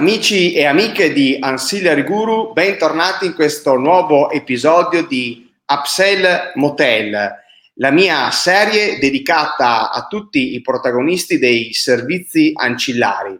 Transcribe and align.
Amici 0.00 0.54
e 0.54 0.64
amiche 0.64 1.12
di 1.12 1.36
Ancillary 1.38 2.04
Guru, 2.04 2.54
bentornati 2.54 3.26
in 3.26 3.34
questo 3.34 3.76
nuovo 3.76 4.30
episodio 4.30 5.06
di 5.06 5.46
Upsell 5.66 6.52
Motel, 6.54 7.30
la 7.74 7.90
mia 7.90 8.30
serie 8.30 8.98
dedicata 8.98 9.90
a 9.90 10.06
tutti 10.06 10.54
i 10.54 10.62
protagonisti 10.62 11.38
dei 11.38 11.74
servizi 11.74 12.52
ancillari. 12.54 13.38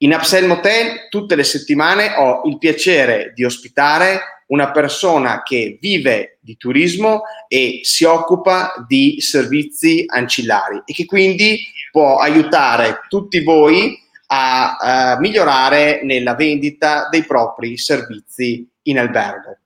In 0.00 0.12
Upsell 0.12 0.44
Motel 0.44 1.08
tutte 1.08 1.34
le 1.34 1.44
settimane 1.44 2.12
ho 2.14 2.42
il 2.44 2.58
piacere 2.58 3.32
di 3.34 3.44
ospitare 3.44 4.42
una 4.48 4.72
persona 4.72 5.42
che 5.42 5.78
vive 5.80 6.36
di 6.42 6.58
turismo 6.58 7.22
e 7.48 7.80
si 7.84 8.04
occupa 8.04 8.84
di 8.86 9.18
servizi 9.22 10.04
ancillari 10.06 10.82
e 10.84 10.92
che 10.92 11.06
quindi 11.06 11.58
può 11.90 12.18
aiutare 12.18 13.00
tutti 13.08 13.42
voi 13.42 14.04
a, 14.26 14.76
a 14.76 15.18
migliorare 15.18 16.00
nella 16.02 16.34
vendita 16.34 17.08
dei 17.10 17.24
propri 17.24 17.76
servizi 17.76 18.68
in 18.82 18.98
albergo. 18.98 19.58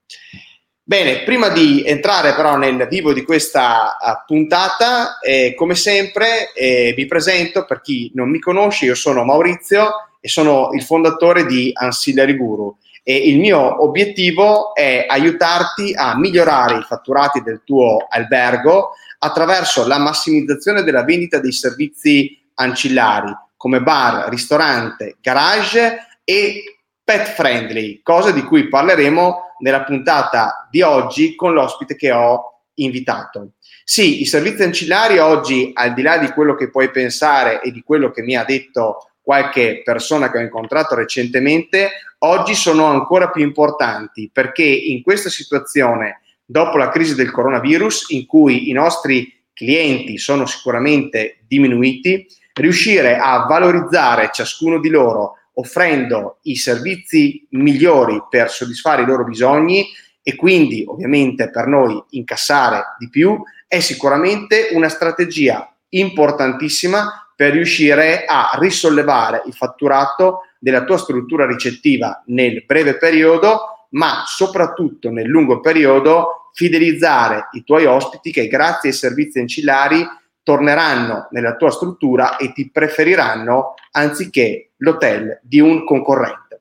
Bene, 0.82 1.22
prima 1.22 1.50
di 1.50 1.84
entrare 1.84 2.34
però 2.34 2.56
nel 2.56 2.88
vivo 2.88 3.12
di 3.12 3.22
questa 3.22 3.96
uh, 4.00 4.24
puntata, 4.26 5.18
eh, 5.20 5.54
come 5.54 5.76
sempre 5.76 6.52
eh, 6.52 6.92
vi 6.96 7.06
presento 7.06 7.64
per 7.64 7.80
chi 7.80 8.10
non 8.14 8.28
mi 8.28 8.40
conosce, 8.40 8.86
io 8.86 8.96
sono 8.96 9.22
Maurizio 9.22 10.10
e 10.20 10.28
sono 10.28 10.70
il 10.72 10.82
fondatore 10.82 11.46
di 11.46 11.70
Ancillary 11.72 12.36
Guru 12.36 12.76
e 13.04 13.16
il 13.16 13.38
mio 13.38 13.84
obiettivo 13.84 14.74
è 14.74 15.06
aiutarti 15.08 15.94
a 15.94 16.18
migliorare 16.18 16.78
i 16.78 16.82
fatturati 16.82 17.40
del 17.40 17.62
tuo 17.64 18.06
albergo 18.08 18.90
attraverso 19.18 19.86
la 19.86 19.98
massimizzazione 19.98 20.82
della 20.82 21.04
vendita 21.04 21.38
dei 21.38 21.52
servizi 21.52 22.36
ancillari 22.54 23.32
come 23.60 23.82
bar, 23.82 24.30
ristorante, 24.30 25.18
garage 25.20 25.98
e 26.24 26.78
pet 27.04 27.34
friendly, 27.34 28.00
cosa 28.02 28.30
di 28.30 28.40
cui 28.40 28.68
parleremo 28.68 29.56
nella 29.58 29.84
puntata 29.84 30.66
di 30.70 30.80
oggi 30.80 31.34
con 31.34 31.52
l'ospite 31.52 31.94
che 31.94 32.10
ho 32.10 32.62
invitato. 32.76 33.50
Sì, 33.84 34.22
i 34.22 34.24
servizi 34.24 34.62
ancillari 34.62 35.18
oggi, 35.18 35.72
al 35.74 35.92
di 35.92 36.00
là 36.00 36.16
di 36.16 36.28
quello 36.28 36.54
che 36.54 36.70
puoi 36.70 36.90
pensare 36.90 37.60
e 37.60 37.70
di 37.70 37.82
quello 37.82 38.10
che 38.10 38.22
mi 38.22 38.34
ha 38.34 38.44
detto 38.44 39.10
qualche 39.20 39.82
persona 39.84 40.30
che 40.30 40.38
ho 40.38 40.40
incontrato 40.40 40.94
recentemente, 40.94 41.90
oggi 42.20 42.54
sono 42.54 42.86
ancora 42.86 43.28
più 43.28 43.42
importanti 43.42 44.30
perché 44.32 44.64
in 44.64 45.02
questa 45.02 45.28
situazione, 45.28 46.22
dopo 46.46 46.78
la 46.78 46.88
crisi 46.88 47.14
del 47.14 47.30
coronavirus, 47.30 48.06
in 48.08 48.24
cui 48.24 48.70
i 48.70 48.72
nostri 48.72 49.30
clienti 49.52 50.16
sono 50.16 50.46
sicuramente 50.46 51.40
diminuiti, 51.46 52.26
riuscire 52.54 53.16
a 53.16 53.46
valorizzare 53.46 54.30
ciascuno 54.32 54.78
di 54.80 54.88
loro 54.88 55.34
offrendo 55.54 56.38
i 56.42 56.56
servizi 56.56 57.46
migliori 57.50 58.22
per 58.28 58.50
soddisfare 58.50 59.02
i 59.02 59.06
loro 59.06 59.24
bisogni 59.24 59.86
e 60.22 60.34
quindi 60.36 60.84
ovviamente 60.86 61.50
per 61.50 61.66
noi 61.66 62.02
incassare 62.10 62.94
di 62.98 63.08
più 63.08 63.40
è 63.66 63.80
sicuramente 63.80 64.68
una 64.72 64.88
strategia 64.88 65.72
importantissima 65.90 67.32
per 67.34 67.52
riuscire 67.52 68.24
a 68.26 68.50
risollevare 68.58 69.42
il 69.46 69.54
fatturato 69.54 70.42
della 70.58 70.84
tua 70.84 70.98
struttura 70.98 71.46
ricettiva 71.46 72.22
nel 72.26 72.64
breve 72.66 72.98
periodo, 72.98 73.86
ma 73.90 74.24
soprattutto 74.26 75.10
nel 75.10 75.26
lungo 75.26 75.60
periodo 75.60 76.50
fidelizzare 76.52 77.48
i 77.52 77.64
tuoi 77.64 77.86
ospiti 77.86 78.30
che 78.30 78.46
grazie 78.46 78.90
ai 78.90 78.94
servizi 78.94 79.38
ancillari 79.38 80.06
torneranno 80.42 81.28
nella 81.30 81.56
tua 81.56 81.70
struttura 81.70 82.36
e 82.36 82.52
ti 82.52 82.70
preferiranno 82.70 83.74
anziché 83.92 84.70
l'hotel 84.78 85.40
di 85.42 85.60
un 85.60 85.84
concorrente. 85.84 86.60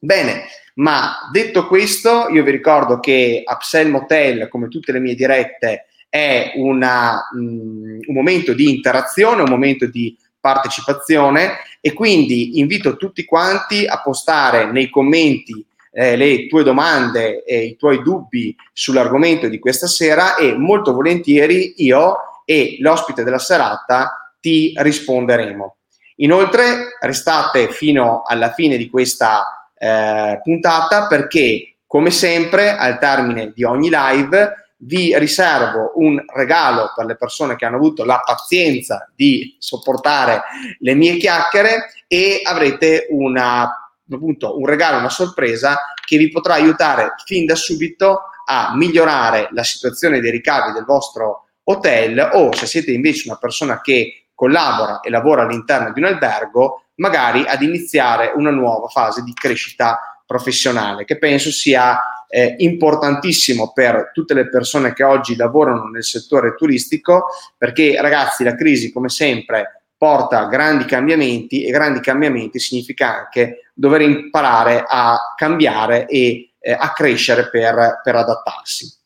Bene, 0.00 0.44
ma 0.74 1.28
detto 1.32 1.66
questo, 1.66 2.28
io 2.28 2.42
vi 2.42 2.50
ricordo 2.50 3.00
che 3.00 3.42
Upsell 3.46 3.88
Motel, 3.90 4.48
come 4.48 4.68
tutte 4.68 4.92
le 4.92 5.00
mie 5.00 5.14
dirette, 5.14 5.86
è 6.08 6.52
una, 6.56 7.28
um, 7.32 7.98
un 8.06 8.14
momento 8.14 8.52
di 8.52 8.68
interazione, 8.68 9.42
un 9.42 9.50
momento 9.50 9.86
di 9.86 10.16
partecipazione 10.38 11.56
e 11.80 11.92
quindi 11.92 12.58
invito 12.58 12.96
tutti 12.96 13.24
quanti 13.24 13.86
a 13.86 14.00
postare 14.02 14.70
nei 14.70 14.90
commenti 14.90 15.64
eh, 15.90 16.16
le 16.16 16.46
tue 16.48 16.62
domande 16.62 17.44
e 17.44 17.64
i 17.64 17.76
tuoi 17.76 18.02
dubbi 18.02 18.54
sull'argomento 18.72 19.48
di 19.48 19.58
questa 19.58 19.86
sera 19.86 20.36
e 20.36 20.54
molto 20.54 20.92
volentieri 20.92 21.74
io 21.78 22.16
e 22.44 22.76
l'ospite 22.80 23.24
della 23.24 23.38
serata 23.38 24.34
ti 24.40 24.72
risponderemo. 24.76 25.76
Inoltre 26.16 26.96
restate 27.00 27.70
fino 27.70 28.22
alla 28.24 28.52
fine 28.52 28.76
di 28.76 28.88
questa 28.88 29.70
eh, 29.76 30.40
puntata 30.42 31.06
perché 31.06 31.76
come 31.86 32.10
sempre 32.10 32.76
al 32.76 32.98
termine 32.98 33.52
di 33.54 33.64
ogni 33.64 33.88
live 33.90 34.64
vi 34.78 35.16
riservo 35.18 35.92
un 35.96 36.22
regalo 36.34 36.92
per 36.94 37.06
le 37.06 37.16
persone 37.16 37.56
che 37.56 37.64
hanno 37.64 37.76
avuto 37.76 38.04
la 38.04 38.20
pazienza 38.24 39.10
di 39.14 39.56
sopportare 39.58 40.42
le 40.78 40.94
mie 40.94 41.16
chiacchiere 41.16 41.92
e 42.06 42.40
avrete 42.44 43.06
una, 43.10 43.92
appunto, 44.10 44.58
un 44.58 44.66
regalo, 44.66 44.98
una 44.98 45.08
sorpresa 45.08 45.94
che 46.04 46.18
vi 46.18 46.30
potrà 46.30 46.54
aiutare 46.54 47.14
fin 47.24 47.46
da 47.46 47.54
subito 47.54 48.22
a 48.46 48.74
migliorare 48.76 49.48
la 49.52 49.62
situazione 49.62 50.20
dei 50.20 50.30
ricavi 50.30 50.72
del 50.72 50.84
vostro 50.84 51.43
hotel 51.64 52.30
o 52.32 52.54
se 52.54 52.66
siete 52.66 52.92
invece 52.92 53.28
una 53.28 53.38
persona 53.38 53.80
che 53.80 54.26
collabora 54.34 55.00
e 55.00 55.10
lavora 55.10 55.42
all'interno 55.42 55.92
di 55.92 56.00
un 56.00 56.06
albergo, 56.06 56.84
magari 56.96 57.44
ad 57.46 57.62
iniziare 57.62 58.32
una 58.34 58.50
nuova 58.50 58.88
fase 58.88 59.22
di 59.22 59.32
crescita 59.32 60.22
professionale, 60.26 61.04
che 61.04 61.18
penso 61.18 61.50
sia 61.50 62.00
eh, 62.28 62.54
importantissimo 62.58 63.72
per 63.72 64.10
tutte 64.12 64.34
le 64.34 64.48
persone 64.48 64.92
che 64.92 65.04
oggi 65.04 65.36
lavorano 65.36 65.88
nel 65.88 66.04
settore 66.04 66.54
turistico, 66.56 67.26
perché 67.56 68.00
ragazzi 68.00 68.42
la 68.42 68.54
crisi, 68.54 68.92
come 68.92 69.08
sempre, 69.08 69.84
porta 69.96 70.46
grandi 70.46 70.84
cambiamenti 70.84 71.64
e 71.64 71.70
grandi 71.70 72.00
cambiamenti 72.00 72.58
significa 72.58 73.18
anche 73.18 73.70
dover 73.72 74.02
imparare 74.02 74.84
a 74.86 75.34
cambiare 75.36 76.06
e 76.06 76.54
eh, 76.58 76.72
a 76.72 76.92
crescere 76.92 77.48
per, 77.50 78.00
per 78.02 78.16
adattarsi. 78.16 79.02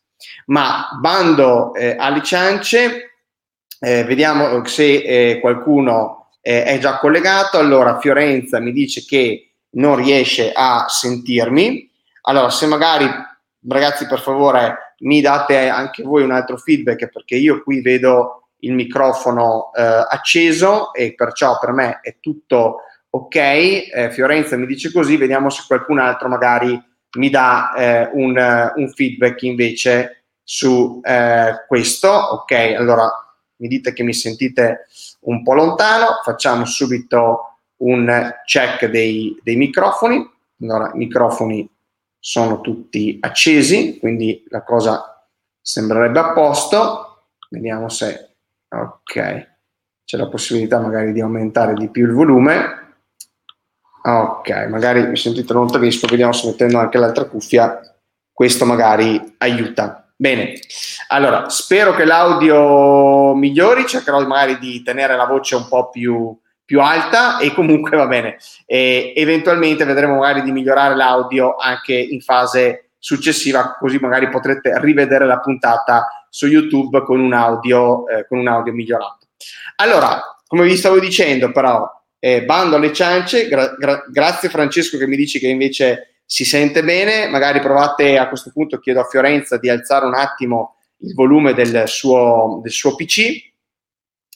Ma 0.49 0.89
bando 0.99 1.73
eh, 1.73 1.95
alle 1.97 2.21
ciance, 2.23 3.11
eh, 3.79 4.03
vediamo 4.03 4.65
se 4.65 4.83
eh, 4.83 5.39
qualcuno 5.39 6.31
eh, 6.41 6.63
è 6.63 6.77
già 6.79 6.97
collegato. 6.97 7.57
Allora, 7.57 7.99
Fiorenza 7.99 8.59
mi 8.59 8.71
dice 8.71 9.05
che 9.05 9.51
non 9.71 9.95
riesce 9.95 10.51
a 10.53 10.85
sentirmi. 10.87 11.89
Allora, 12.23 12.49
se 12.49 12.65
magari, 12.65 13.07
ragazzi, 13.67 14.07
per 14.07 14.19
favore, 14.19 14.95
mi 14.99 15.21
date 15.21 15.67
anche 15.67 16.03
voi 16.03 16.23
un 16.23 16.31
altro 16.31 16.57
feedback 16.57 17.09
perché 17.09 17.35
io 17.35 17.63
qui 17.63 17.81
vedo 17.81 18.49
il 18.61 18.73
microfono 18.73 19.71
eh, 19.73 19.81
acceso 19.81 20.93
e 20.93 21.13
perciò 21.15 21.57
per 21.59 21.71
me 21.71 21.99
è 22.01 22.17
tutto 22.19 22.81
ok. 23.09 23.35
Eh, 23.35 24.09
Fiorenza 24.11 24.57
mi 24.57 24.65
dice 24.65 24.91
così, 24.91 25.17
vediamo 25.17 25.49
se 25.49 25.63
qualcun 25.67 25.99
altro 25.99 26.27
magari 26.27 26.81
mi 27.17 27.29
dà 27.29 27.73
eh, 27.73 28.09
un, 28.13 28.71
un, 28.75 28.89
feedback 28.89 29.41
invece 29.43 30.18
su 30.49 30.99
eh, 31.03 31.63
questo. 31.67 32.09
Ok, 32.09 32.53
allora 32.75 33.07
mi 33.57 33.67
dite 33.67 33.93
che 33.93 34.01
mi 34.01 34.15
sentite 34.15 34.87
un 35.21 35.43
po' 35.43 35.53
lontano, 35.53 36.21
facciamo 36.23 36.65
subito 36.65 37.59
un 37.77 38.33
check 38.45 38.87
dei, 38.87 39.39
dei 39.43 39.55
microfoni. 39.55 40.27
Allora, 40.61 40.89
i 40.95 40.97
microfoni 40.97 41.69
sono 42.17 42.61
tutti 42.61 43.19
accesi, 43.21 43.99
quindi 43.99 44.43
la 44.49 44.63
cosa 44.63 45.23
sembrerebbe 45.61 46.17
a 46.17 46.33
posto. 46.33 47.25
Vediamo 47.51 47.87
se, 47.87 48.29
ok, 48.69 49.47
c'è 50.03 50.17
la 50.17 50.29
possibilità 50.29 50.79
magari 50.79 51.13
di 51.13 51.21
aumentare 51.21 51.75
di 51.75 51.89
più 51.89 52.07
il 52.07 52.13
volume. 52.13 52.95
Ok, 54.01 54.49
magari 54.67 55.05
mi 55.05 55.15
sentite 55.15 55.53
lontanissimo, 55.53 56.09
vediamo 56.09 56.31
se 56.31 56.47
mettendo 56.47 56.79
anche 56.79 56.97
l'altra 56.97 57.25
cuffia, 57.25 57.79
questo 58.33 58.65
magari 58.65 59.35
aiuta. 59.37 60.08
Bene, 60.21 60.59
allora 61.07 61.47
spero 61.47 61.95
che 61.95 62.03
l'audio 62.03 63.33
migliori, 63.35 63.85
cercherò 63.85 64.19
magari 64.27 64.59
di 64.59 64.83
tenere 64.83 65.15
la 65.15 65.23
voce 65.23 65.55
un 65.55 65.65
po' 65.69 65.89
più, 65.89 66.37
più 66.65 66.81
alta 66.81 67.39
e 67.39 67.53
comunque 67.53 67.95
va 67.95 68.05
bene. 68.05 68.37
E 68.65 69.13
eventualmente 69.15 69.85
vedremo 69.85 70.17
magari 70.17 70.41
di 70.41 70.51
migliorare 70.51 70.93
l'audio 70.93 71.55
anche 71.55 71.93
in 71.93 72.19
fase 72.19 72.89
successiva, 72.99 73.77
così 73.79 73.97
magari 73.97 74.27
potrete 74.27 74.77
rivedere 74.81 75.25
la 75.25 75.39
puntata 75.39 76.27
su 76.29 76.47
YouTube 76.47 77.01
con 77.05 77.21
un 77.21 77.31
audio, 77.31 78.05
eh, 78.09 78.27
con 78.27 78.39
un 78.39 78.49
audio 78.49 78.73
migliorato. 78.73 79.27
Allora, 79.77 80.21
come 80.45 80.65
vi 80.65 80.75
stavo 80.75 80.99
dicendo, 80.99 81.53
però, 81.53 81.89
eh, 82.19 82.43
bando 82.43 82.75
alle 82.75 82.91
ciance, 82.91 83.47
gra- 83.47 83.73
gra- 83.77 84.03
grazie 84.11 84.49
Francesco 84.49 84.97
che 84.97 85.07
mi 85.07 85.15
dici 85.15 85.39
che 85.39 85.47
invece 85.47 86.18
si 86.31 86.45
sente 86.45 86.83
bene, 86.83 87.27
magari 87.27 87.59
provate 87.59 88.19
a 88.19 88.27
questo 88.27 88.51
punto, 88.53 88.77
chiedo 88.77 88.99
a 88.99 89.07
Fiorenza 89.09 89.57
di 89.57 89.67
alzare 89.67 90.05
un 90.05 90.13
attimo 90.13 90.75
il 90.97 91.15
volume 91.15 91.55
del 91.55 91.85
suo, 91.87 92.59
del 92.61 92.71
suo 92.71 92.93
PC 92.93 93.51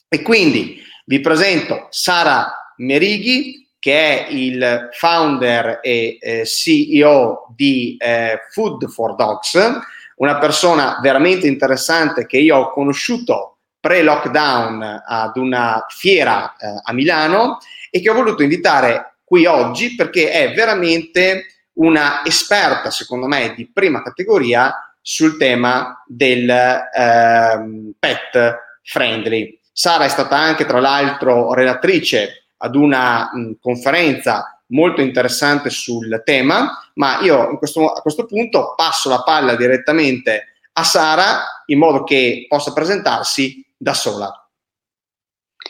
e 0.08 0.22
quindi 0.22 0.82
vi 1.06 1.20
presento 1.20 1.86
Sara 1.90 2.72
Merighi 2.78 3.68
che 3.78 4.26
è 4.26 4.26
il 4.28 4.88
founder 4.90 5.78
e 5.82 6.18
eh, 6.20 6.44
CEO 6.44 7.46
di 7.54 7.94
eh, 7.96 8.40
Food 8.50 8.88
for 8.88 9.14
Dogs, 9.14 9.56
una 10.16 10.38
persona 10.38 10.98
veramente 11.00 11.46
interessante 11.46 12.26
che 12.26 12.38
io 12.38 12.56
ho 12.56 12.70
conosciuto 12.72 13.58
pre-lockdown 13.78 15.02
ad 15.06 15.36
una 15.36 15.86
fiera 15.90 16.56
eh, 16.56 16.80
a 16.82 16.92
Milano 16.92 17.58
e 17.88 18.00
che 18.00 18.10
ho 18.10 18.14
voluto 18.14 18.42
invitare 18.42 19.18
qui 19.22 19.46
oggi 19.46 19.94
perché 19.94 20.32
è 20.32 20.54
veramente 20.54 21.53
una 21.74 22.24
esperta, 22.24 22.90
secondo 22.90 23.26
me, 23.26 23.54
di 23.54 23.68
prima 23.70 24.02
categoria 24.02 24.94
sul 25.00 25.36
tema 25.36 26.02
del 26.06 26.48
eh, 26.48 27.92
pet 27.98 28.58
friendly. 28.82 29.58
Sara 29.72 30.04
è 30.04 30.08
stata 30.08 30.36
anche, 30.36 30.66
tra 30.66 30.80
l'altro, 30.80 31.52
relatrice 31.52 32.46
ad 32.58 32.74
una 32.74 33.30
mh, 33.32 33.52
conferenza 33.60 34.60
molto 34.68 35.00
interessante 35.00 35.68
sul 35.70 36.22
tema, 36.24 36.90
ma 36.94 37.20
io 37.20 37.58
questo, 37.58 37.92
a 37.92 38.00
questo 38.00 38.24
punto 38.24 38.74
passo 38.76 39.08
la 39.08 39.22
palla 39.22 39.56
direttamente 39.56 40.54
a 40.72 40.84
Sara 40.84 41.42
in 41.66 41.78
modo 41.78 42.02
che 42.04 42.46
possa 42.48 42.72
presentarsi 42.72 43.64
da 43.76 43.94
sola. 43.94 44.48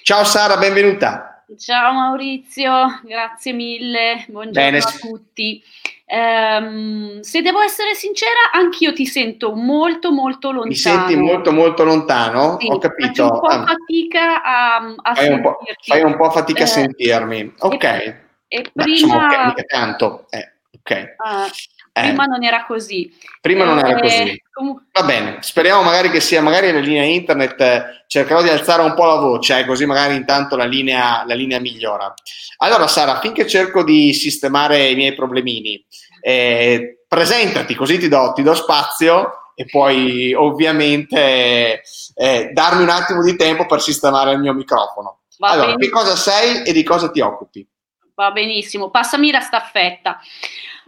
Ciao 0.02 0.24
Sara, 0.24 0.56
benvenuta. 0.56 1.33
Ciao 1.58 1.92
Maurizio, 1.92 3.00
grazie 3.02 3.52
mille, 3.52 4.24
buongiorno 4.28 4.70
Bene. 4.70 4.78
a 4.78 4.90
tutti. 4.98 5.62
Um, 6.06 7.20
se 7.20 7.42
devo 7.42 7.60
essere 7.60 7.94
sincera, 7.94 8.50
anch'io 8.52 8.92
ti 8.92 9.06
sento 9.06 9.54
molto 9.54 10.12
molto 10.12 10.50
lontano. 10.50 10.68
Mi 10.68 10.74
senti 10.74 11.16
molto 11.16 11.52
molto 11.52 11.84
lontano? 11.84 12.56
Sì, 12.58 12.68
Ho 12.68 12.78
capito. 12.78 13.06
Faccio 13.06 13.32
un 13.32 13.40
po' 13.40 13.46
ah. 13.46 13.66
fatica 13.66 14.42
a, 14.42 14.94
a 15.02 15.14
fai, 15.14 15.28
un 15.28 15.42
po', 15.42 15.58
fai 15.82 16.02
un 16.02 16.16
po' 16.16 16.30
fatica 16.30 16.60
eh, 16.60 16.62
a 16.62 16.66
sentirmi. 16.66 17.54
Ok. 17.58 17.84
E, 17.84 18.16
e 18.48 18.70
prima... 18.72 18.88
Insomma, 18.88 19.26
okay, 19.26 19.46
mica 19.46 19.62
tanto. 19.62 20.26
Eh, 20.30 20.52
ok. 20.78 21.14
Uh, 21.18 21.50
prima 22.00 22.24
eh. 22.24 22.26
non 22.26 22.44
era 22.44 22.64
così. 22.64 23.16
Prima 23.40 23.64
non 23.64 23.78
era 23.78 24.00
così. 24.00 24.22
Eh, 24.22 24.42
Com- 24.50 24.86
Va 24.92 25.02
bene, 25.04 25.38
speriamo 25.40 25.82
magari 25.82 26.10
che 26.10 26.20
sia, 26.20 26.42
magari 26.42 26.72
la 26.72 26.80
linea 26.80 27.04
internet, 27.04 27.60
eh, 27.60 27.84
cercherò 28.08 28.42
di 28.42 28.48
alzare 28.48 28.82
un 28.82 28.94
po' 28.94 29.04
la 29.06 29.16
voce, 29.16 29.58
eh, 29.58 29.64
così 29.64 29.86
magari 29.86 30.16
intanto 30.16 30.56
la 30.56 30.64
linea, 30.64 31.24
la 31.26 31.34
linea 31.34 31.60
migliora. 31.60 32.12
Allora 32.58 32.86
Sara, 32.88 33.20
finché 33.20 33.46
cerco 33.46 33.84
di 33.84 34.12
sistemare 34.12 34.90
i 34.90 34.96
miei 34.96 35.14
problemini, 35.14 35.84
presentati 37.06 37.74
così 37.74 37.98
ti 37.98 38.08
do, 38.08 38.32
ti 38.34 38.42
do, 38.42 38.54
spazio 38.54 39.52
e 39.54 39.66
poi 39.66 40.32
ovviamente 40.32 41.82
darmi 42.52 42.82
un 42.82 42.88
attimo 42.88 43.22
di 43.22 43.36
tempo 43.36 43.66
per 43.66 43.82
sistemare 43.82 44.32
il 44.32 44.38
mio 44.38 44.54
microfono. 44.54 45.20
Va 45.38 45.50
allora, 45.50 45.74
benissimo. 45.74 45.98
che 45.98 46.04
cosa 46.04 46.16
sei 46.16 46.62
e 46.64 46.72
di 46.72 46.82
cosa 46.82 47.10
ti 47.10 47.20
occupi? 47.20 47.68
Va 48.14 48.30
benissimo, 48.30 48.90
passami 48.90 49.30
la 49.32 49.40
staffetta. 49.40 50.20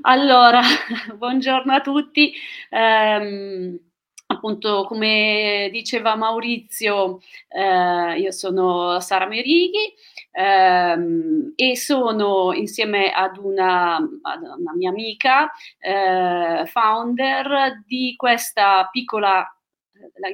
Allora, 0.02 0.60
buongiorno 1.16 1.72
a 1.72 1.80
tutti. 1.80 2.32
Um, 2.70 3.78
appunto, 4.26 4.84
come 4.86 5.68
diceva 5.72 6.16
Maurizio, 6.16 7.20
eh, 7.48 8.18
io 8.18 8.30
sono 8.32 9.00
Sara 9.00 9.26
Merighi 9.26 9.94
ehm, 10.32 11.52
e 11.56 11.76
sono 11.76 12.52
insieme 12.52 13.10
ad 13.12 13.36
una, 13.38 13.96
ad 13.96 14.42
una 14.42 14.74
mia 14.74 14.90
amica 14.90 15.50
eh, 15.78 16.64
founder 16.66 17.82
di 17.86 18.14
questa 18.16 18.88
piccola, 18.90 19.48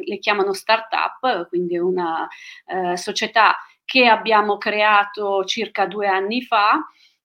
le 0.04 0.18
chiamano 0.18 0.52
startup, 0.52 1.48
quindi 1.48 1.76
una 1.78 2.26
eh, 2.66 2.96
società 2.96 3.56
che 3.84 4.06
abbiamo 4.06 4.58
creato 4.58 5.44
circa 5.44 5.86
due 5.86 6.06
anni 6.08 6.42
fa. 6.42 6.80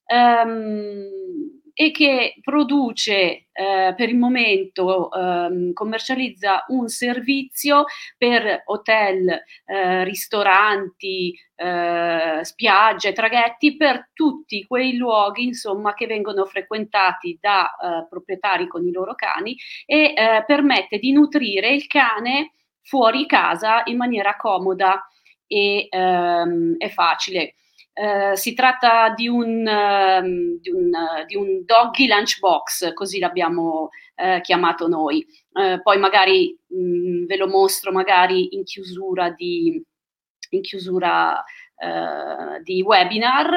Um, 0.09 1.56
e 1.79 1.91
che 1.91 2.33
produce 2.41 3.45
eh, 3.51 3.93
per 3.95 4.09
il 4.09 4.17
momento, 4.17 5.11
eh, 5.11 5.73
commercializza 5.73 6.65
un 6.69 6.87
servizio 6.87 7.85
per 8.17 8.63
hotel, 8.65 9.29
eh, 9.63 10.03
ristoranti, 10.03 11.37
eh, 11.55 12.39
spiagge, 12.41 13.13
traghetti, 13.13 13.77
per 13.77 14.09
tutti 14.13 14.65
quei 14.65 14.97
luoghi 14.97 15.43
insomma, 15.43 15.93
che 15.93 16.07
vengono 16.07 16.45
frequentati 16.45 17.37
da 17.39 17.69
eh, 17.69 18.07
proprietari 18.09 18.67
con 18.67 18.83
i 18.83 18.91
loro 18.91 19.13
cani 19.13 19.55
e 19.85 20.13
eh, 20.15 20.43
permette 20.47 20.97
di 20.97 21.11
nutrire 21.11 21.69
il 21.69 21.85
cane 21.85 22.53
fuori 22.81 23.27
casa 23.27 23.83
in 23.85 23.97
maniera 23.97 24.35
comoda 24.35 25.07
e, 25.45 25.85
ehm, 25.91 26.73
e 26.79 26.89
facile. 26.89 27.53
Eh, 27.99 28.35
si 28.35 28.53
tratta 28.53 29.11
di 29.15 29.27
un, 29.27 29.65
uh, 29.65 30.59
di, 30.61 30.69
un, 30.69 30.91
uh, 30.93 31.25
di 31.25 31.35
un, 31.35 31.65
doggy 31.65 32.05
lunchbox, 32.05 32.93
così 32.93 33.17
l'abbiamo 33.17 33.89
uh, 34.17 34.39
chiamato 34.41 34.87
noi. 34.87 35.25
Poi 35.81 35.97
magari 35.97 36.55
mh, 36.67 36.77
mm, 36.77 37.25
ve 37.25 37.37
lo 37.37 37.47
mostro 37.47 37.91
magari 37.91 38.53
in 38.55 38.63
chiusura 38.63 39.31
di, 39.31 39.83
in 40.51 40.61
chiusura, 40.61 41.43
di 42.63 42.81
webinar. 42.81 43.49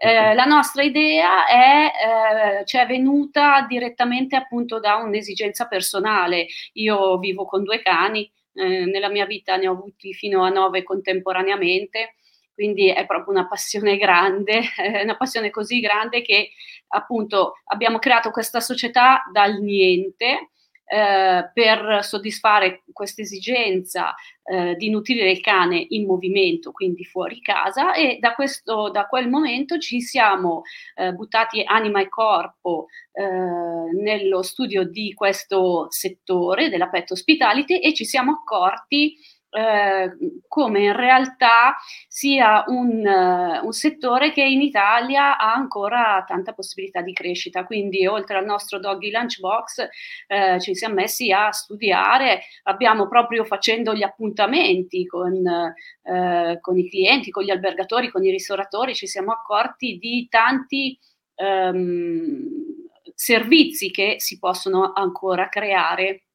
la 0.00 0.44
nostra 0.44 0.82
idea 0.82 1.46
è, 1.46 2.62
ci 2.64 2.76
è 2.78 2.86
venuta 2.86 3.64
direttamente 3.68 4.36
appunto 4.36 4.78
da 4.78 4.96
un'esigenza 4.96 5.66
personale. 5.66 6.46
Io 6.74 7.18
vivo 7.18 7.44
con 7.46 7.64
due 7.64 7.80
cani, 7.80 8.30
nella 8.52 9.08
mia 9.08 9.26
vita 9.26 9.56
ne 9.56 9.68
ho 9.68 9.72
avuti 9.72 10.12
fino 10.14 10.44
a 10.44 10.50
nove 10.50 10.82
contemporaneamente 10.82 12.14
quindi 12.60 12.90
è 12.90 13.06
proprio 13.06 13.32
una 13.32 13.48
passione 13.48 13.96
grande, 13.96 14.60
una 15.02 15.16
passione 15.16 15.48
così 15.48 15.80
grande 15.80 16.20
che 16.20 16.50
appunto 16.88 17.54
abbiamo 17.64 17.98
creato 17.98 18.30
questa 18.30 18.60
società 18.60 19.22
dal 19.32 19.62
niente. 19.62 20.50
Eh, 20.92 21.50
per 21.54 22.00
soddisfare 22.02 22.82
questa 22.92 23.22
esigenza 23.22 24.12
eh, 24.42 24.74
di 24.74 24.90
nutrire 24.90 25.30
il 25.30 25.40
cane 25.40 25.86
in 25.90 26.04
movimento, 26.04 26.72
quindi 26.72 27.04
fuori 27.04 27.40
casa, 27.40 27.94
e 27.94 28.18
da, 28.18 28.34
questo, 28.34 28.90
da 28.90 29.06
quel 29.06 29.28
momento 29.28 29.78
ci 29.78 30.00
siamo 30.00 30.62
eh, 30.96 31.12
buttati 31.12 31.62
anima 31.64 32.00
e 32.00 32.08
corpo 32.08 32.86
eh, 33.12 33.22
nello 33.22 34.42
studio 34.42 34.82
di 34.82 35.14
questo 35.14 35.86
settore 35.90 36.68
della 36.68 36.88
pet 36.88 37.12
hospitality 37.12 37.78
e 37.78 37.94
ci 37.94 38.04
siamo 38.04 38.32
accorti 38.32 39.14
eh, 39.50 40.16
come 40.46 40.80
in 40.80 40.94
realtà 40.94 41.76
sia 42.06 42.64
un, 42.68 43.04
uh, 43.04 43.64
un, 43.64 43.72
settore 43.72 44.32
che 44.32 44.42
in 44.42 44.60
Italia 44.60 45.36
ha 45.38 45.52
ancora 45.52 46.24
tanta 46.26 46.52
possibilità 46.52 47.02
di 47.02 47.12
crescita. 47.12 47.64
Quindi, 47.64 48.06
oltre 48.06 48.38
al 48.38 48.44
nostro 48.44 48.78
Doggy 48.78 49.10
Lunchbox, 49.10 49.88
eh, 50.28 50.60
ci 50.60 50.74
siamo 50.74 50.94
messi 50.94 51.32
a 51.32 51.50
studiare, 51.50 52.42
abbiamo 52.64 53.08
proprio 53.08 53.44
facendo 53.44 53.92
gli 53.94 54.02
appuntamenti 54.02 55.04
con, 55.06 55.44
eh, 55.44 56.58
con 56.60 56.78
i 56.78 56.88
clienti, 56.88 57.30
con 57.30 57.42
gli 57.42 57.50
albergatori, 57.50 58.10
con 58.10 58.24
i 58.24 58.30
ristoratori, 58.30 58.94
ci 58.94 59.06
siamo 59.06 59.32
accorti 59.32 59.98
di 59.98 60.26
tanti. 60.30 60.98
Um, 61.34 62.68
servizi 63.14 63.90
che 63.90 64.16
si 64.18 64.38
possono 64.38 64.92
ancora 64.94 65.48
creare 65.48 66.29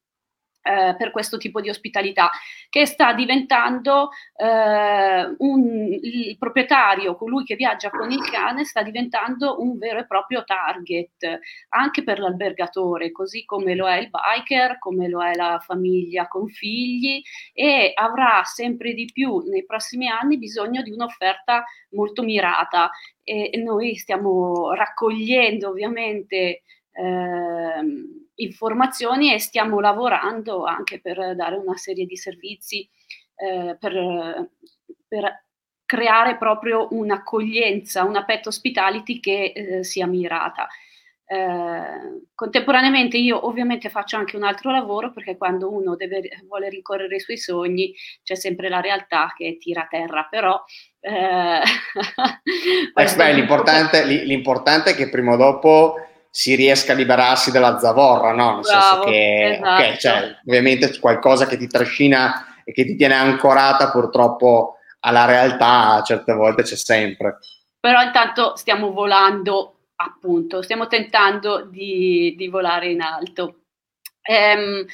eh, 0.66 0.96
per 0.96 1.10
questo 1.10 1.36
tipo 1.36 1.60
di 1.60 1.68
ospitalità, 1.68 2.30
che 2.68 2.86
sta 2.86 3.12
diventando 3.12 4.10
eh, 4.36 5.34
un, 5.38 5.88
il 6.00 6.36
proprietario, 6.38 7.14
colui 7.16 7.44
che 7.44 7.54
viaggia 7.54 7.90
con 7.90 8.10
il 8.10 8.28
cane, 8.28 8.64
sta 8.64 8.82
diventando 8.82 9.60
un 9.60 9.78
vero 9.78 10.00
e 10.00 10.06
proprio 10.06 10.42
target 10.44 11.38
anche 11.68 12.02
per 12.02 12.18
l'albergatore, 12.18 13.12
così 13.12 13.44
come 13.44 13.74
lo 13.74 13.88
è 13.88 13.98
il 13.98 14.10
biker, 14.10 14.78
come 14.78 15.08
lo 15.08 15.22
è 15.22 15.34
la 15.34 15.58
famiglia 15.64 16.26
con 16.26 16.48
figli 16.48 17.22
e 17.52 17.92
avrà 17.94 18.42
sempre 18.44 18.92
di 18.92 19.08
più 19.12 19.44
nei 19.46 19.64
prossimi 19.64 20.08
anni 20.08 20.38
bisogno 20.38 20.82
di 20.82 20.90
un'offerta 20.90 21.64
molto 21.90 22.22
mirata. 22.22 22.90
E 23.22 23.50
noi 23.56 23.96
stiamo 23.96 24.72
raccogliendo 24.72 25.68
ovviamente 25.68 26.62
eh, 26.92 27.82
informazioni 28.36 29.32
e 29.32 29.38
stiamo 29.38 29.80
lavorando 29.80 30.64
anche 30.64 31.00
per 31.00 31.34
dare 31.34 31.56
una 31.56 31.76
serie 31.76 32.06
di 32.06 32.16
servizi 32.16 32.88
eh, 33.36 33.76
per, 33.78 34.50
per, 35.06 35.44
creare 35.86 36.36
proprio 36.36 36.88
un'accoglienza, 36.90 38.02
una 38.02 38.24
pet 38.24 38.48
hospitality 38.48 39.20
che 39.20 39.52
eh, 39.54 39.84
sia 39.84 40.06
mirata. 40.08 40.66
Eh, 41.28 42.28
contemporaneamente 42.34 43.16
io 43.16 43.46
ovviamente 43.46 43.88
faccio 43.88 44.16
anche 44.16 44.36
un 44.36 44.44
altro 44.44 44.70
lavoro 44.70 45.12
perché 45.12 45.36
quando 45.36 45.72
uno 45.72 45.96
deve, 45.96 46.22
vuole 46.46 46.68
rincorrere 46.68 47.16
i 47.16 47.20
suoi 47.20 47.36
sogni 47.36 47.92
c'è 48.22 48.36
sempre 48.36 48.68
la 48.68 48.80
realtà 48.80 49.32
che 49.36 49.58
tira 49.58 49.82
a 49.82 49.86
terra, 49.88 50.26
però... 50.28 50.60
Eh, 50.98 51.60
beh, 53.16 53.32
l'importante, 53.32 54.04
l'importante 54.04 54.90
è 54.90 54.94
che 54.96 55.08
prima 55.08 55.34
o 55.34 55.36
dopo 55.36 55.94
si 56.36 56.54
riesca 56.54 56.92
a 56.92 56.96
liberarsi 56.96 57.50
dalla 57.50 57.78
zavorra, 57.78 58.30
no? 58.34 58.56
Nel 58.56 58.60
Bravo, 58.60 58.66
senso 58.66 59.00
che, 59.08 59.52
esatto. 59.52 59.70
okay, 59.70 59.98
cioè, 59.98 60.36
ovviamente 60.46 60.90
c'è 60.90 61.00
qualcosa 61.00 61.46
che 61.46 61.56
ti 61.56 61.66
trascina 61.66 62.60
e 62.62 62.72
che 62.72 62.84
ti 62.84 62.94
tiene 62.94 63.14
ancorata 63.14 63.90
purtroppo 63.90 64.76
alla 65.00 65.24
realtà, 65.24 66.02
certe 66.04 66.34
volte 66.34 66.62
c'è 66.62 66.76
sempre. 66.76 67.38
però 67.80 68.02
intanto 68.02 68.54
stiamo 68.56 68.92
volando, 68.92 69.78
appunto, 69.94 70.60
stiamo 70.60 70.88
tentando 70.88 71.64
di, 71.64 72.34
di 72.36 72.48
volare 72.48 72.90
in 72.90 73.00
alto. 73.00 73.60
Ehm, 74.20 74.84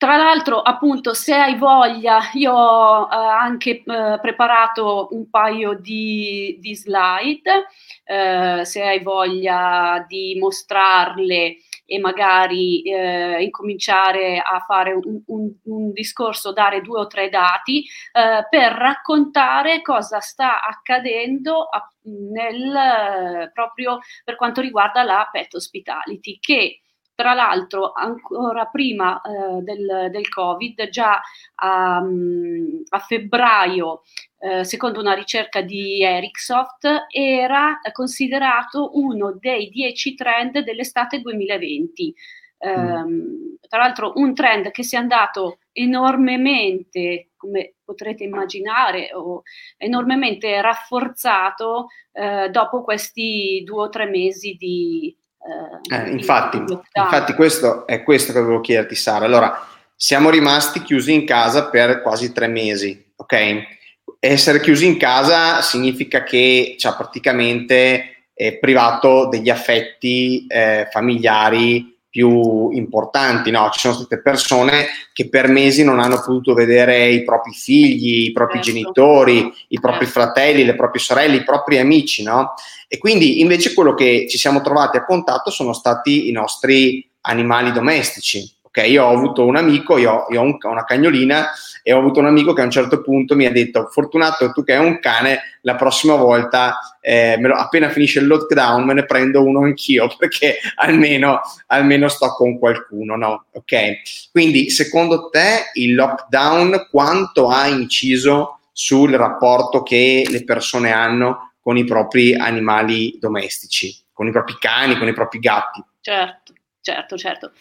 tra 0.00 0.16
l'altro, 0.16 0.62
appunto, 0.62 1.12
se 1.12 1.34
hai 1.34 1.58
voglia, 1.58 2.30
io 2.32 2.54
ho 2.54 3.06
eh, 3.12 3.14
anche 3.14 3.82
eh, 3.84 4.18
preparato 4.18 5.08
un 5.10 5.28
paio 5.28 5.74
di, 5.74 6.56
di 6.58 6.74
slide, 6.74 7.66
eh, 8.04 8.64
se 8.64 8.82
hai 8.82 9.02
voglia 9.02 10.02
di 10.08 10.38
mostrarle 10.40 11.56
e 11.84 11.98
magari 11.98 12.80
eh, 12.80 13.42
incominciare 13.42 14.38
a 14.38 14.60
fare 14.60 14.94
un, 14.94 15.20
un, 15.26 15.52
un, 15.64 15.92
discorso, 15.92 16.54
dare 16.54 16.80
due 16.80 17.00
o 17.00 17.06
tre 17.06 17.28
dati 17.28 17.84
eh, 18.12 18.46
per 18.48 18.72
raccontare 18.72 19.82
cosa 19.82 20.20
sta 20.20 20.62
accadendo 20.62 21.64
a, 21.64 21.86
nel, 22.04 23.50
proprio 23.52 23.98
per 24.24 24.36
quanto 24.36 24.62
riguarda 24.62 25.02
la 25.02 25.28
pet 25.30 25.52
hospitality, 25.52 26.38
che 26.40 26.80
tra 27.20 27.34
l'altro, 27.34 27.92
ancora 27.92 28.64
prima 28.64 29.20
eh, 29.20 29.60
del, 29.60 30.08
del, 30.10 30.26
Covid, 30.30 30.88
già 30.88 31.20
a, 31.56 31.96
a 31.98 32.98
febbraio, 32.98 34.00
eh, 34.38 34.64
secondo 34.64 35.00
una 35.00 35.12
ricerca 35.12 35.60
di 35.60 36.02
Ericssoft, 36.02 37.08
era 37.10 37.78
considerato 37.92 38.92
uno 38.94 39.36
dei 39.38 39.68
dieci 39.68 40.14
trend 40.14 40.60
dell'estate 40.60 41.20
2020. 41.20 42.14
Eh, 42.56 42.78
mm. 42.78 43.54
Tra 43.68 43.80
l'altro 43.80 44.12
un 44.14 44.32
trend 44.32 44.70
che 44.70 44.82
si 44.82 44.94
è 44.94 44.98
andato 44.98 45.58
enormemente, 45.72 47.32
come 47.36 47.74
potrete 47.84 48.24
immaginare, 48.24 49.12
o 49.12 49.42
enormemente 49.76 50.58
rafforzato 50.62 51.88
eh, 52.12 52.48
dopo 52.48 52.82
questi 52.82 53.62
due 53.62 53.82
o 53.84 53.88
tre 53.90 54.06
mesi 54.06 54.54
di, 54.54 55.14
eh, 55.42 55.96
eh 55.96 56.10
infatti, 56.10 56.62
infatti 56.92 57.32
questo 57.34 57.86
è 57.86 58.02
questo 58.02 58.32
che 58.32 58.40
volevo 58.40 58.60
chiederti 58.60 58.94
Sara. 58.94 59.24
Allora, 59.24 59.66
siamo 59.96 60.30
rimasti 60.30 60.82
chiusi 60.82 61.12
in 61.12 61.26
casa 61.26 61.68
per 61.68 62.02
quasi 62.02 62.32
tre 62.32 62.46
mesi, 62.46 63.12
ok? 63.16 63.78
Essere 64.18 64.60
chiusi 64.60 64.86
in 64.86 64.98
casa 64.98 65.62
significa 65.62 66.22
che 66.22 66.76
ci 66.78 66.86
ha 66.86 66.94
praticamente 66.94 68.26
eh, 68.34 68.58
privato 68.58 69.28
degli 69.28 69.50
affetti 69.50 70.46
eh, 70.46 70.88
familiari 70.90 71.98
più 72.10 72.70
importanti, 72.70 73.52
no? 73.52 73.70
Ci 73.70 73.78
sono 73.78 73.94
state 73.94 74.20
persone 74.20 74.86
che 75.12 75.28
per 75.28 75.48
mesi 75.48 75.84
non 75.84 76.00
hanno 76.00 76.16
potuto 76.16 76.54
vedere 76.54 77.08
i 77.08 77.22
propri 77.22 77.52
figli, 77.52 78.24
i 78.24 78.32
propri 78.32 78.60
certo. 78.60 78.70
genitori, 78.70 79.52
i 79.68 79.78
propri 79.80 80.06
certo. 80.06 80.20
fratelli, 80.20 80.64
le 80.64 80.74
proprie 80.74 81.00
sorelle, 81.00 81.36
i 81.36 81.44
propri 81.44 81.78
amici, 81.78 82.24
no? 82.24 82.54
E 82.88 82.98
quindi 82.98 83.40
invece 83.40 83.72
quello 83.72 83.94
che 83.94 84.26
ci 84.28 84.36
siamo 84.36 84.60
trovati 84.60 84.96
a 84.96 85.04
contatto 85.04 85.50
sono 85.50 85.72
stati 85.72 86.28
i 86.28 86.32
nostri 86.32 87.08
animali 87.22 87.70
domestici. 87.70 88.58
Ok, 88.72 88.86
io 88.86 89.04
ho 89.04 89.16
avuto 89.16 89.44
un 89.44 89.56
amico, 89.56 89.98
io, 89.98 90.26
io 90.30 90.40
ho 90.40 90.44
un, 90.44 90.56
una 90.62 90.84
cagnolina 90.84 91.50
e 91.82 91.92
ho 91.92 91.98
avuto 91.98 92.20
un 92.20 92.26
amico 92.26 92.52
che 92.52 92.60
a 92.60 92.64
un 92.64 92.70
certo 92.70 93.00
punto 93.00 93.34
mi 93.34 93.46
ha 93.46 93.50
detto 93.50 93.88
fortunato 93.90 94.52
tu 94.52 94.62
che 94.62 94.74
hai 94.74 94.86
un 94.86 95.00
cane 95.00 95.40
la 95.62 95.74
prossima 95.74 96.14
volta 96.14 96.78
eh, 97.00 97.36
lo, 97.40 97.54
appena 97.54 97.88
finisce 97.88 98.20
il 98.20 98.26
lockdown 98.26 98.84
me 98.84 98.94
ne 98.94 99.04
prendo 99.06 99.42
uno 99.42 99.62
anch'io 99.64 100.08
perché 100.16 100.58
almeno, 100.76 101.40
almeno 101.66 102.08
sto 102.08 102.28
con 102.34 102.58
qualcuno 102.58 103.16
no? 103.16 103.46
ok 103.52 104.30
quindi 104.30 104.70
secondo 104.70 105.28
te 105.30 105.70
il 105.74 105.94
lockdown 105.94 106.88
quanto 106.90 107.48
ha 107.48 107.66
inciso 107.66 108.60
sul 108.72 109.12
rapporto 109.12 109.82
che 109.82 110.26
le 110.28 110.44
persone 110.44 110.92
hanno 110.92 111.54
con 111.60 111.76
i 111.76 111.84
propri 111.84 112.34
animali 112.34 113.16
domestici 113.18 113.94
con 114.12 114.28
i 114.28 114.30
propri 114.30 114.56
cani 114.58 114.96
con 114.96 115.08
i 115.08 115.12
propri 115.12 115.38
gatti 115.38 115.82
certo 116.00 116.52
certo 116.80 117.16
certo 117.16 117.52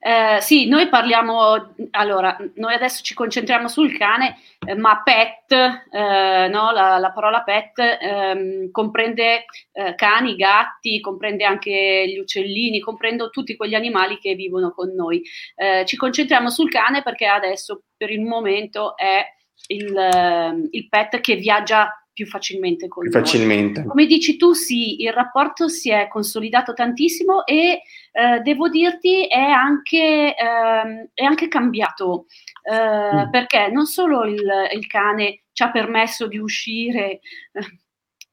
eh, 0.00 0.38
sì, 0.40 0.68
noi 0.68 0.88
parliamo, 0.88 1.74
allora, 1.90 2.36
noi 2.54 2.72
adesso 2.72 3.02
ci 3.02 3.14
concentriamo 3.14 3.66
sul 3.66 3.96
cane, 3.96 4.38
eh, 4.64 4.76
ma 4.76 5.02
pet, 5.02 5.50
eh, 5.50 6.48
no, 6.48 6.70
la, 6.70 6.98
la, 6.98 7.10
parola 7.10 7.42
pet 7.42 7.98
ehm, 8.00 8.70
comprende 8.70 9.44
eh, 9.72 9.94
cani, 9.96 10.36
gatti, 10.36 11.00
comprende 11.00 11.44
anche 11.44 12.04
gli 12.06 12.18
uccellini, 12.18 12.78
comprendo 12.78 13.30
tutti 13.30 13.56
quegli 13.56 13.74
animali 13.74 14.18
che 14.18 14.34
vivono 14.34 14.70
con 14.70 14.94
noi. 14.94 15.20
Eh, 15.56 15.84
ci 15.84 15.96
concentriamo 15.96 16.48
sul 16.48 16.70
cane 16.70 17.02
perché 17.02 17.26
adesso 17.26 17.82
per 17.96 18.10
il 18.10 18.20
momento 18.20 18.96
è 18.96 19.24
il, 19.66 19.96
ehm, 19.96 20.68
il 20.70 20.88
pet 20.88 21.20
che 21.20 21.34
viaggia 21.34 21.92
più 22.18 22.26
facilmente 22.26 22.88
con 22.88 23.04
più 23.04 23.12
noi. 23.12 23.22
facilmente. 23.22 23.84
Come 23.84 24.04
dici 24.04 24.36
tu, 24.36 24.52
sì, 24.52 25.02
il 25.02 25.12
rapporto 25.12 25.68
si 25.68 25.92
è 25.92 26.08
consolidato 26.08 26.72
tantissimo 26.72 27.46
e 27.46 27.82
eh, 28.10 28.40
devo 28.40 28.68
dirti 28.68 29.28
è 29.28 29.38
anche, 29.38 30.34
eh, 30.34 31.10
è 31.14 31.22
anche 31.22 31.46
cambiato, 31.46 32.26
eh, 32.64 33.26
mm. 33.26 33.30
perché 33.30 33.68
non 33.70 33.86
solo 33.86 34.24
il, 34.24 34.42
il, 34.72 34.86
cane 34.88 35.44
ci 35.52 35.62
ha 35.62 35.70
permesso 35.70 36.26
di 36.26 36.38
uscire 36.38 37.20
eh, 37.52 37.78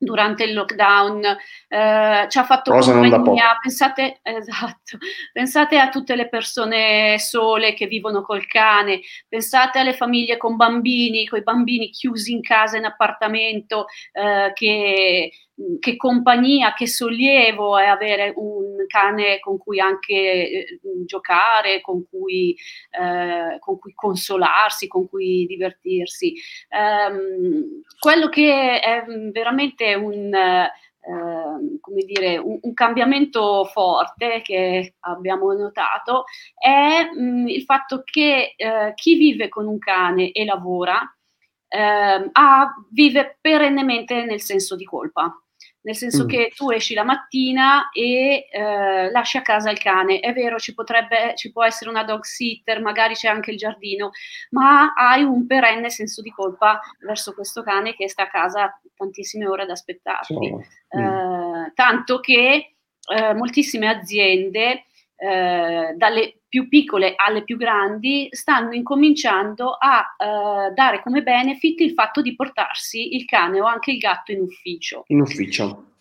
durante 0.05 0.45
il 0.45 0.53
lockdown, 0.53 1.25
eh, 1.67 2.25
ci 2.29 2.37
ha 2.37 2.43
fatto 2.45 2.71
Cosa 2.71 2.93
compagnia, 2.93 3.57
pensate, 3.61 4.19
esatto, 4.23 4.97
pensate 5.33 5.77
a 5.77 5.89
tutte 5.89 6.15
le 6.15 6.29
persone 6.29 7.19
sole 7.19 7.73
che 7.73 7.87
vivono 7.87 8.21
col 8.21 8.47
cane, 8.47 9.01
pensate 9.27 9.79
alle 9.79 9.93
famiglie 9.93 10.37
con 10.37 10.55
bambini, 10.55 11.27
con 11.27 11.39
i 11.39 11.43
bambini 11.43 11.89
chiusi 11.89 12.31
in 12.31 12.41
casa, 12.41 12.77
in 12.77 12.85
appartamento, 12.85 13.87
eh, 14.13 14.51
che 14.53 15.31
che 15.79 15.95
compagnia, 15.95 16.73
che 16.73 16.87
sollievo 16.87 17.77
è 17.77 17.85
avere 17.85 18.33
un 18.35 18.85
cane 18.87 19.39
con 19.39 19.57
cui 19.57 19.79
anche 19.79 20.13
eh, 20.13 20.79
giocare, 21.05 21.81
con 21.81 22.05
cui, 22.09 22.55
eh, 22.91 23.57
con 23.59 23.79
cui, 23.79 23.93
consolarsi, 23.93 24.87
con 24.87 25.07
cui 25.07 25.45
divertirsi. 25.45 26.33
Um, 26.69 27.81
quello 27.99 28.27
che 28.27 28.79
è 28.79 29.05
veramente 29.31 29.93
un, 29.95 30.33
eh, 30.33 30.71
come 31.79 32.01
dire, 32.03 32.37
un, 32.37 32.59
un, 32.61 32.73
cambiamento 32.73 33.63
forte 33.65 34.41
che 34.41 34.95
abbiamo 35.01 35.53
notato 35.53 36.25
è 36.57 37.09
mh, 37.11 37.47
il 37.47 37.63
fatto 37.63 38.01
che 38.03 38.55
eh, 38.55 38.91
chi 38.95 39.15
vive 39.15 39.47
con 39.49 39.67
un 39.67 39.79
cane 39.79 40.31
e 40.31 40.43
lavora 40.43 40.99
eh, 41.67 42.29
ha, 42.31 42.73
vive 42.91 43.37
perennemente 43.39 44.25
nel 44.25 44.41
senso 44.41 44.75
di 44.75 44.83
colpa 44.83 45.39
nel 45.85 45.95
senso 45.95 46.23
mm. 46.23 46.27
che 46.27 46.51
tu 46.55 46.71
esci 46.71 46.95
la 46.95 47.03
mattina 47.03 47.89
e 47.91 48.47
eh, 48.51 49.11
lasci 49.11 49.37
a 49.37 49.43
casa 49.43 49.69
il 49.69 49.77
cane. 49.77 50.19
È 50.19 50.33
vero, 50.33 50.57
ci, 50.57 50.73
potrebbe, 50.73 51.33
ci 51.35 51.51
può 51.51 51.63
essere 51.63 51.91
una 51.91 52.03
dog 52.03 52.23
sitter, 52.23 52.81
magari 52.81 53.13
c'è 53.13 53.27
anche 53.27 53.51
il 53.51 53.57
giardino, 53.57 54.09
ma 54.49 54.93
hai 54.93 55.21
un 55.21 55.45
perenne 55.45 55.91
senso 55.91 56.23
di 56.23 56.31
colpa 56.31 56.79
verso 57.05 57.33
questo 57.33 57.61
cane 57.61 57.93
che 57.93 58.09
sta 58.09 58.23
a 58.23 58.29
casa 58.29 58.79
tantissime 58.95 59.47
ore 59.47 59.61
ad 59.61 59.69
aspettarti. 59.69 60.33
Oh. 60.33 60.59
Eh, 60.59 61.71
tanto 61.75 62.19
che 62.19 62.75
eh, 63.15 63.33
moltissime 63.35 63.87
aziende 63.87 64.85
eh, 65.17 65.93
dalle 65.95 66.39
più 66.47 66.67
piccole 66.67 67.13
alle 67.15 67.43
più 67.43 67.57
grandi 67.57 68.27
stanno 68.31 68.73
incominciando 68.73 69.71
a 69.71 70.05
eh, 70.17 70.73
dare 70.73 71.01
come 71.01 71.21
benefit 71.21 71.79
il 71.81 71.93
fatto 71.93 72.21
di 72.21 72.35
portarsi 72.35 73.15
il 73.15 73.25
cane 73.25 73.59
o 73.59 73.65
anche 73.65 73.91
il 73.91 73.97
gatto 73.97 74.31
in 74.31 74.41
ufficio. 74.41 75.03
In 75.07 75.21
ufficio. 75.21 75.91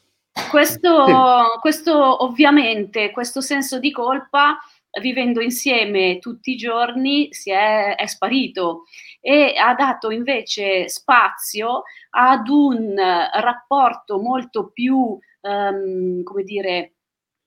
Questo, 0.50 1.06
sì. 1.06 1.12
questo 1.60 2.24
ovviamente, 2.24 3.10
questo 3.12 3.40
senso 3.40 3.78
di 3.78 3.92
colpa 3.92 4.58
vivendo 5.00 5.40
insieme 5.40 6.18
tutti 6.18 6.52
i 6.52 6.56
giorni 6.56 7.32
si 7.32 7.50
è, 7.50 7.96
è, 7.96 8.06
sparito 8.06 8.84
e 9.20 9.54
ha 9.56 9.74
dato 9.74 10.10
invece 10.10 10.88
spazio 10.88 11.82
ad 12.10 12.48
un 12.48 12.94
rapporto 12.96 14.20
molto 14.20 14.70
più, 14.70 14.96
um, 15.40 16.22
come 16.22 16.42
dire, 16.42 16.94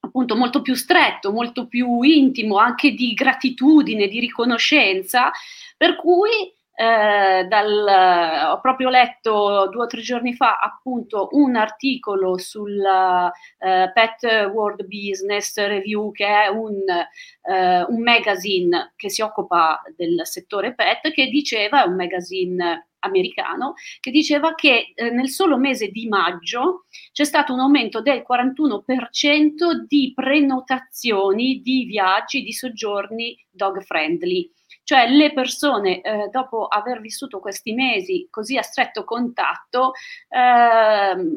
appunto 0.08 0.36
molto 0.36 0.62
più 0.62 0.74
stretto, 0.76 1.32
molto 1.32 1.68
più 1.68 2.02
intimo, 2.02 2.58
anche 2.58 2.92
di 2.92 3.14
gratitudine, 3.14 4.08
di 4.08 4.20
riconoscenza, 4.20 5.32
per 5.78 5.96
cui 5.96 6.54
eh, 6.80 7.46
dal, 7.48 8.52
ho 8.52 8.60
proprio 8.60 8.90
letto 8.90 9.68
due 9.72 9.86
o 9.86 9.88
tre 9.88 10.02
giorni 10.02 10.36
fa 10.36 10.60
appunto 10.60 11.30
un 11.32 11.56
articolo 11.56 12.38
sul 12.38 12.80
eh, 12.80 13.92
Pet 13.92 14.52
World 14.54 14.86
Business 14.86 15.58
Review 15.58 16.12
che 16.12 16.28
è 16.28 16.48
un, 16.50 16.84
eh, 16.88 17.82
un 17.82 18.02
magazine 18.04 18.94
che 18.96 19.10
si 19.10 19.24
occupa 19.24 19.82
del 19.96 20.22
settore 20.28 20.76
pet 20.76 21.12
che 21.14 21.26
diceva, 21.30 21.84
è 21.84 21.88
un 21.88 21.96
magazine 21.96 22.90
americano 23.00 23.74
che 24.00 24.12
diceva 24.12 24.54
che 24.54 24.94
eh, 24.94 25.10
nel 25.10 25.30
solo 25.30 25.58
mese 25.58 25.88
di 25.88 26.08
maggio 26.08 26.86
c'è 27.12 27.24
stato 27.24 27.54
un 27.54 27.60
aumento 27.60 28.02
del 28.02 28.24
41% 28.30 28.84
di 29.88 30.12
prenotazioni 30.14 31.62
di 31.64 31.86
viaggi, 31.86 32.44
di 32.44 32.54
soggiorni 32.54 33.36
dog 33.50 33.82
friendly 33.82 34.52
cioè 34.88 35.10
le 35.10 35.34
persone 35.34 36.00
eh, 36.00 36.30
dopo 36.32 36.66
aver 36.66 37.02
vissuto 37.02 37.42
questi 37.42 37.74
mesi 37.74 38.26
così 38.30 38.56
a 38.56 38.62
stretto 38.62 39.04
contatto, 39.04 39.92
ehm, 40.30 41.30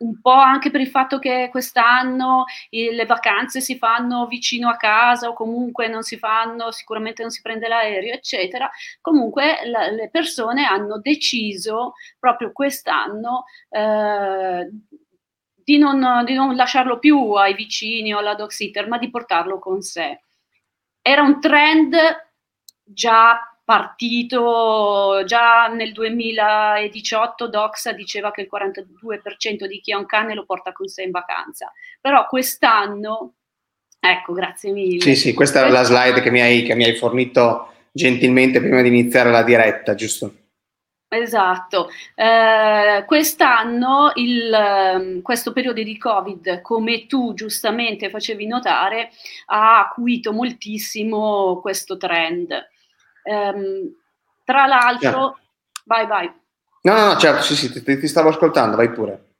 un 0.00 0.20
po' 0.20 0.32
anche 0.32 0.70
per 0.70 0.82
il 0.82 0.88
fatto 0.88 1.18
che 1.18 1.48
quest'anno 1.50 2.44
le 2.68 3.06
vacanze 3.06 3.62
si 3.62 3.78
fanno 3.78 4.26
vicino 4.26 4.68
a 4.68 4.76
casa 4.76 5.30
o 5.30 5.32
comunque 5.32 5.88
non 5.88 6.02
si 6.02 6.18
fanno, 6.18 6.72
sicuramente 6.72 7.22
non 7.22 7.30
si 7.30 7.40
prende 7.40 7.68
l'aereo, 7.68 8.12
eccetera. 8.12 8.70
Comunque 9.00 9.60
la, 9.64 9.88
le 9.88 10.10
persone 10.10 10.66
hanno 10.66 10.98
deciso 11.00 11.94
proprio 12.18 12.52
quest'anno 12.52 13.44
eh, 13.70 14.70
di, 15.54 15.78
non, 15.78 16.22
di 16.26 16.34
non 16.34 16.54
lasciarlo 16.54 16.98
più 16.98 17.32
ai 17.32 17.54
vicini 17.54 18.12
o 18.12 18.18
alla 18.18 18.34
dog 18.34 18.50
sitter, 18.50 18.86
ma 18.88 18.98
di 18.98 19.08
portarlo 19.08 19.58
con 19.58 19.80
sé. 19.80 20.20
Era 21.00 21.22
un 21.22 21.40
trend 21.40 22.24
già 22.86 23.56
partito 23.66 25.24
già 25.24 25.66
nel 25.66 25.92
2018 25.92 27.48
Doxa 27.48 27.92
diceva 27.92 28.30
che 28.30 28.42
il 28.42 28.48
42% 28.50 29.66
di 29.66 29.80
chi 29.80 29.90
ha 29.90 29.98
un 29.98 30.06
cane 30.06 30.34
lo 30.34 30.44
porta 30.44 30.70
con 30.70 30.86
sé 30.86 31.02
in 31.02 31.10
vacanza, 31.10 31.72
però 32.00 32.28
quest'anno, 32.28 33.34
ecco, 33.98 34.32
grazie 34.32 34.70
mille. 34.70 35.00
Sì, 35.00 35.16
sì, 35.16 35.34
questa 35.34 35.58
era 35.58 35.68
la 35.68 35.82
slide 35.82 36.22
che 36.22 36.30
mi 36.30 36.40
hai, 36.40 36.62
che 36.62 36.76
mi 36.76 36.84
hai 36.84 36.94
fornito 36.94 37.72
gentilmente 37.90 38.60
prima 38.60 38.82
di 38.82 38.88
iniziare 38.88 39.32
la 39.32 39.42
diretta, 39.42 39.96
giusto? 39.96 40.32
Esatto, 41.08 41.88
eh, 42.14 43.04
quest'anno 43.04 44.12
il, 44.14 44.52
ehm, 44.52 45.22
questo 45.22 45.52
periodo 45.52 45.82
di 45.82 45.98
Covid, 45.98 46.60
come 46.60 47.06
tu 47.06 47.32
giustamente 47.34 48.10
facevi 48.10 48.46
notare, 48.46 49.10
ha 49.46 49.80
acuito 49.80 50.32
moltissimo 50.32 51.58
questo 51.60 51.96
trend. 51.96 52.74
Um, 53.26 53.92
tra 54.44 54.66
l'altro, 54.66 55.00
certo. 55.00 55.38
vai, 55.84 56.06
vai. 56.06 56.32
No, 56.82 56.94
no, 56.94 57.06
no, 57.06 57.16
certo, 57.16 57.42
sì, 57.42 57.56
sì, 57.56 57.82
ti, 57.82 57.98
ti 57.98 58.06
stavo 58.06 58.28
ascoltando, 58.28 58.76
vai 58.76 58.92
pure. 58.92 59.34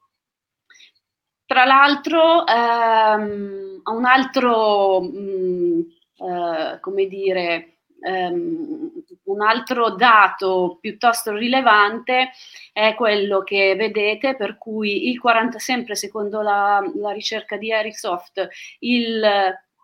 Tra 1.47 1.65
l'altro, 1.65 2.43
um, 2.43 3.81
un 3.85 4.05
altro, 4.05 4.99
um, 4.99 5.85
uh, 6.17 6.81
come 6.81 7.07
dire, 7.07 7.77
um, 8.01 8.91
un 9.25 9.41
altro 9.41 9.91
dato 9.91 10.79
piuttosto 10.81 11.33
rilevante 11.33 12.31
è 12.73 12.97
quello 12.97 13.45
che 13.45 13.77
vedete, 13.77 14.35
per 14.35 14.59
cui 14.59 15.09
il 15.09 15.21
40, 15.21 15.61
sempre 15.61 15.95
secondo 15.95 16.41
la, 16.41 16.83
la 16.97 17.13
ricerca 17.13 17.57
di 17.57 17.71
Ericssoft, 17.71 18.49
il 18.81 19.23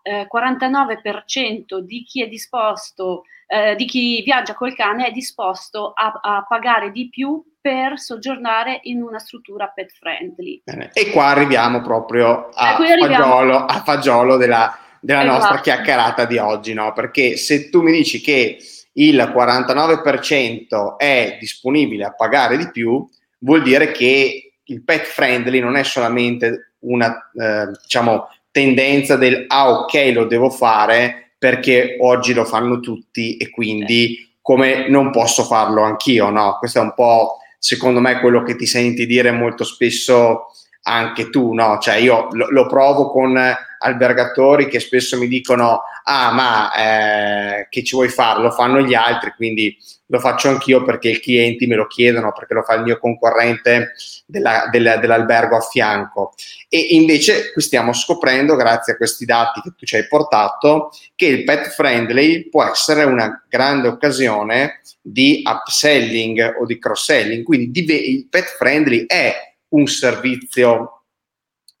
eh, 0.03 0.27
49% 0.31 1.79
di 1.79 2.03
chi 2.03 2.21
è 2.21 2.27
disposto 2.27 3.23
eh, 3.53 3.75
di 3.75 3.85
chi 3.85 4.21
viaggia 4.23 4.55
col 4.55 4.73
cane 4.73 5.05
è 5.05 5.11
disposto 5.11 5.93
a, 5.95 6.19
a, 6.21 6.45
pagare 6.47 6.91
di 6.91 7.09
più 7.09 7.43
per 7.61 7.99
soggiornare 7.99 8.79
in 8.83 9.01
una 9.01 9.19
struttura 9.19 9.67
pet 9.67 9.91
friendly. 9.91 10.61
Bene. 10.63 10.89
E 10.91 11.11
qua 11.11 11.27
arriviamo 11.27 11.81
proprio 11.81 12.49
a, 12.49 12.75
arriviamo. 12.75 13.13
Fagiolo, 13.13 13.57
a 13.65 13.83
fagiolo 13.83 14.37
della, 14.37 14.75
della 14.99 15.21
esatto. 15.21 15.37
nostra 15.37 15.59
chiacchierata 15.59 16.25
di 16.25 16.37
oggi, 16.39 16.73
no? 16.73 16.93
Perché 16.93 17.37
se 17.37 17.69
tu 17.69 17.81
mi 17.81 17.91
dici 17.91 18.21
che 18.21 18.57
il 18.93 19.17
49% 19.17 20.97
è 20.97 21.37
disponibile 21.39 22.05
a 22.05 22.13
pagare 22.13 22.57
di 22.57 22.71
più, 22.71 23.07
vuol 23.39 23.61
dire 23.61 23.91
che 23.91 24.53
il 24.63 24.83
pet 24.83 25.03
friendly 25.03 25.59
non 25.59 25.75
è 25.75 25.83
solamente 25.83 26.73
una 26.79 27.29
eh, 27.33 27.69
diciamo, 27.81 28.29
tendenza 28.53 29.15
del 29.15 29.45
ah 29.47 29.71
ok 29.71 30.11
lo 30.13 30.25
devo 30.25 30.51
fare, 30.51 31.31
perché 31.37 31.97
oggi 31.99 32.33
lo 32.33 32.45
fanno 32.45 32.79
tutti 32.79 33.35
e 33.35 33.49
quindi 33.49 34.37
come 34.41 34.87
non 34.89 35.09
posso 35.09 35.43
farlo 35.43 35.81
anch'io, 35.81 36.29
no? 36.29 36.57
Questo 36.59 36.79
è 36.79 36.81
un 36.83 36.93
po' 36.93 37.39
secondo 37.57 37.99
me 37.99 38.19
quello 38.19 38.43
che 38.43 38.55
ti 38.55 38.67
senti 38.67 39.05
dire 39.07 39.31
molto 39.31 39.63
spesso 39.63 40.51
anche 40.83 41.29
tu, 41.29 41.53
no? 41.53 41.79
Cioè 41.79 41.95
io 41.95 42.27
lo, 42.31 42.49
lo 42.51 42.67
provo 42.67 43.09
con 43.09 43.37
albergatori 43.83 44.67
che 44.67 44.79
spesso 44.79 45.17
mi 45.17 45.27
dicono 45.27 45.81
ah 46.05 46.31
ma 46.31 46.73
eh, 46.73 47.67
che 47.69 47.83
ci 47.83 47.95
vuoi 47.95 48.09
fare? 48.09 48.41
Lo 48.41 48.51
fanno 48.51 48.81
gli 48.81 48.93
altri, 48.93 49.33
quindi 49.35 49.77
lo 50.07 50.19
faccio 50.19 50.49
anch'io 50.49 50.83
perché 50.83 51.09
i 51.09 51.19
clienti 51.19 51.65
me 51.65 51.75
lo 51.75 51.87
chiedono, 51.87 52.31
perché 52.33 52.53
lo 52.53 52.61
fa 52.61 52.75
il 52.75 52.83
mio 52.83 52.99
concorrente 52.99 53.93
della, 54.25 54.67
della, 54.69 54.97
dell'albergo 54.97 55.55
a 55.55 55.61
fianco. 55.61 56.33
E 56.69 56.77
invece 56.91 57.51
qui 57.51 57.61
stiamo 57.61 57.93
scoprendo, 57.93 58.55
grazie 58.55 58.93
a 58.93 58.97
questi 58.97 59.25
dati 59.25 59.61
che 59.61 59.73
tu 59.75 59.85
ci 59.85 59.95
hai 59.95 60.07
portato, 60.07 60.91
che 61.15 61.25
il 61.25 61.43
pet 61.43 61.69
friendly 61.69 62.49
può 62.49 62.63
essere 62.63 63.03
una 63.03 63.43
grande 63.49 63.87
occasione 63.87 64.81
di 65.01 65.41
upselling 65.45 66.57
o 66.59 66.65
di 66.65 66.77
cross-selling. 66.77 67.43
Quindi 67.43 67.83
il 67.85 68.27
pet 68.29 68.55
friendly 68.57 69.05
è 69.07 69.33
un 69.69 69.87
servizio 69.87 71.02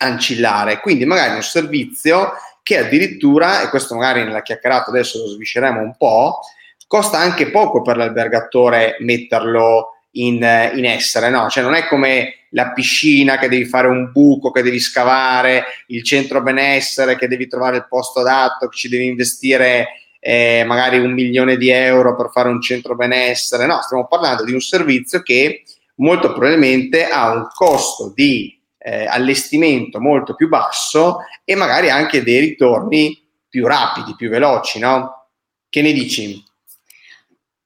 ancillare, 0.03 0.79
quindi 0.79 1.05
magari 1.05 1.35
un 1.35 1.43
servizio 1.43 2.33
che 2.61 2.77
addirittura, 2.77 3.61
e 3.61 3.69
questo 3.69 3.95
magari 3.95 4.23
nella 4.23 4.41
chiacchierata 4.41 4.89
adesso 4.89 5.19
lo 5.19 5.27
svisceremo 5.27 5.81
un 5.81 5.95
po', 5.97 6.39
costa 6.87 7.17
anche 7.17 7.49
poco 7.49 7.81
per 7.81 7.97
l'albergatore 7.97 8.97
metterlo 8.99 9.97
in, 10.11 10.35
in, 10.75 10.85
essere, 10.85 11.29
no? 11.29 11.49
Cioè 11.49 11.63
non 11.63 11.73
è 11.73 11.87
come 11.87 12.45
la 12.49 12.71
piscina 12.71 13.37
che 13.37 13.49
devi 13.49 13.65
fare 13.65 13.87
un 13.87 14.11
buco, 14.11 14.51
che 14.51 14.61
devi 14.61 14.79
scavare, 14.79 15.65
il 15.87 16.03
centro 16.03 16.41
benessere 16.41 17.17
che 17.17 17.27
devi 17.27 17.47
trovare 17.47 17.77
il 17.77 17.87
posto 17.89 18.19
adatto, 18.19 18.67
che 18.69 18.77
ci 18.77 18.89
devi 18.89 19.07
investire 19.07 19.87
eh, 20.19 20.63
magari 20.65 20.99
un 20.99 21.11
milione 21.11 21.57
di 21.57 21.69
euro 21.69 22.15
per 22.15 22.29
fare 22.31 22.47
un 22.47 22.61
centro 22.61 22.95
benessere, 22.95 23.65
no, 23.65 23.81
stiamo 23.81 24.07
parlando 24.07 24.45
di 24.45 24.53
un 24.53 24.61
servizio 24.61 25.21
che 25.21 25.63
molto 25.95 26.31
probabilmente 26.31 27.07
ha 27.07 27.31
un 27.31 27.47
costo 27.53 28.13
di 28.15 28.57
eh, 28.83 29.05
allestimento 29.05 30.01
molto 30.01 30.35
più 30.35 30.49
basso 30.49 31.19
e 31.45 31.55
magari 31.55 31.89
anche 31.89 32.21
dei 32.21 32.39
ritorni 32.39 33.17
più 33.47 33.65
rapidi, 33.65 34.15
più 34.15 34.29
veloci, 34.29 34.79
no? 34.79 35.29
Che 35.69 35.81
ne 35.81 35.93
dici? 35.93 36.43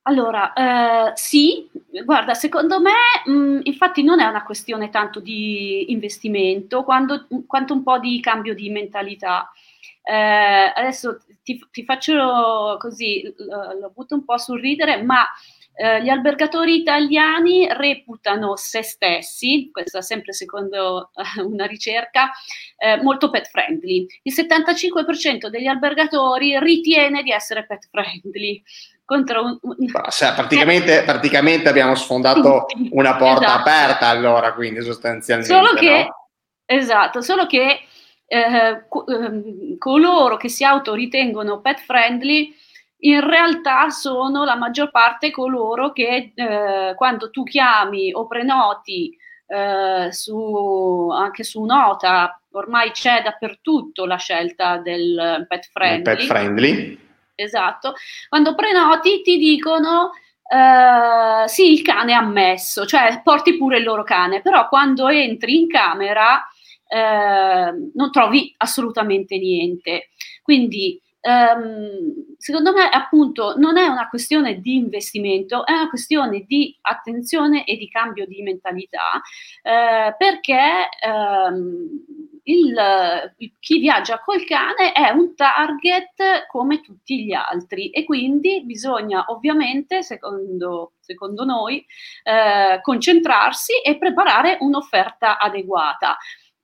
Allora, 0.03 0.53
eh, 0.53 1.11
sì, 1.15 1.69
guarda, 2.05 2.33
secondo 2.33 2.79
me 2.79 2.91
mh, 3.25 3.31
mm, 3.31 3.59
infatti 3.63 4.03
non 4.03 4.21
è 4.21 4.25
una 4.25 4.43
questione 4.43 4.89
tanto 4.89 5.19
di 5.19 5.91
investimento 5.91 6.83
quando, 6.83 7.27
quanto 7.45 7.73
un 7.73 7.83
po' 7.83 7.99
di 7.99 8.19
cambio 8.21 8.53
di 8.53 8.69
mentalità. 8.69 9.51
Eh, 10.03 10.71
adesso 10.73 11.19
ti, 11.43 11.59
ti, 11.71 11.83
faccio 11.83 12.77
così, 12.79 13.33
lo 13.81 13.91
butto 13.93 14.15
un 14.15 14.23
po' 14.23 14.37
sul 14.37 14.61
ridere, 14.61 15.03
ma 15.03 15.25
eh, 15.79 16.01
gli 16.01 16.09
albergatori 16.09 16.75
italiani 16.75 17.67
reputano 17.71 18.55
se 18.55 18.81
stessi, 18.81 19.69
questo 19.71 20.01
sempre 20.01 20.33
secondo 20.33 21.11
eh, 21.13 21.41
una 21.41 21.65
ricerca, 21.65 22.31
eh, 22.77 22.99
molto 23.03 23.29
pet 23.29 23.47
friendly. 23.47 24.07
Il 24.23 24.33
75% 24.33 25.47
degli 25.49 25.67
albergatori 25.67 26.57
ritiene 26.59 27.21
di 27.21 27.31
essere 27.31 27.65
pet 27.67 27.87
friendly 27.91 28.63
contro 29.05 29.43
un... 29.43 29.57
un... 29.61 29.75
Cioè, 30.09 30.33
praticamente, 30.33 31.03
praticamente, 31.03 31.69
abbiamo 31.69 31.93
sfondato 31.93 32.65
una 32.91 33.15
porta 33.15 33.45
esatto. 33.45 33.59
aperta 33.59 34.07
allora, 34.07 34.53
quindi 34.53 34.81
sostanzialmente. 34.81 35.53
Solo 35.53 35.73
che, 35.73 36.05
no? 36.05 36.29
esatto, 36.65 37.21
solo 37.21 37.45
che 37.45 37.81
eh, 38.25 38.85
co- 38.89 39.05
ehm, 39.05 39.77
coloro 39.77 40.37
che 40.37 40.49
si 40.49 40.63
autoritengono 40.63 41.61
pet 41.61 41.79
friendly 41.81 42.53
in 42.99 43.27
realtà 43.27 43.89
sono 43.89 44.43
la 44.43 44.55
maggior 44.55 44.91
parte 44.91 45.31
coloro 45.31 45.91
che 45.91 46.31
eh, 46.33 46.93
quando 46.95 47.29
tu 47.29 47.43
chiami 47.43 48.11
o 48.13 48.25
prenoti 48.27 49.15
eh, 49.47 50.11
su, 50.11 51.09
anche 51.11 51.43
su 51.43 51.63
nota, 51.63 52.41
ormai 52.51 52.91
c'è 52.91 53.21
dappertutto 53.21 54.05
la 54.05 54.17
scelta 54.17 54.77
del 54.77 55.45
pet 55.47 55.69
friendly. 55.71 56.03
pet 56.03 56.21
friendly 56.23 57.05
esatto, 57.37 57.93
quando 58.27 58.55
prenoti 58.55 59.21
ti 59.21 59.37
dicono 59.37 60.11
uh, 60.43 61.47
sì, 61.47 61.71
il 61.71 61.81
cane 61.83 62.11
è 62.11 62.15
ammesso, 62.15 62.85
cioè 62.85 63.21
porti 63.23 63.57
pure 63.57 63.77
il 63.77 63.83
loro 63.83 64.03
cane, 64.03 64.41
però 64.41 64.67
quando 64.67 65.07
entri 65.07 65.59
in 65.59 65.67
camera 65.67 66.43
uh, 66.87 67.91
non 67.93 68.11
trovi 68.11 68.53
assolutamente 68.57 69.37
niente. 69.37 70.09
Quindi 70.41 70.99
um, 71.27 72.35
secondo 72.37 72.71
me 72.71 72.89
appunto 72.89 73.57
non 73.57 73.77
è 73.77 73.87
una 73.87 74.07
questione 74.07 74.59
di 74.59 74.75
investimento, 74.75 75.65
è 75.65 75.73
una 75.73 75.89
questione 75.89 76.45
di 76.47 76.75
attenzione 76.81 77.65
e 77.65 77.75
di 77.77 77.89
cambio 77.89 78.25
di 78.25 78.41
mentalità, 78.41 79.21
uh, 79.63 80.15
perché 80.17 80.89
um, 81.05 81.89
il, 82.47 83.33
chi 83.59 83.79
viaggia 83.79 84.19
col 84.19 84.45
cane 84.45 84.93
è 84.93 85.09
un 85.09 85.35
target 85.35 86.47
come 86.47 86.81
tutti 86.81 87.25
gli 87.25 87.33
altri 87.33 87.89
e 87.89 88.05
quindi 88.05 88.63
bisogna 88.63 89.25
ovviamente, 89.27 90.01
secondo, 90.01 90.93
secondo 90.99 91.43
noi, 91.43 91.85
eh, 92.23 92.79
concentrarsi 92.81 93.73
e 93.83 93.97
preparare 93.97 94.57
un'offerta 94.61 95.37
adeguata. 95.39 96.17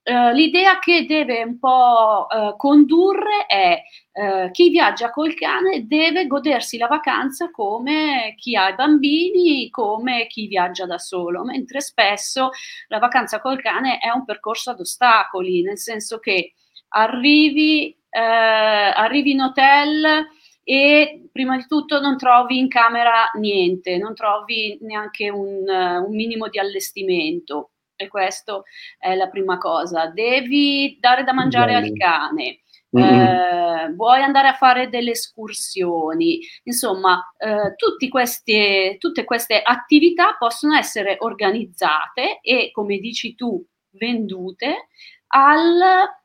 Uh, 0.06 0.34
l'idea 0.34 0.80
che 0.80 1.06
deve 1.06 1.44
un 1.44 1.60
po' 1.60 2.28
uh, 2.30 2.58
condurre 2.58 3.46
è 3.48 3.82
uh, 4.12 4.52
chi 4.52 4.70
viaggia 4.70 5.12
col 5.12 5.34
cane 5.34 5.88
deve 5.88 6.28
godersi 6.28 6.78
la 6.78 6.88
vacanza 6.88 7.50
come 7.52 8.34
chi 8.36 8.54
ha 8.58 8.68
i 8.68 8.76
bambini, 8.76 9.70
come 9.70 10.28
chi 10.28 10.48
viaggia 10.48 10.86
da 10.86 10.98
solo, 10.98 11.46
mentre 11.46 11.80
spesso 11.80 12.50
la 12.90 13.00
vacanza 13.00 13.40
col 13.40 13.62
cane 13.62 14.00
è 14.00 14.10
un 14.10 14.26
percorso 14.26 14.72
ad 14.72 14.82
ostacoli, 14.82 15.62
nel 15.62 15.78
senso 15.78 16.20
che 16.20 16.52
arrivi, 16.90 17.98
arrivi 18.10 19.32
in 19.32 19.40
hotel 19.40 20.28
e 20.66 21.30
prima 21.32 21.56
di 21.56 21.66
tutto 21.66 22.02
non 22.02 22.18
trovi 22.18 22.58
in 22.58 22.68
camera 22.68 23.32
niente, 23.40 23.98
non 23.98 24.14
trovi 24.14 24.78
neanche 24.82 25.30
un, 25.30 25.66
un 25.68 26.14
minimo 26.14 26.50
di 26.50 26.60
allestimento 26.60 27.73
e 27.96 28.08
questo 28.08 28.64
è 28.98 29.16
la 29.16 29.28
prima 29.28 29.58
cosa. 29.58 30.08
Devi 30.08 30.98
dare 31.00 31.24
da 31.24 31.34
mangiare 31.34 31.74
Bello. 31.74 31.86
al 31.86 31.94
cane. 31.98 32.58
Eh, 32.96 33.92
vuoi 33.96 34.22
andare 34.22 34.50
a 34.50 34.54
fare 34.54 34.88
delle 34.88 35.12
escursioni, 35.12 36.40
insomma, 36.64 37.34
eh, 37.38 37.74
queste, 38.08 38.98
tutte 39.00 39.24
queste 39.24 39.60
attività 39.64 40.36
possono 40.38 40.76
essere 40.76 41.16
organizzate 41.20 42.40
e, 42.42 42.70
come 42.72 43.00
dici 43.00 43.34
tu, 43.34 43.66
vendute 43.94 44.90
al, 45.28 45.82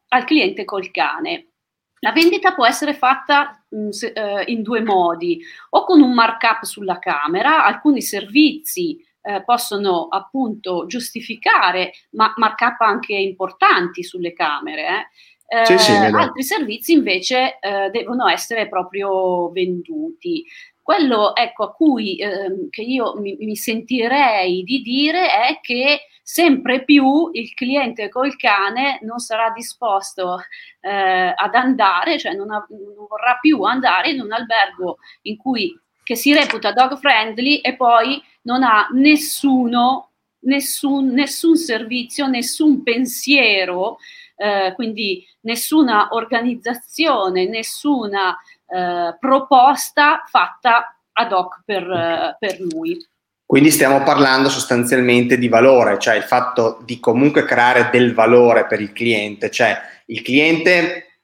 al 0.08 0.24
cliente 0.24 0.66
col 0.66 0.90
cane. 0.90 1.52
La 2.00 2.12
vendita 2.12 2.52
può 2.52 2.66
essere 2.66 2.92
fatta 2.92 3.64
mm, 3.74 3.88
eh, 4.14 4.44
in 4.48 4.62
due 4.62 4.82
modi, 4.82 5.40
o 5.70 5.84
con 5.84 6.02
un 6.02 6.12
markup 6.12 6.64
sulla 6.64 6.98
camera, 6.98 7.64
alcuni 7.64 8.02
servizi 8.02 9.02
eh, 9.28 9.44
possono 9.44 10.08
appunto 10.08 10.86
giustificare 10.86 11.92
ma 12.12 12.32
markup 12.36 12.80
anche 12.80 13.14
importanti 13.14 14.02
sulle 14.02 14.32
camere. 14.32 15.10
Eh. 15.46 15.66
Sì, 15.66 15.78
sì, 15.78 15.92
eh, 15.92 16.06
altri 16.06 16.42
servizi 16.42 16.92
invece 16.92 17.58
eh, 17.60 17.90
devono 17.90 18.26
essere 18.26 18.68
proprio 18.68 19.50
venduti. 19.50 20.44
Quello 20.82 21.36
ecco, 21.36 21.64
a 21.64 21.72
cui 21.72 22.16
ehm, 22.16 22.70
che 22.70 22.80
io 22.80 23.20
mi, 23.20 23.36
mi, 23.38 23.54
sentirei 23.54 24.62
di 24.62 24.80
dire 24.80 25.30
è 25.30 25.58
che 25.60 26.00
sempre 26.22 26.84
più 26.84 27.28
il 27.32 27.52
cliente 27.52 28.08
col 28.08 28.34
cane 28.36 28.98
non 29.02 29.18
sarà 29.18 29.50
disposto 29.50 30.38
eh, 30.80 31.34
ad 31.36 31.54
andare, 31.54 32.18
cioè 32.18 32.32
non, 32.32 32.50
ha, 32.50 32.66
non 32.70 33.06
vorrà 33.06 33.36
più 33.38 33.62
andare 33.62 34.10
in 34.10 34.22
un 34.22 34.32
albergo 34.32 34.96
in 35.22 35.36
cui 35.36 35.78
che 36.08 36.16
si 36.16 36.32
reputa 36.32 36.72
dog 36.72 36.98
friendly 36.98 37.56
e 37.56 37.76
poi 37.76 38.22
non 38.44 38.62
ha 38.62 38.88
nessuno, 38.94 40.12
nessun, 40.44 41.08
nessun 41.08 41.54
servizio, 41.54 42.26
nessun 42.28 42.82
pensiero, 42.82 43.98
eh, 44.34 44.72
quindi 44.74 45.22
nessuna 45.42 46.08
organizzazione, 46.12 47.46
nessuna 47.46 48.34
eh, 48.66 49.18
proposta 49.20 50.24
fatta 50.26 50.96
ad 51.12 51.30
hoc 51.30 51.60
per, 51.66 52.36
per 52.38 52.58
lui. 52.58 52.96
Quindi 53.44 53.70
stiamo 53.70 54.02
parlando 54.02 54.48
sostanzialmente 54.48 55.36
di 55.36 55.48
valore, 55.48 55.98
cioè 55.98 56.16
il 56.16 56.22
fatto 56.22 56.80
di 56.86 56.98
comunque 57.00 57.44
creare 57.44 57.90
del 57.92 58.14
valore 58.14 58.66
per 58.66 58.80
il 58.80 58.94
cliente, 58.94 59.50
cioè 59.50 59.78
il 60.06 60.22
cliente 60.22 61.20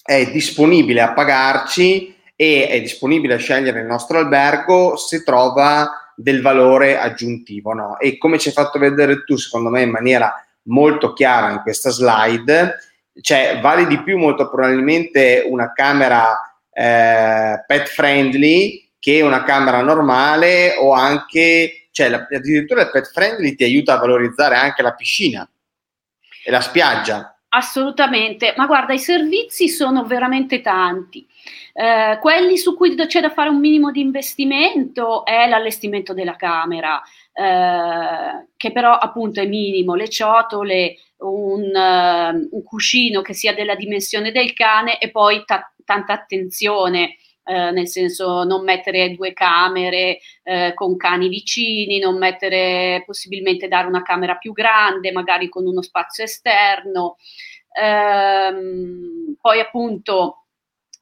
è 0.00 0.30
disponibile 0.30 1.00
a 1.00 1.12
pagarci 1.12 2.17
e 2.40 2.68
è 2.68 2.80
disponibile 2.80 3.34
a 3.34 3.38
scegliere 3.38 3.80
il 3.80 3.86
nostro 3.86 4.18
albergo 4.18 4.96
se 4.96 5.24
trova 5.24 6.12
del 6.14 6.40
valore 6.40 6.96
aggiuntivo. 6.96 7.72
No? 7.72 7.98
E 7.98 8.16
come 8.16 8.38
ci 8.38 8.46
hai 8.46 8.54
fatto 8.54 8.78
vedere 8.78 9.24
tu, 9.24 9.36
secondo 9.36 9.70
me, 9.70 9.82
in 9.82 9.90
maniera 9.90 10.32
molto 10.68 11.14
chiara 11.14 11.50
in 11.50 11.62
questa 11.62 11.90
slide, 11.90 12.76
cioè 13.20 13.58
vale 13.60 13.88
di 13.88 14.00
più 14.04 14.18
molto 14.18 14.48
probabilmente 14.48 15.44
una 15.48 15.72
camera 15.72 16.38
eh, 16.70 17.64
pet 17.66 17.88
friendly 17.88 18.88
che 19.00 19.20
una 19.20 19.42
camera 19.42 19.82
normale 19.82 20.76
o 20.78 20.92
anche, 20.92 21.88
cioè 21.90 22.24
addirittura 22.30 22.82
il 22.82 22.90
pet 22.90 23.10
friendly 23.10 23.56
ti 23.56 23.64
aiuta 23.64 23.94
a 23.94 23.98
valorizzare 23.98 24.54
anche 24.54 24.82
la 24.82 24.94
piscina 24.94 25.48
e 26.44 26.50
la 26.52 26.60
spiaggia. 26.60 27.36
Assolutamente, 27.50 28.54
ma 28.56 28.66
guarda, 28.66 28.92
i 28.92 28.98
servizi 29.00 29.68
sono 29.68 30.04
veramente 30.04 30.60
tanti. 30.60 31.26
Eh, 31.72 32.18
quelli 32.20 32.56
su 32.56 32.76
cui 32.76 32.94
c'è 32.94 33.20
da 33.20 33.30
fare 33.30 33.48
un 33.48 33.60
minimo 33.60 33.90
di 33.90 34.00
investimento 34.00 35.24
è 35.24 35.46
l'allestimento 35.48 36.12
della 36.12 36.36
camera, 36.36 37.00
eh, 37.32 38.48
che 38.56 38.72
però 38.72 38.96
appunto 38.96 39.40
è 39.40 39.46
minimo, 39.46 39.94
le 39.94 40.08
ciotole, 40.08 40.96
un, 41.18 41.62
uh, 41.74 42.48
un, 42.50 42.62
cuscino 42.62 43.22
che 43.22 43.34
sia 43.34 43.54
della 43.54 43.74
dimensione 43.74 44.30
del 44.30 44.52
cane 44.52 44.98
e 44.98 45.10
poi 45.10 45.42
ta- 45.44 45.72
tanta 45.84 46.12
attenzione. 46.12 47.16
Eh, 47.44 47.70
nel 47.70 47.88
senso 47.88 48.44
non 48.44 48.62
mettere 48.62 49.14
due 49.14 49.32
camere 49.32 50.18
eh, 50.42 50.72
con 50.74 50.98
cani 50.98 51.28
vicini, 51.28 51.98
non 51.98 52.18
mettere 52.18 53.02
possibilmente 53.06 53.68
dare 53.68 53.86
una 53.86 54.02
camera 54.02 54.36
più 54.36 54.52
grande, 54.52 55.12
magari 55.12 55.48
con 55.48 55.64
uno 55.66 55.80
spazio 55.80 56.24
esterno. 56.24 57.16
Ehm, 57.72 59.36
poi 59.40 59.60
appunto 59.60 60.47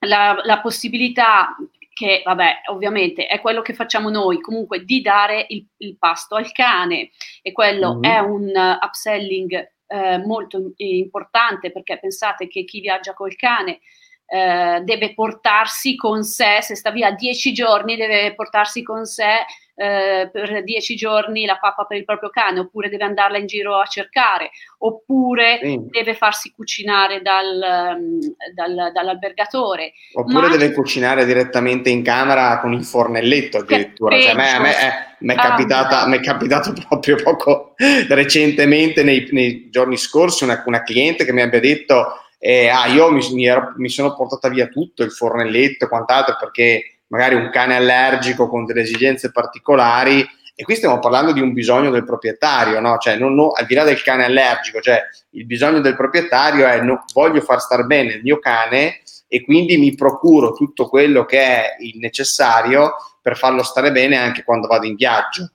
la, 0.01 0.41
la 0.45 0.61
possibilità 0.61 1.57
che 1.97 2.21
vabbè, 2.23 2.63
ovviamente 2.67 3.27
è 3.27 3.41
quello 3.41 3.63
che 3.63 3.73
facciamo 3.73 4.11
noi, 4.11 4.41
comunque 4.43 4.85
di 4.85 5.01
dare 5.01 5.47
il, 5.49 5.67
il 5.79 5.97
pasto 5.97 6.35
al 6.35 6.53
cane 6.53 7.09
e 7.41 7.53
quello 7.53 7.95
mm-hmm. 7.95 8.13
è 8.13 8.19
un 8.19 8.79
upselling 8.83 9.73
eh, 9.87 10.19
molto 10.19 10.73
importante 10.77 11.73
perché 11.73 11.99
pensate 11.99 12.49
che 12.49 12.65
chi 12.65 12.81
viaggia 12.81 13.15
col 13.15 13.35
cane 13.35 13.81
eh, 14.27 14.83
deve 14.83 15.15
portarsi 15.15 15.97
con 15.97 16.23
sé, 16.23 16.61
se 16.61 16.75
sta 16.75 16.91
via 16.91 17.13
dieci 17.13 17.55
giorni, 17.55 17.97
deve 17.97 18.35
portarsi 18.35 18.83
con 18.83 19.07
sé 19.07 19.47
eh, 19.79 20.31
per 20.33 20.65
dieci 20.65 20.97
giorni 20.97 21.45
la 21.45 21.59
pappa 21.59 21.85
per 21.85 21.99
il 21.99 22.05
proprio 22.05 22.31
cane, 22.31 22.61
oppure 22.61 22.89
deve 22.89 23.05
andarla 23.05 23.37
in 23.37 23.47
giro 23.47 23.79
a 23.79 23.85
cercare, 23.85 24.51
oppure 24.79 25.61
sì. 25.63 25.79
deve 25.91 26.15
farsi 26.15 26.51
cucinare 26.51 27.21
dal, 27.21 27.99
mm, 28.01 28.19
dal, 28.55 28.91
dall'albergatore. 28.93 29.93
Oppure 30.15 30.49
Ma 30.49 30.57
deve 30.57 30.73
cucinare 30.73 31.27
direttamente 31.27 31.91
in 31.91 32.03
camera 32.03 32.59
con 32.61 32.73
il 32.73 32.85
fornelletto 32.85 33.59
addirittura. 33.59 34.19
Cioè, 34.19 34.31
a 34.31 34.35
me, 34.35 34.51
a 34.51 34.61
me 34.61 34.79
è, 34.79 34.93
mi 35.21 35.35
è, 35.35 35.37
capitata, 35.37 36.05
ah, 36.05 36.15
è 36.15 36.21
capitato 36.21 36.73
proprio 36.89 37.17
poco 37.23 37.75
recentemente, 38.09 39.03
nei, 39.03 39.29
nei 39.31 39.69
giorni 39.69 39.99
scorsi, 39.99 40.45
una, 40.45 40.63
una 40.65 40.83
cliente 40.83 41.27
che 41.27 41.33
mi 41.35 41.43
abbia 41.43 41.61
detto 41.61 42.21
eh, 42.39 42.69
ah, 42.69 42.87
io 42.87 43.11
mi, 43.11 43.27
mi, 43.33 43.47
ero, 43.47 43.73
mi, 43.77 43.89
sono 43.89 44.15
portata 44.15 44.49
via 44.49 44.69
tutto, 44.69 45.03
il 45.03 45.11
fornelletto 45.11 45.85
e 45.85 45.89
quant'altro, 45.89 46.37
perché 46.39 46.96
magari 47.09 47.35
un 47.35 47.51
cane 47.51 47.77
allergico 47.77 48.49
con 48.49 48.65
delle 48.65 48.83
esigenze 48.83 49.31
particolari, 49.31 50.27
e 50.59 50.65
qui 50.65 50.75
stiamo 50.75 50.99
parlando 50.99 51.33
di 51.33 51.41
un 51.41 51.53
bisogno 51.53 51.91
del 51.91 52.05
proprietario, 52.05 52.81
no? 52.81 52.97
Cioè, 52.97 53.17
non, 53.17 53.35
no, 53.35 53.51
al 53.51 53.67
di 53.67 53.75
là 53.75 53.85
del 53.85 54.03
cane 54.03 54.25
allergico, 54.25 54.81
cioè 54.81 55.03
il 55.33 55.45
bisogno 55.45 55.81
del 55.81 55.95
proprietario 55.95 56.67
è 56.67 56.81
no, 56.81 57.05
voglio 57.13 57.43
far 57.43 57.61
star 57.61 57.85
bene 57.85 58.15
il 58.15 58.23
mio 58.23 58.39
cane 58.39 59.03
e 59.29 59.45
quindi 59.45 59.77
mi 59.77 59.95
procuro 59.95 60.53
tutto 60.53 60.89
quello 60.89 61.27
che 61.27 61.39
è 61.39 61.77
il 61.81 61.99
necessario 61.99 62.95
per 63.21 63.37
farlo 63.37 63.63
stare 63.63 63.93
bene 63.93 64.17
anche 64.17 64.45
quando 64.45 64.67
vado 64.67 64.87
in 64.87 64.95
viaggio. 64.95 65.51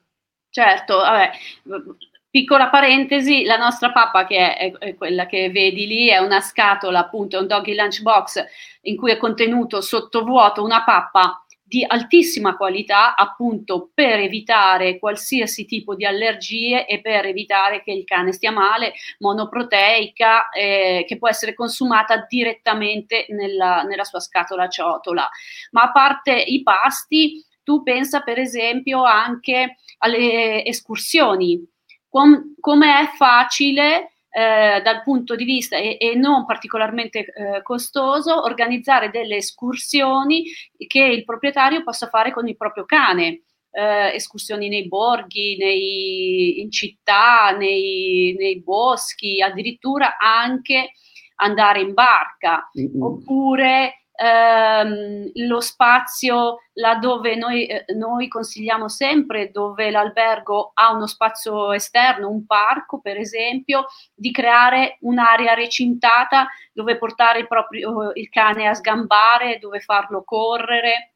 Certo, 0.51 0.97
vabbè, 0.97 1.31
Piccola 2.31 2.69
parentesi, 2.69 3.43
la 3.43 3.57
nostra 3.57 3.91
pappa, 3.91 4.25
che 4.25 4.55
è, 4.55 4.71
è, 4.71 4.95
quella 4.95 5.25
che 5.25 5.49
vedi 5.49 5.85
lì, 5.85 6.07
è 6.07 6.17
una 6.17 6.39
scatola, 6.39 6.99
appunto, 6.99 7.35
è 7.35 7.41
un 7.41 7.47
doggy 7.47 7.75
lunchbox 7.75 8.45
in 8.83 8.95
cui 8.95 9.11
è 9.11 9.17
contenuto 9.17 9.81
sottovuoto 9.81 10.63
una 10.63 10.85
pappa 10.85 11.45
di 11.61 11.83
altissima 11.85 12.55
qualità, 12.55 13.17
appunto 13.17 13.91
per 13.93 14.19
evitare 14.19 14.97
qualsiasi 14.97 15.65
tipo 15.65 15.93
di 15.93 16.05
allergie 16.05 16.85
e 16.85 17.01
per 17.01 17.25
evitare 17.25 17.83
che 17.83 17.91
il 17.91 18.05
cane 18.05 18.31
stia 18.31 18.51
male, 18.51 18.93
monoproteica, 19.19 20.51
eh, 20.51 21.03
che 21.05 21.17
può 21.17 21.27
essere 21.27 21.53
consumata 21.53 22.25
direttamente 22.29 23.25
nella, 23.27 23.83
nella 23.83 24.05
sua 24.05 24.21
scatola 24.21 24.69
ciotola. 24.69 25.29
Ma 25.71 25.81
a 25.81 25.91
parte 25.91 26.31
i 26.33 26.63
pasti, 26.63 27.45
tu 27.61 27.83
pensa 27.83 28.21
per 28.21 28.39
esempio 28.39 29.03
anche 29.03 29.77
alle 29.99 30.65
escursioni 30.65 31.70
com- 32.11 32.55
come 32.59 32.99
è 32.99 33.07
facile 33.15 34.11
eh, 34.29 34.81
dal 34.83 35.01
punto 35.01 35.35
di 35.35 35.45
vista 35.45 35.77
e, 35.77 35.97
e 35.99 36.15
non 36.15 36.45
particolarmente 36.45 37.19
eh, 37.19 37.61
costoso 37.63 38.43
organizzare 38.43 39.09
delle 39.09 39.37
escursioni 39.37 40.43
che 40.87 41.03
il 41.03 41.23
proprietario 41.23 41.83
possa 41.83 42.07
fare 42.07 42.31
con 42.31 42.47
il 42.47 42.57
proprio 42.57 42.85
cane. 42.85 43.43
Eh, 43.73 44.15
escursioni 44.15 44.67
nei 44.67 44.89
borghi, 44.89 45.55
nei, 45.55 46.59
in 46.59 46.69
città, 46.71 47.55
nei, 47.57 48.35
nei, 48.37 48.61
boschi, 48.61 49.41
addirittura 49.41 50.17
anche 50.17 50.91
andare 51.35 51.79
in 51.79 51.93
barca, 51.93 52.69
mm-hmm. 52.77 53.01
oppure 53.01 54.00
ehm, 54.21 55.31
lo 55.47 55.59
spazio 55.59 56.57
laddove 56.73 57.35
noi, 57.35 57.65
eh, 57.65 57.85
noi 57.95 58.27
consigliamo 58.27 58.87
sempre, 58.87 59.49
dove 59.51 59.89
l'albergo 59.89 60.71
ha 60.75 60.91
uno 60.91 61.07
spazio 61.07 61.71
esterno, 61.71 62.29
un 62.29 62.45
parco 62.45 63.01
per 63.01 63.17
esempio, 63.17 63.85
di 64.13 64.31
creare 64.31 64.97
un'area 65.01 65.53
recintata 65.53 66.47
dove 66.71 66.97
portare 66.97 67.39
il, 67.39 67.47
proprio, 67.47 68.11
il 68.13 68.29
cane 68.29 68.67
a 68.67 68.73
sgambare, 68.73 69.57
dove 69.59 69.79
farlo 69.79 70.23
correre 70.23 71.10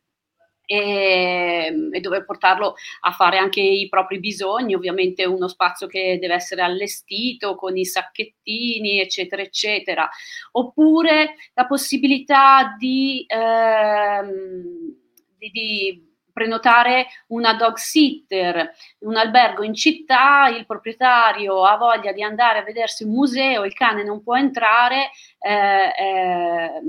e, 0.66 1.90
e, 1.92 2.00
dove 2.00 2.24
portarlo 2.24 2.76
a 3.02 3.12
fare 3.12 3.38
anche 3.38 3.62
i 3.62 3.88
propri 3.90 4.20
bisogni, 4.20 4.76
ovviamente 4.76 5.26
uno 5.26 5.48
spazio 5.48 5.88
che 5.88 6.18
deve 6.20 6.34
essere 6.36 6.62
allestito 6.62 7.56
con 7.56 7.78
i 7.78 7.86
sacchettini, 7.86 9.00
eccetera, 9.00 9.42
eccetera. 9.42 10.10
Oppure 10.52 11.36
la 11.54 11.66
possibilità 11.66 12.76
di, 12.78 13.26
ehm, 13.28 14.96
di, 15.38 15.50
di 15.52 16.14
prenotare 16.36 17.08
una 17.28 17.54
dog 17.54 17.78
sitter, 17.78 18.70
un 19.00 19.16
albergo 19.16 19.64
in 19.64 19.74
città, 19.74 20.50
il 20.50 20.66
proprietario 20.66 21.64
ha 21.64 21.78
voglia 21.78 22.12
di 22.12 22.22
andare 22.22 22.60
a 22.60 22.64
vedersi 22.64 23.06
un 23.06 23.12
museo, 23.12 23.64
il 23.64 23.74
cane 23.74 24.04
non 24.04 24.22
può 24.22 24.36
entrare, 24.36 25.12
eh, 25.40 25.94
eh, 25.98 26.82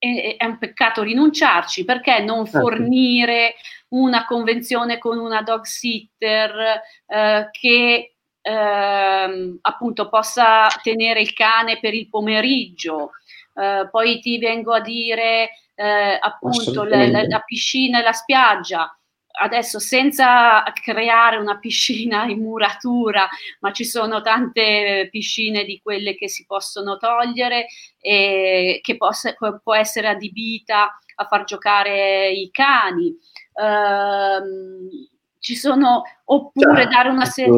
è, 0.00 0.44
un 0.46 0.58
peccato 0.58 1.02
rinunciarci, 1.02 1.84
perché 1.84 2.20
non 2.20 2.46
certo. 2.46 2.60
fornire 2.60 3.54
una 3.88 4.24
convenzione 4.24 4.98
con 4.98 5.18
una 5.18 5.42
dog 5.42 5.64
sitter 5.64 6.80
eh, 7.06 7.48
che 7.52 8.14
eh, 8.40 9.58
appunto 9.60 10.08
possa 10.08 10.68
tenere 10.82 11.20
il 11.20 11.34
cane 11.34 11.78
per 11.78 11.92
il 11.92 12.08
pomeriggio? 12.08 13.10
Eh, 13.54 13.88
poi 13.90 14.20
ti 14.20 14.38
vengo 14.38 14.72
a 14.72 14.80
dire 14.80 15.50
eh, 15.74 16.18
appunto 16.18 16.84
la, 16.84 17.06
la, 17.06 17.26
la 17.26 17.40
piscina 17.40 18.00
e 18.00 18.02
la 18.02 18.12
spiaggia 18.12 18.94
adesso 19.40 19.78
senza 19.78 20.62
creare 20.82 21.36
una 21.36 21.58
piscina 21.58 22.24
in 22.30 22.40
muratura, 22.40 23.28
ma 23.60 23.72
ci 23.72 23.84
sono 23.84 24.20
tante 24.20 25.08
piscine 25.10 25.64
di 25.64 25.80
quelle 25.82 26.14
che 26.14 26.28
si 26.28 26.44
possono 26.46 26.96
togliere 26.96 27.66
e 28.00 28.80
che 28.82 28.96
possa, 28.96 29.34
può 29.62 29.74
essere 29.74 30.08
adibita 30.08 30.98
a 31.16 31.24
far 31.26 31.44
giocare 31.44 32.30
i 32.30 32.50
cani. 32.50 33.14
Uh, 33.52 35.08
ci 35.38 35.56
sono, 35.56 36.02
oppure 36.24 36.86
dare 36.86 37.08
una 37.08 37.24
serie 37.24 37.52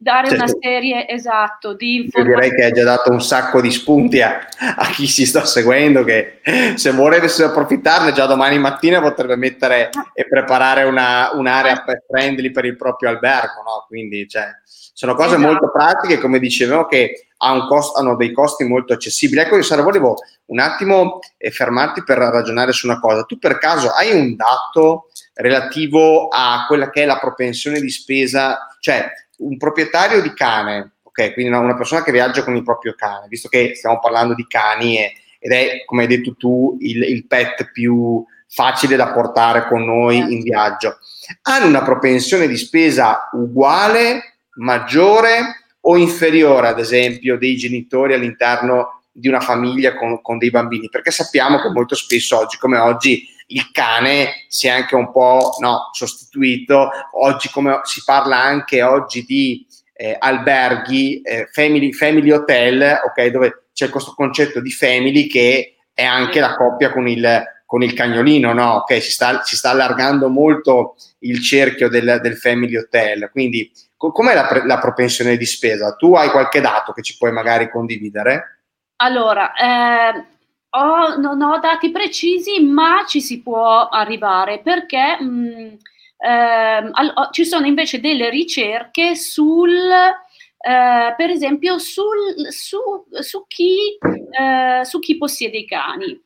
dare 0.00 0.28
certo. 0.28 0.44
una 0.44 0.52
serie 0.60 1.08
esatto 1.08 1.74
di 1.74 1.96
informazioni. 1.96 2.30
Io 2.30 2.36
direi 2.36 2.56
che 2.56 2.64
hai 2.66 2.72
già 2.72 2.84
dato 2.84 3.10
un 3.10 3.20
sacco 3.20 3.60
di 3.60 3.70
spunti 3.72 4.22
a, 4.22 4.38
a 4.76 4.86
chi 4.90 5.08
si 5.08 5.26
sta 5.26 5.44
seguendo 5.44 6.04
che 6.04 6.40
se 6.76 6.92
volesse 6.92 7.42
approfittarne 7.42 8.12
già 8.12 8.26
domani 8.26 8.58
mattina 8.58 9.00
potrebbe 9.00 9.34
mettere 9.34 9.90
e 10.14 10.26
preparare 10.28 10.84
una, 10.84 11.30
un'area 11.32 11.82
pet 11.82 12.04
friendly 12.08 12.52
per 12.52 12.64
il 12.64 12.76
proprio 12.76 13.08
albergo, 13.08 13.62
no? 13.64 13.84
Quindi 13.88 14.28
cioè, 14.28 14.46
sono 14.62 15.14
cose 15.14 15.34
esatto. 15.34 15.46
molto 15.46 15.70
pratiche, 15.72 16.18
come 16.18 16.38
dicevo, 16.38 16.86
che 16.86 17.26
ha 17.38 17.52
un 17.52 17.66
costo, 17.66 17.98
hanno 17.98 18.14
dei 18.14 18.32
costi 18.32 18.64
molto 18.64 18.92
accessibili. 18.92 19.40
Ecco, 19.40 19.56
io 19.56 19.62
Sara, 19.62 19.82
volevo 19.82 20.16
un 20.46 20.60
attimo 20.60 21.18
eh, 21.36 21.50
fermarti 21.50 22.04
per 22.04 22.18
ragionare 22.18 22.72
su 22.72 22.86
una 22.86 23.00
cosa. 23.00 23.24
Tu 23.24 23.38
per 23.38 23.58
caso 23.58 23.90
hai 23.90 24.12
un 24.12 24.36
dato 24.36 25.08
relativo 25.34 26.28
a 26.28 26.64
quella 26.66 26.90
che 26.90 27.02
è 27.02 27.06
la 27.06 27.18
propensione 27.18 27.80
di 27.80 27.90
spesa, 27.90 28.76
cioè 28.80 29.08
un 29.38 29.56
proprietario 29.56 30.22
di 30.22 30.32
cane, 30.32 30.92
ok, 31.02 31.32
quindi 31.34 31.52
una, 31.52 31.60
una, 31.60 31.76
persona 31.76 32.02
che 32.02 32.12
viaggia 32.12 32.44
con 32.44 32.56
il 32.56 32.62
proprio 32.62 32.94
cane, 32.96 33.26
visto 33.28 33.48
che 33.48 33.74
stiamo 33.74 33.98
parlando 33.98 34.34
di 34.34 34.46
cani 34.46 34.98
e, 34.98 35.12
ed 35.38 35.52
è, 35.52 35.84
come 35.84 36.02
hai 36.02 36.08
detto 36.08 36.34
tu, 36.36 36.76
il, 36.80 37.02
il, 37.02 37.26
pet 37.26 37.70
più 37.72 38.24
facile 38.48 38.96
da 38.96 39.12
portare 39.12 39.66
con 39.66 39.84
noi 39.84 40.16
in 40.16 40.28
certo. 40.28 40.42
viaggio, 40.42 40.98
hanno 41.42 41.66
una 41.66 41.82
propensione 41.82 42.46
di 42.46 42.56
spesa 42.56 43.28
uguale, 43.32 44.38
maggiore 44.56 45.64
o 45.80 45.96
inferiore, 45.96 46.68
ad 46.68 46.78
esempio, 46.78 47.38
dei 47.38 47.56
genitori 47.56 48.14
all'interno 48.14 49.02
di 49.12 49.28
una 49.28 49.40
famiglia 49.40 49.94
con, 49.94 50.20
con 50.20 50.38
dei 50.38 50.50
bambini? 50.50 50.88
Perché 50.88 51.10
sappiamo 51.10 51.60
che 51.60 51.68
molto 51.70 51.94
spesso 51.94 52.38
oggi 52.38 52.58
come 52.58 52.78
oggi 52.78 53.26
il 53.48 53.70
cane 53.70 54.44
si 54.48 54.66
è 54.66 54.70
anche 54.70 54.94
un 54.94 55.10
po' 55.10 55.54
no, 55.60 55.90
sostituito. 55.92 56.90
Oggi, 57.12 57.48
come 57.50 57.80
si 57.84 58.02
parla 58.04 58.38
anche 58.38 58.82
oggi 58.82 59.24
di 59.24 59.66
eh, 59.94 60.16
alberghi, 60.18 61.20
eh, 61.22 61.48
family, 61.50 61.92
family, 61.92 62.30
hotel, 62.30 63.00
ok, 63.04 63.26
dove 63.26 63.68
c'è 63.72 63.88
questo 63.88 64.12
concetto 64.14 64.60
di 64.60 64.70
family 64.70 65.26
che 65.26 65.76
è 65.92 66.04
anche 66.04 66.40
la 66.40 66.54
coppia 66.56 66.92
con 66.92 67.08
il, 67.08 67.44
con 67.64 67.82
il 67.82 67.94
cagnolino, 67.94 68.52
no? 68.52 68.74
Ok, 68.76 69.02
si 69.02 69.10
sta, 69.10 69.42
si 69.42 69.56
sta 69.56 69.70
allargando 69.70 70.28
molto 70.28 70.96
il 71.20 71.42
cerchio 71.42 71.88
del, 71.88 72.20
del 72.22 72.36
family 72.36 72.76
hotel. 72.76 73.30
Quindi, 73.30 73.70
co- 73.96 74.12
com'è 74.12 74.34
la, 74.34 74.62
la 74.64 74.78
propensione 74.78 75.36
di 75.36 75.46
spesa? 75.46 75.94
Tu 75.94 76.14
hai 76.14 76.30
qualche 76.30 76.60
dato 76.60 76.92
che 76.92 77.02
ci 77.02 77.16
puoi 77.16 77.32
magari 77.32 77.70
condividere? 77.70 78.60
Allora, 78.96 79.52
eh, 79.54 80.24
ho, 80.70 81.16
non 81.16 81.40
ho 81.42 81.58
dati 81.58 81.90
precisi, 81.90 82.60
ma 82.60 83.04
ci 83.06 83.20
si 83.20 83.42
può 83.42 83.88
arrivare 83.88 84.60
perché 84.60 85.20
mh, 85.20 85.26
mm, 85.26 85.74
eh, 86.18 86.90
al, 86.92 87.28
ci 87.30 87.44
sono 87.44 87.66
invece 87.66 88.00
delle 88.00 88.28
ricerche 88.28 89.14
sul, 89.14 89.70
eh, 89.80 91.14
per 91.16 91.30
esempio, 91.30 91.78
sul, 91.78 92.50
su, 92.50 92.78
su, 93.20 93.46
chi, 93.46 93.96
eh, 94.30 94.84
su 94.84 94.98
chi 94.98 95.16
possiede 95.16 95.58
i 95.58 95.66
cani. 95.66 96.20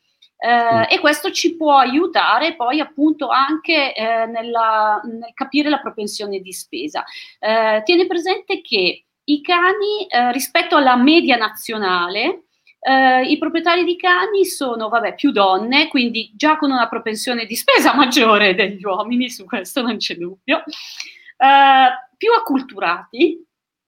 Eh, 0.44 0.94
e 0.96 0.98
questo 0.98 1.30
ci 1.30 1.54
può 1.56 1.76
aiutare 1.76 2.56
poi 2.56 2.80
appunto 2.80 3.28
anche 3.28 3.94
eh, 3.94 4.26
nella, 4.26 5.00
nel 5.04 5.30
capire 5.34 5.68
la 5.68 5.78
propensione 5.78 6.40
di 6.40 6.52
spesa. 6.52 7.04
Eh, 7.38 7.82
tieni 7.84 8.06
presente 8.08 8.60
che 8.60 9.04
i 9.24 9.40
cani 9.40 10.08
rispetto 10.32 10.74
alla 10.74 10.96
media 10.96 11.36
nazionale 11.36 12.46
Uh, 12.84 13.22
I 13.24 13.38
proprietari 13.38 13.84
di 13.84 13.94
cani 13.94 14.44
sono, 14.44 14.88
vabbè, 14.88 15.14
più 15.14 15.30
donne, 15.30 15.86
quindi 15.86 16.32
già 16.34 16.56
con 16.56 16.72
una 16.72 16.88
propensione 16.88 17.46
di 17.46 17.54
spesa 17.54 17.94
maggiore 17.94 18.56
degli 18.56 18.82
uomini, 18.84 19.30
su 19.30 19.44
questo 19.44 19.82
non 19.82 19.98
c'è 19.98 20.16
dubbio, 20.16 20.56
uh, 20.56 22.16
più 22.16 22.32
acculturati, 22.32 23.40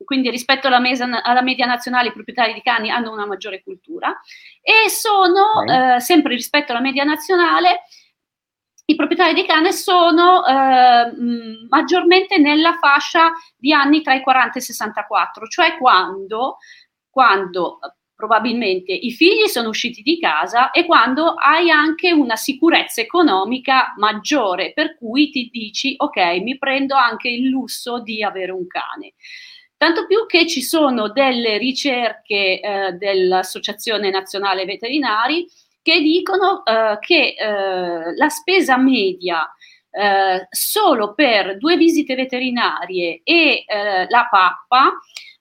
quindi 0.04 0.30
rispetto 0.30 0.68
alla, 0.68 0.78
mesa, 0.78 1.22
alla, 1.24 1.42
media 1.42 1.66
nazionale 1.66 2.08
i 2.08 2.12
proprietari 2.12 2.52
di 2.52 2.62
cani 2.62 2.90
hanno 2.90 3.10
una 3.10 3.26
maggiore 3.26 3.64
cultura 3.64 4.16
e 4.62 4.88
sono, 4.88 5.64
uh, 5.66 5.98
sempre 5.98 6.34
rispetto 6.36 6.70
alla 6.70 6.80
media 6.80 7.02
nazionale, 7.02 7.80
i 8.84 8.94
proprietari 8.94 9.34
di 9.34 9.44
cane 9.44 9.72
sono 9.72 10.42
mh, 10.42 11.66
maggiormente 11.68 12.38
nella 12.38 12.74
fascia 12.74 13.32
di 13.56 13.72
anni 13.72 14.02
tra 14.02 14.14
i 14.14 14.20
40 14.20 14.58
e 14.58 14.58
i 14.60 14.62
64, 14.62 15.46
cioè 15.48 15.78
quando, 15.78 16.58
quando 17.08 17.78
probabilmente 18.24 18.92
i 18.92 19.12
figli 19.12 19.46
sono 19.46 19.68
usciti 19.68 20.00
di 20.00 20.18
casa 20.18 20.70
e 20.70 20.86
quando 20.86 21.34
hai 21.34 21.70
anche 21.70 22.10
una 22.10 22.36
sicurezza 22.36 23.02
economica 23.02 23.92
maggiore, 23.98 24.72
per 24.72 24.96
cui 24.96 25.28
ti 25.28 25.50
dici 25.52 25.94
ok, 25.94 26.16
mi 26.40 26.56
prendo 26.56 26.94
anche 26.94 27.28
il 27.28 27.48
lusso 27.48 28.00
di 28.00 28.22
avere 28.22 28.52
un 28.52 28.66
cane. 28.66 29.12
Tanto 29.76 30.06
più 30.06 30.24
che 30.26 30.46
ci 30.46 30.62
sono 30.62 31.10
delle 31.10 31.58
ricerche 31.58 32.60
eh, 32.60 32.92
dell'Associazione 32.92 34.08
Nazionale 34.08 34.64
Veterinari 34.64 35.46
che 35.82 36.00
dicono 36.00 36.64
eh, 36.64 36.96
che 37.00 37.34
eh, 37.36 38.16
la 38.16 38.28
spesa 38.30 38.78
media 38.78 39.46
eh, 39.90 40.46
solo 40.48 41.12
per 41.12 41.58
due 41.58 41.76
visite 41.76 42.14
veterinarie 42.14 43.20
e 43.22 43.64
eh, 43.66 44.06
la 44.08 44.26
pappa 44.30 44.94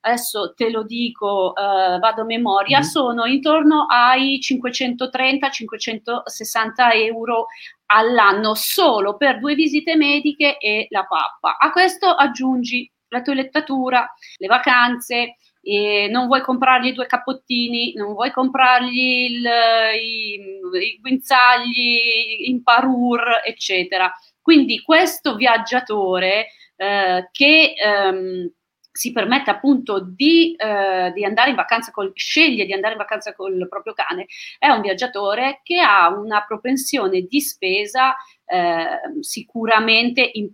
adesso 0.05 0.53
te 0.53 0.69
lo 0.69 0.83
dico, 0.83 1.53
uh, 1.55 1.97
vado 1.99 2.21
a 2.21 2.25
memoria, 2.25 2.79
mm. 2.79 2.83
sono 2.83 3.25
intorno 3.25 3.85
ai 3.87 4.39
530-560 4.41 6.93
euro 6.93 7.47
all'anno 7.87 8.53
solo 8.53 9.17
per 9.17 9.39
due 9.39 9.55
visite 9.55 9.95
mediche 9.95 10.57
e 10.57 10.85
la 10.89 11.05
pappa. 11.05 11.57
A 11.57 11.71
questo 11.71 12.07
aggiungi 12.07 12.91
la 13.07 13.21
toilettatura, 13.21 14.13
le 14.37 14.47
vacanze, 14.47 15.37
e 15.65 16.09
non 16.11 16.27
vuoi 16.27 16.41
comprargli 16.41 16.91
due 16.91 17.05
cappottini, 17.05 17.93
non 17.93 18.11
vuoi 18.13 18.31
comprargli 18.31 19.29
il, 19.29 19.47
i, 19.95 20.33
i 20.33 20.99
guinzagli 20.99 22.47
in 22.47 22.61
parure, 22.63 23.41
eccetera. 23.45 24.11
Quindi 24.41 24.81
questo 24.81 25.35
viaggiatore 25.35 26.47
eh, 26.75 27.29
che 27.31 27.75
ehm, 27.81 28.51
si 28.93 29.12
permette 29.12 29.49
appunto 29.49 29.99
di, 29.99 30.53
eh, 30.56 31.12
di, 31.13 31.25
andare 31.25 31.49
in 31.49 31.56
vacanza 31.56 31.91
col, 31.91 32.12
sceglie 32.13 32.65
di 32.65 32.73
andare 32.73 32.93
in 32.93 32.99
vacanza 32.99 33.34
col 33.34 33.67
proprio 33.67 33.93
cane, 33.93 34.27
è 34.60 34.69
un 34.69 34.82
viaggiatore 34.82 35.62
che 35.63 35.79
ha 35.79 36.10
una 36.10 36.45
propensione 36.47 37.21
di 37.21 37.41
spesa 37.41 38.15
eh, 38.45 38.99
sicuramente 39.21 40.29
in, 40.34 40.51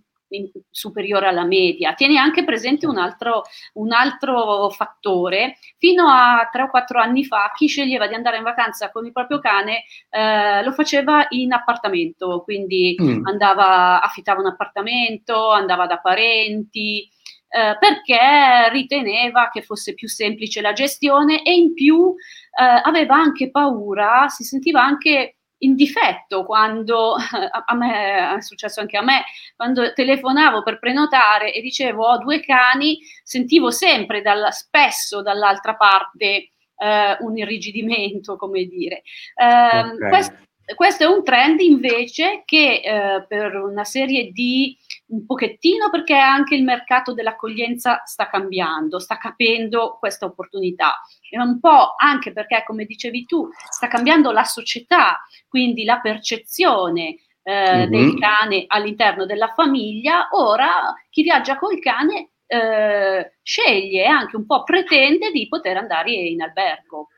superiore 0.69 1.27
alla 1.27 1.43
media. 1.43 1.93
Tieni 1.93 2.17
anche 2.17 2.43
presente 2.43 2.85
un 2.85 2.97
altro, 2.97 3.43
un 3.73 3.91
altro, 3.91 4.69
fattore. 4.69 5.57
Fino 5.77 6.07
a 6.07 6.47
3 6.51 6.63
o 6.63 6.69
4 6.69 6.99
anni 6.99 7.25
fa 7.25 7.51
chi 7.55 7.67
sceglieva 7.67 8.07
di 8.07 8.13
andare 8.13 8.37
in 8.37 8.43
vacanza 8.43 8.91
con 8.91 9.05
il 9.05 9.11
proprio 9.11 9.39
cane 9.39 9.83
eh, 10.09 10.63
lo 10.63 10.71
faceva 10.71 11.25
in 11.29 11.51
appartamento, 11.51 12.41
quindi 12.43 12.95
mm. 13.01 13.25
andava, 13.25 14.01
affittava 14.01 14.39
un 14.39 14.47
appartamento, 14.47 15.51
andava 15.51 15.87
da 15.87 15.97
parenti. 15.97 17.09
Eh, 17.51 17.77
perché 17.79 18.69
riteneva 18.69 19.49
che 19.51 19.63
fosse 19.63 19.95
più 19.95 20.07
semplice 20.07 20.61
la 20.61 20.71
gestione 20.71 21.41
e 21.41 21.51
in 21.55 21.73
più 21.73 22.13
eh, 22.15 22.81
aveva 22.83 23.15
anche 23.15 23.49
paura, 23.49 24.27
si 24.27 24.43
sentiva 24.43 24.83
anche 24.83 25.37
in 25.59 25.75
difetto 25.75 26.45
quando 26.45 27.15
a 27.65 27.75
me 27.75 28.35
è 28.35 28.41
successo 28.41 28.81
anche 28.81 28.97
a 28.97 29.01
me 29.01 29.23
quando 29.55 29.93
telefonavo 29.93 30.63
per 30.63 30.79
prenotare 30.79 31.53
e 31.53 31.61
dicevo 31.61 32.05
ho 32.05 32.17
due 32.17 32.39
cani 32.39 32.99
sentivo 33.23 33.71
sempre 33.71 34.21
dalla, 34.21 34.51
spesso 34.51 35.21
dall'altra 35.21 35.75
parte 35.75 36.51
eh, 36.77 37.17
un 37.19 37.37
irrigidimento 37.37 38.37
come 38.37 38.65
dire 38.65 39.01
eh, 39.35 39.79
okay. 39.79 40.09
questo, 40.09 40.37
questo, 40.75 41.03
è 41.03 41.07
un 41.07 41.23
trend 41.23 41.59
invece 41.59 42.43
che 42.45 42.81
eh, 42.83 43.25
per 43.27 43.55
una 43.55 43.83
serie 43.83 44.31
di 44.31 44.77
un 45.07 45.25
pochettino 45.25 45.89
perché 45.89 46.15
anche 46.15 46.55
il 46.55 46.63
mercato 46.63 47.13
dell'accoglienza 47.13 48.03
sta 48.05 48.27
cambiando, 48.27 48.99
sta 48.99 49.17
capendo 49.17 49.97
questa 49.99 50.25
opportunità 50.25 51.01
e 51.29 51.39
un 51.39 51.59
po' 51.59 51.93
anche 51.97 52.31
perché, 52.31 52.63
come 52.65 52.85
dicevi 52.85 53.25
tu, 53.25 53.47
sta 53.69 53.87
cambiando 53.87 54.31
la 54.31 54.43
società, 54.43 55.19
quindi 55.47 55.83
la 55.83 55.99
percezione 55.99 57.15
eh, 57.43 57.87
mm-hmm. 57.87 57.89
del 57.89 58.19
cane 58.19 58.65
all'interno 58.67 59.25
della 59.25 59.53
famiglia. 59.55 60.29
Ora 60.31 60.93
chi 61.09 61.23
viaggia 61.23 61.57
col 61.57 61.79
cane 61.79 62.31
eh, 62.45 63.33
sceglie 63.41 64.05
anche 64.05 64.35
un 64.35 64.45
po' 64.45 64.63
pretende 64.63 65.31
di 65.31 65.47
poter 65.47 65.77
andare 65.77 66.11
in 66.11 66.41
albergo. 66.41 67.09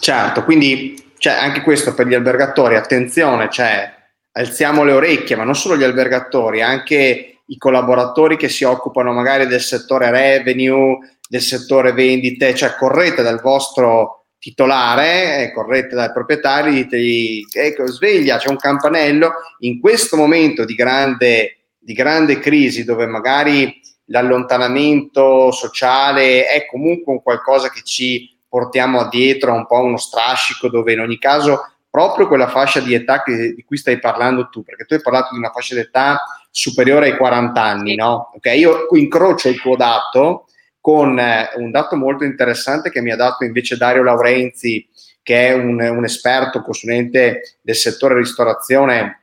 Certo, 0.00 0.44
quindi 0.44 1.12
cioè, 1.18 1.34
anche 1.34 1.62
questo 1.62 1.94
per 1.94 2.06
gli 2.06 2.14
albergatori, 2.14 2.76
attenzione, 2.76 3.48
cioè 3.50 3.92
alziamo 4.32 4.84
le 4.84 4.92
orecchie, 4.92 5.36
ma 5.36 5.44
non 5.44 5.56
solo 5.56 5.76
gli 5.76 5.82
albergatori, 5.82 6.62
anche 6.62 7.40
i 7.46 7.56
collaboratori 7.56 8.36
che 8.36 8.48
si 8.48 8.64
occupano 8.64 9.12
magari 9.12 9.46
del 9.46 9.60
settore 9.60 10.10
revenue, 10.10 10.98
del 11.28 11.40
settore 11.40 11.92
vendite, 11.92 12.54
cioè 12.54 12.74
correte 12.74 13.22
dal 13.22 13.40
vostro 13.40 14.26
titolare, 14.38 15.42
eh, 15.42 15.52
correte 15.52 15.94
dai 15.94 16.12
proprietari, 16.12 16.72
ditegli, 16.72 17.42
ecco, 17.52 17.86
sveglia, 17.86 18.36
c'è 18.36 18.48
un 18.48 18.58
campanello, 18.58 19.32
in 19.60 19.80
questo 19.80 20.16
momento 20.16 20.64
di 20.64 20.74
grande, 20.74 21.70
di 21.78 21.94
grande 21.94 22.38
crisi 22.38 22.84
dove 22.84 23.06
magari 23.06 23.80
l'allontanamento 24.06 25.50
sociale 25.50 26.46
è 26.46 26.66
comunque 26.66 27.12
un 27.12 27.22
qualcosa 27.22 27.70
che 27.70 27.80
ci 27.82 28.35
portiamo 28.48 29.08
dietro, 29.08 29.52
un 29.52 29.66
po' 29.66 29.80
uno 29.80 29.96
strascico 29.96 30.68
dove 30.68 30.92
in 30.92 31.00
ogni 31.00 31.18
caso 31.18 31.72
proprio 31.90 32.28
quella 32.28 32.48
fascia 32.48 32.80
di 32.80 32.94
età 32.94 33.22
che, 33.22 33.54
di 33.54 33.64
cui 33.64 33.76
stai 33.76 33.98
parlando 33.98 34.48
tu, 34.48 34.62
perché 34.62 34.84
tu 34.84 34.94
hai 34.94 35.00
parlato 35.00 35.28
di 35.32 35.38
una 35.38 35.50
fascia 35.50 35.74
d'età 35.74 36.22
superiore 36.50 37.10
ai 37.10 37.16
40 37.16 37.62
anni, 37.62 37.94
no? 37.94 38.32
Ok, 38.34 38.52
io 38.54 38.86
incrocio 38.92 39.48
il 39.48 39.60
tuo 39.60 39.76
dato 39.76 40.46
con 40.80 41.18
eh, 41.18 41.50
un 41.56 41.70
dato 41.70 41.96
molto 41.96 42.24
interessante 42.24 42.90
che 42.90 43.00
mi 43.00 43.10
ha 43.10 43.16
dato 43.16 43.44
invece 43.44 43.76
Dario 43.76 44.02
Laurenzi, 44.02 44.88
che 45.22 45.48
è 45.48 45.52
un, 45.54 45.80
un 45.80 46.04
esperto 46.04 46.62
consulente 46.62 47.58
del 47.60 47.74
settore 47.74 48.14
ristorazione 48.14 49.22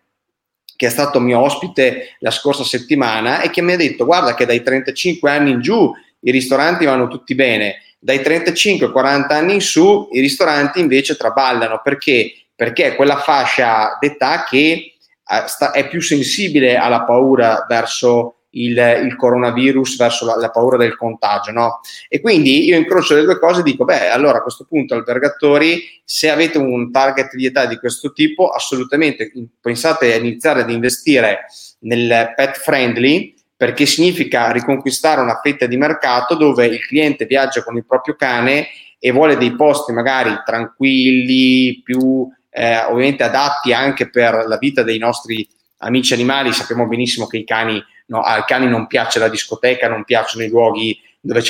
che 0.75 0.87
è 0.87 0.89
stato 0.89 1.19
mio 1.19 1.39
ospite 1.39 2.17
la 2.19 2.31
scorsa 2.31 2.63
settimana 2.63 3.41
e 3.41 3.49
che 3.49 3.61
mi 3.61 3.73
ha 3.73 3.77
detto 3.77 4.03
guarda 4.03 4.33
che 4.33 4.45
dai 4.45 4.61
35 4.61 5.29
anni 5.29 5.51
in 5.51 5.61
giù 5.61 5.91
i 6.19 6.31
ristoranti 6.31 6.85
vanno 6.85 7.07
tutti 7.07 7.35
bene, 7.35 7.75
dai 8.03 8.21
35 8.21 8.91
40 8.91 9.33
anni 9.33 9.53
in 9.53 9.61
su 9.61 10.09
i 10.11 10.19
ristoranti 10.19 10.81
invece 10.81 11.15
traballano 11.15 11.79
perché 11.81 12.33
perché 12.53 12.87
è 12.87 12.95
quella 12.95 13.17
fascia 13.17 13.97
d'età 13.99 14.43
che 14.47 14.95
eh, 15.25 15.71
è 15.71 15.87
più 15.87 16.01
sensibile 16.01 16.75
alla 16.75 17.03
paura 17.03 17.65
verso 17.67 18.35
il, 18.51 18.77
il 18.77 19.15
coronavirus, 19.15 19.97
verso 19.97 20.25
la, 20.25 20.35
la, 20.35 20.51
paura 20.51 20.77
del 20.77 20.95
contagio. 20.95 21.51
No? 21.51 21.79
E 22.07 22.21
quindi 22.21 22.65
io 22.65 22.77
incrocio 22.77 23.15
le 23.15 23.23
due 23.23 23.39
cose 23.39 23.61
e 23.61 23.63
dico, 23.63 23.83
beh, 23.83 24.09
allora 24.09 24.37
a 24.37 24.41
questo 24.41 24.65
punto, 24.65 24.93
albergatori, 24.93 25.81
se 26.03 26.29
avete 26.29 26.57
un 26.57 26.91
target 26.91 27.33
di 27.33 27.47
età 27.47 27.65
di 27.65 27.77
questo 27.77 28.13
tipo, 28.13 28.49
assolutamente 28.49 29.31
pensate 29.59 30.13
a 30.13 30.17
iniziare 30.17 30.61
ad 30.61 30.69
investire 30.69 31.45
nel 31.79 32.33
pet 32.35 32.59
friendly, 32.59 33.33
perché 33.63 33.85
significa 33.85 34.51
riconquistare 34.51 35.21
una 35.21 35.39
fetta 35.41 35.67
di 35.67 35.77
mercato 35.77 36.35
dove 36.35 36.65
il 36.65 36.85
cliente 36.85 37.23
viaggia 37.23 37.63
con 37.63 37.77
il 37.77 37.85
proprio 37.85 38.13
cane 38.13 38.67
e 38.99 39.11
vuole 39.11 39.37
dei 39.37 39.55
posti 39.55 39.93
magari 39.93 40.37
tranquilli, 40.45 41.79
più 41.81 42.27
eh, 42.49 42.79
ovviamente 42.79 43.23
adatti 43.23 43.71
anche 43.71 44.09
per 44.09 44.43
la 44.47 44.57
vita 44.57 44.83
dei 44.83 44.97
nostri 44.97 45.47
amici 45.77 46.13
animali. 46.13 46.51
Sappiamo 46.51 46.87
benissimo 46.87 47.25
che 47.25 47.45
cani, 47.45 47.81
no, 48.07 48.19
ai 48.19 48.43
cani 48.45 48.67
non 48.67 48.85
piace 48.85 49.19
la 49.19 49.29
discoteca, 49.29 49.87
non 49.87 50.03
piacciono 50.03 50.43
i 50.43 50.49
luoghi 50.49 50.99
dove, 51.21 51.41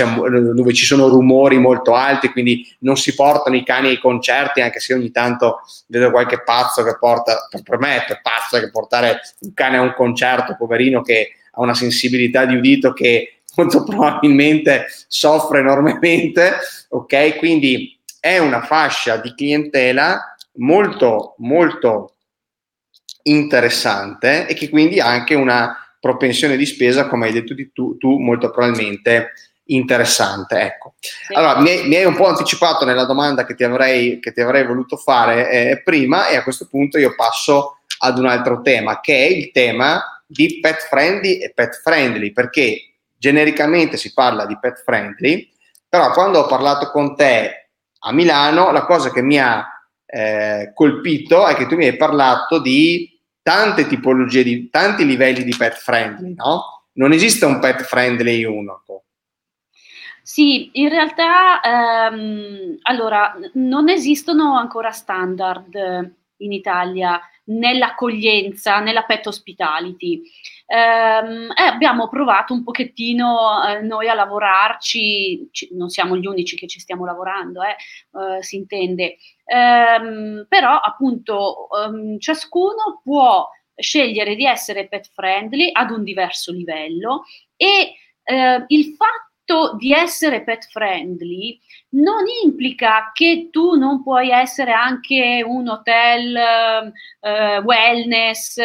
dove, 0.54 0.72
ci 0.72 0.86
sono 0.86 1.08
rumori 1.08 1.58
molto 1.58 1.96
alti, 1.96 2.30
quindi 2.30 2.64
non 2.82 2.96
si 2.96 3.16
portano 3.16 3.56
i 3.56 3.64
cani 3.64 3.88
ai 3.88 3.98
concerti, 3.98 4.62
anche 4.62 4.80
se 4.80 4.94
ogni 4.94 5.10
tanto 5.10 5.62
vedo 5.88 6.12
qualche 6.12 6.44
pazzo 6.44 6.84
che 6.84 6.96
porta, 7.00 7.50
per 7.64 7.80
me 7.80 8.06
è 8.06 8.20
pazzo 8.22 8.60
che 8.60 8.70
portare 8.70 9.20
un 9.40 9.54
cane 9.56 9.78
a 9.78 9.82
un 9.82 9.96
concerto, 9.96 10.56
poverino 10.56 11.02
che 11.02 11.38
ha 11.54 11.62
una 11.62 11.74
sensibilità 11.74 12.46
di 12.46 12.56
udito 12.56 12.94
che 12.94 13.42
molto 13.56 13.84
probabilmente 13.84 14.88
soffre 15.08 15.60
enormemente, 15.60 16.56
ok? 16.90 17.38
Quindi 17.38 18.00
è 18.20 18.38
una 18.40 18.62
fascia 18.62 19.18
di 19.18 19.34
clientela 19.36 20.36
molto, 20.54 21.36
molto 21.40 22.16
interessante 23.24 24.48
e 24.48 24.54
che 24.54 24.70
quindi 24.70 25.00
ha 25.00 25.08
anche 25.08 25.36
una 25.36 25.78
propensione 26.00 26.58
di 26.58 26.66
spesa, 26.66 27.08
come 27.08 27.28
hai 27.28 27.34
detto 27.34 27.56
tu, 27.74 27.98
tu 27.98 28.18
molto 28.18 28.52
probabilmente 28.52 29.34
interessante. 29.66 30.60
Ecco. 30.60 30.96
Sì. 31.00 31.34
Allora, 31.34 31.60
mi 31.60 31.70
hai, 31.70 31.88
mi 31.88 31.96
hai, 31.96 32.06
un 32.06 32.16
po' 32.16 32.28
anticipato 32.28 32.84
nella 32.86 33.06
domanda 33.06 33.46
che 33.46 33.56
ti 33.56 33.64
avrei, 33.64 34.20
che 34.20 34.34
ti 34.34 34.42
avrei 34.42 34.66
voluto 34.66 34.98
fare 34.98 35.50
eh, 35.50 35.82
prima 35.82 36.28
e 36.28 36.36
a 36.36 36.44
questo 36.44 36.68
punto 36.68 36.98
io 36.98 37.14
passo 37.16 37.78
ad 38.00 38.18
un 38.18 38.26
altro 38.26 38.62
tema, 38.62 39.00
che 39.00 39.16
è 39.16 39.30
il 39.30 39.52
tema 39.52 40.23
di 40.34 40.60
pet 40.60 40.88
friendly 40.88 41.38
e 41.38 41.54
pet 41.54 41.80
friendly, 41.82 42.32
perché 42.32 42.96
genericamente 43.18 43.96
si 43.96 44.12
parla 44.14 44.46
di 44.46 44.58
pet 44.60 44.82
friendly, 44.84 45.50
però 45.88 46.12
quando 46.12 46.40
ho 46.40 46.48
parlato 46.48 46.90
con 46.90 47.16
te 47.16 47.70
a 48.00 48.12
Milano, 48.12 48.72
la 48.72 48.84
cosa 48.84 49.12
che 49.12 49.22
mi 49.22 49.40
ha 49.40 49.66
eh, 50.06 50.72
colpito 50.74 51.48
è 51.48 51.56
che 51.56 51.68
tu 51.68 51.76
mi 51.76 51.86
hai 51.86 51.96
parlato 51.96 52.60
di 52.60 53.18
tante 53.42 53.88
tipologie, 53.88 54.44
di 54.44 54.70
tanti 54.70 55.06
livelli 55.06 55.44
di 55.44 55.56
pet 55.56 55.76
friendly, 55.76 56.34
no? 56.34 56.88
Non 56.94 57.12
esiste 57.12 57.46
un 57.46 57.60
pet 57.60 57.84
friendly 57.84 58.44
unico. 58.44 59.04
Sì, 60.22 60.70
in 60.74 60.90
realtà 60.90 61.62
ehm, 61.62 62.78
allora 62.84 63.36
non 63.54 63.90
esistono 63.90 64.58
ancora 64.58 64.92
standard 64.92 66.16
in 66.38 66.52
Italia 66.52 67.20
nell'accoglienza, 67.46 68.80
nella 68.80 69.04
pet 69.04 69.28
hospitality. 69.28 70.22
Ehm, 70.66 71.52
e 71.56 71.64
abbiamo 71.64 72.08
provato 72.08 72.54
un 72.54 72.64
pochettino 72.64 73.66
eh, 73.68 73.82
noi 73.82 74.08
a 74.08 74.14
lavorarci, 74.14 75.50
ci, 75.52 75.70
non 75.74 75.90
siamo 75.90 76.16
gli 76.16 76.26
unici 76.26 76.56
che 76.56 76.68
ci 76.68 76.80
stiamo 76.80 77.06
lavorando, 77.06 77.62
eh, 77.64 77.76
eh, 78.38 78.44
si 78.44 78.56
intende, 78.56 79.18
ehm, 79.46 80.46
però 80.48 80.78
appunto 80.78 81.68
ehm, 81.70 82.18
ciascuno 82.20 83.02
può 83.04 83.48
scegliere 83.76 84.36
di 84.36 84.46
essere 84.46 84.88
pet 84.88 85.10
friendly 85.14 85.70
ad 85.72 85.90
un 85.92 86.04
diverso 86.04 86.52
livello 86.52 87.24
e 87.56 87.96
eh, 88.24 88.64
il 88.68 88.96
fatto 88.96 89.33
fatto 89.46 89.76
di 89.78 89.92
essere 89.92 90.44
pet 90.44 90.68
friendly 90.70 91.60
non 91.90 92.24
implica 92.44 93.12
che 93.14 93.50
tu 93.52 93.76
non 93.76 94.02
puoi 94.02 94.30
essere 94.30 94.72
anche 94.72 95.44
un 95.46 95.68
hotel 95.68 96.92
uh, 97.20 97.64
wellness 97.64 98.58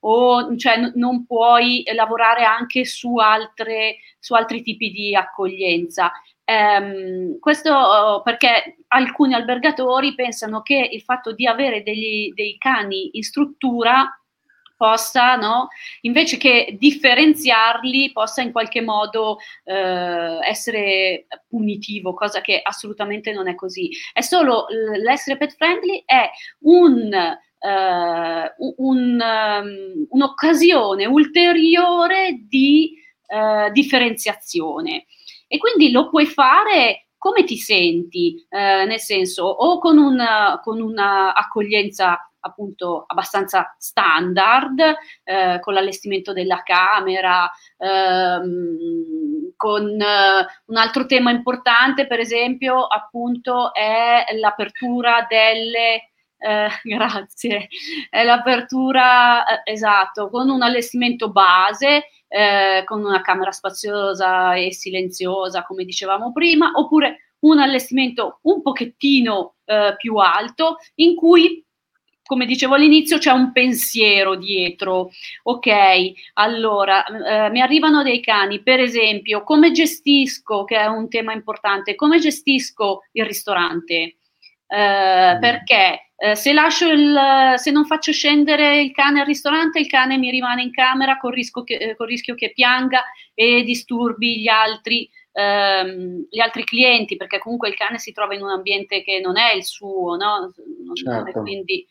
o 0.00 0.56
cioè 0.56 0.78
n- 0.78 0.92
non 0.96 1.24
puoi 1.24 1.84
lavorare 1.94 2.44
anche 2.44 2.84
su, 2.84 3.16
altre, 3.16 3.96
su 4.18 4.34
altri 4.34 4.62
tipi 4.62 4.90
di 4.90 5.14
accoglienza. 5.14 6.12
Um, 6.46 7.38
questo 7.38 7.72
uh, 7.72 8.22
perché 8.22 8.76
alcuni 8.88 9.32
albergatori 9.32 10.14
pensano 10.14 10.60
che 10.60 10.90
il 10.92 11.00
fatto 11.00 11.32
di 11.32 11.46
avere 11.46 11.82
degli, 11.82 12.34
dei 12.34 12.58
cani 12.58 13.16
in 13.16 13.22
struttura 13.22 14.14
possa, 14.84 15.36
no, 15.36 15.68
invece 16.02 16.36
che 16.36 16.76
differenziarli, 16.78 18.12
possa 18.12 18.42
in 18.42 18.52
qualche 18.52 18.82
modo 18.82 19.38
eh, 19.64 20.38
essere 20.46 21.26
punitivo, 21.48 22.12
cosa 22.12 22.42
che 22.42 22.60
assolutamente 22.62 23.32
non 23.32 23.48
è 23.48 23.54
così. 23.54 23.88
È 24.12 24.20
solo 24.20 24.66
l'essere 24.68 25.38
pet 25.38 25.54
friendly 25.54 26.02
è 26.04 26.28
un 26.64 27.10
eh, 27.14 28.54
un, 28.76 29.22
um, 29.22 30.06
un'occasione 30.10 31.06
ulteriore 31.06 32.44
di 32.46 32.92
eh, 33.26 33.70
differenziazione. 33.72 35.06
E 35.48 35.56
quindi 35.56 35.90
lo 35.92 36.10
puoi 36.10 36.26
fare 36.26 37.06
come 37.16 37.44
ti 37.44 37.56
senti, 37.56 38.36
eh, 38.50 38.84
nel 38.84 39.00
senso 39.00 39.44
o 39.44 39.78
con, 39.78 39.96
una, 39.96 40.60
con 40.62 40.82
un'accoglienza 40.82 42.18
appunto 42.44 43.04
abbastanza 43.06 43.74
standard, 43.78 44.80
eh, 45.24 45.58
con 45.60 45.74
l'allestimento 45.74 46.32
della 46.32 46.62
camera, 46.62 47.50
ehm, 47.78 49.52
con 49.56 50.00
eh, 50.00 50.46
un 50.66 50.76
altro 50.76 51.06
tema 51.06 51.30
importante, 51.30 52.06
per 52.06 52.20
esempio, 52.20 52.84
appunto, 52.86 53.72
è 53.72 54.24
l'apertura 54.38 55.26
delle 55.28 56.10
eh, 56.44 56.68
grazie, 56.82 57.68
è 58.10 58.22
l'apertura, 58.22 59.44
eh, 59.46 59.72
esatto, 59.72 60.28
con 60.28 60.50
un 60.50 60.62
allestimento 60.62 61.30
base, 61.30 62.04
eh, 62.28 62.82
con 62.84 63.04
una 63.04 63.20
camera 63.22 63.52
spaziosa 63.52 64.54
e 64.54 64.72
silenziosa, 64.72 65.64
come 65.64 65.84
dicevamo 65.84 66.32
prima, 66.32 66.72
oppure 66.74 67.32
un 67.40 67.58
allestimento 67.58 68.38
un 68.42 68.62
pochettino 68.62 69.56
eh, 69.64 69.94
più 69.96 70.16
alto, 70.16 70.78
in 70.96 71.14
cui 71.14 71.64
come 72.24 72.46
dicevo 72.46 72.74
all'inizio, 72.74 73.18
c'è 73.18 73.30
un 73.30 73.52
pensiero 73.52 74.34
dietro. 74.34 75.10
Ok, 75.44 75.68
allora 76.34 77.04
eh, 77.04 77.50
mi 77.50 77.60
arrivano 77.60 78.02
dei 78.02 78.20
cani, 78.20 78.62
per 78.62 78.80
esempio, 78.80 79.44
come 79.44 79.72
gestisco, 79.72 80.64
che 80.64 80.76
è 80.76 80.86
un 80.86 81.08
tema 81.08 81.32
importante, 81.32 81.94
come 81.94 82.18
gestisco 82.18 83.02
il 83.12 83.26
ristorante? 83.26 84.16
Eh, 84.66 85.34
mm. 85.36 85.40
Perché 85.40 86.04
eh, 86.16 86.34
se, 86.34 86.52
lascio 86.52 86.88
il, 86.90 87.54
se 87.56 87.70
non 87.70 87.84
faccio 87.84 88.12
scendere 88.12 88.80
il 88.80 88.92
cane 88.92 89.20
al 89.20 89.26
ristorante, 89.26 89.78
il 89.78 89.86
cane 89.86 90.16
mi 90.16 90.30
rimane 90.30 90.62
in 90.62 90.72
camera 90.72 91.18
con, 91.18 91.32
che, 91.64 91.74
eh, 91.74 91.96
rischio 91.98 92.34
che 92.34 92.52
pianga 92.52 93.04
e 93.34 93.62
disturbi 93.64 94.40
gli 94.40 94.48
altri, 94.48 95.08
ehm, 95.34 96.26
gli 96.30 96.40
altri, 96.40 96.64
clienti, 96.64 97.16
perché 97.16 97.38
comunque 97.38 97.68
il 97.68 97.74
cane 97.74 97.98
si 97.98 98.12
trova 98.12 98.34
in 98.34 98.42
un 98.42 98.50
ambiente 98.50 99.02
che 99.02 99.20
non 99.20 99.36
è 99.36 99.52
il 99.54 99.64
suo, 99.64 100.16
no? 100.16 100.52
certo. 100.94 101.40
quindi, 101.42 101.86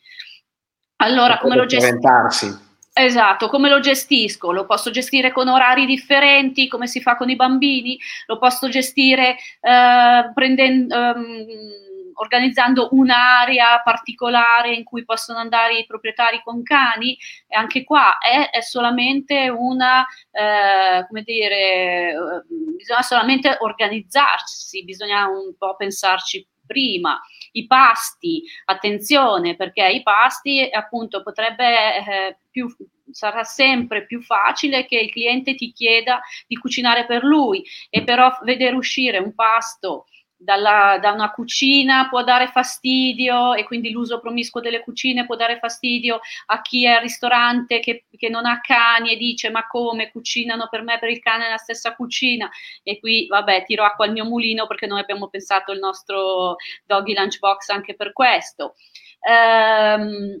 allora, 0.96 1.38
come 1.38 1.56
lo 1.56 1.66
gestisco? 1.66 2.72
Esatto, 2.96 3.48
come 3.48 3.68
lo 3.68 3.80
gestisco? 3.80 4.52
Lo 4.52 4.66
posso 4.66 4.90
gestire 4.90 5.32
con 5.32 5.48
orari 5.48 5.84
differenti, 5.84 6.68
come 6.68 6.86
si 6.86 7.00
fa 7.00 7.16
con 7.16 7.28
i 7.28 7.34
bambini? 7.34 7.98
Lo 8.26 8.38
posso 8.38 8.68
gestire 8.68 9.36
eh, 9.60 10.30
prendendo... 10.32 10.96
Um, 10.96 11.83
organizzando 12.14 12.88
un'area 12.92 13.80
particolare 13.82 14.74
in 14.74 14.84
cui 14.84 15.04
possono 15.04 15.38
andare 15.38 15.78
i 15.78 15.86
proprietari 15.86 16.40
con 16.42 16.62
cani 16.62 17.16
e 17.46 17.56
anche 17.56 17.84
qua 17.84 18.18
è, 18.18 18.50
è 18.50 18.60
solamente 18.60 19.48
una, 19.48 20.06
eh, 20.30 21.06
come 21.06 21.22
dire, 21.22 22.10
eh, 22.10 22.14
bisogna 22.76 23.02
solamente 23.02 23.56
organizzarsi, 23.60 24.84
bisogna 24.84 25.26
un 25.26 25.54
po' 25.56 25.76
pensarci 25.76 26.46
prima. 26.66 27.20
I 27.52 27.66
pasti, 27.66 28.42
attenzione 28.64 29.56
perché 29.56 29.86
i 29.88 30.02
pasti 30.02 30.68
appunto 30.70 31.22
potrebbe 31.22 31.96
eh, 31.96 32.38
più 32.50 32.68
sarà 33.10 33.44
sempre 33.44 34.06
più 34.06 34.20
facile 34.22 34.86
che 34.86 34.98
il 34.98 35.10
cliente 35.10 35.54
ti 35.54 35.72
chieda 35.72 36.20
di 36.46 36.56
cucinare 36.56 37.06
per 37.06 37.22
lui 37.22 37.64
e 37.90 38.02
però 38.02 38.36
vedere 38.42 38.74
uscire 38.74 39.18
un 39.18 39.34
pasto 39.34 40.06
dalla, 40.36 40.98
da 41.00 41.12
una 41.12 41.30
cucina 41.30 42.08
può 42.08 42.22
dare 42.22 42.48
fastidio 42.48 43.54
e 43.54 43.64
quindi 43.64 43.90
l'uso 43.90 44.20
promiscuo 44.20 44.60
delle 44.60 44.80
cucine 44.80 45.26
può 45.26 45.36
dare 45.36 45.58
fastidio 45.58 46.20
a 46.46 46.60
chi 46.60 46.84
è 46.84 46.90
al 46.90 47.02
ristorante 47.02 47.80
che, 47.80 48.04
che, 48.10 48.28
non 48.28 48.46
ha 48.46 48.60
cani 48.60 49.12
e 49.12 49.16
dice 49.16 49.50
ma 49.50 49.66
come 49.66 50.10
cucinano 50.10 50.68
per 50.68 50.82
me 50.82 50.98
per 50.98 51.10
il 51.10 51.20
cane 51.20 51.44
nella 51.44 51.56
stessa 51.56 51.94
cucina 51.94 52.50
e 52.82 52.98
qui 52.98 53.26
vabbè 53.26 53.64
tiro 53.64 53.84
acqua 53.84 54.06
al 54.06 54.12
mio 54.12 54.24
mulino 54.24 54.66
perché 54.66 54.86
noi 54.86 55.00
abbiamo 55.00 55.28
pensato 55.28 55.72
il 55.72 55.78
nostro 55.78 56.56
doggy 56.84 57.14
lunchbox 57.14 57.68
anche 57.68 57.94
per 57.94 58.12
questo. 58.12 58.74
Ehm, 59.20 60.40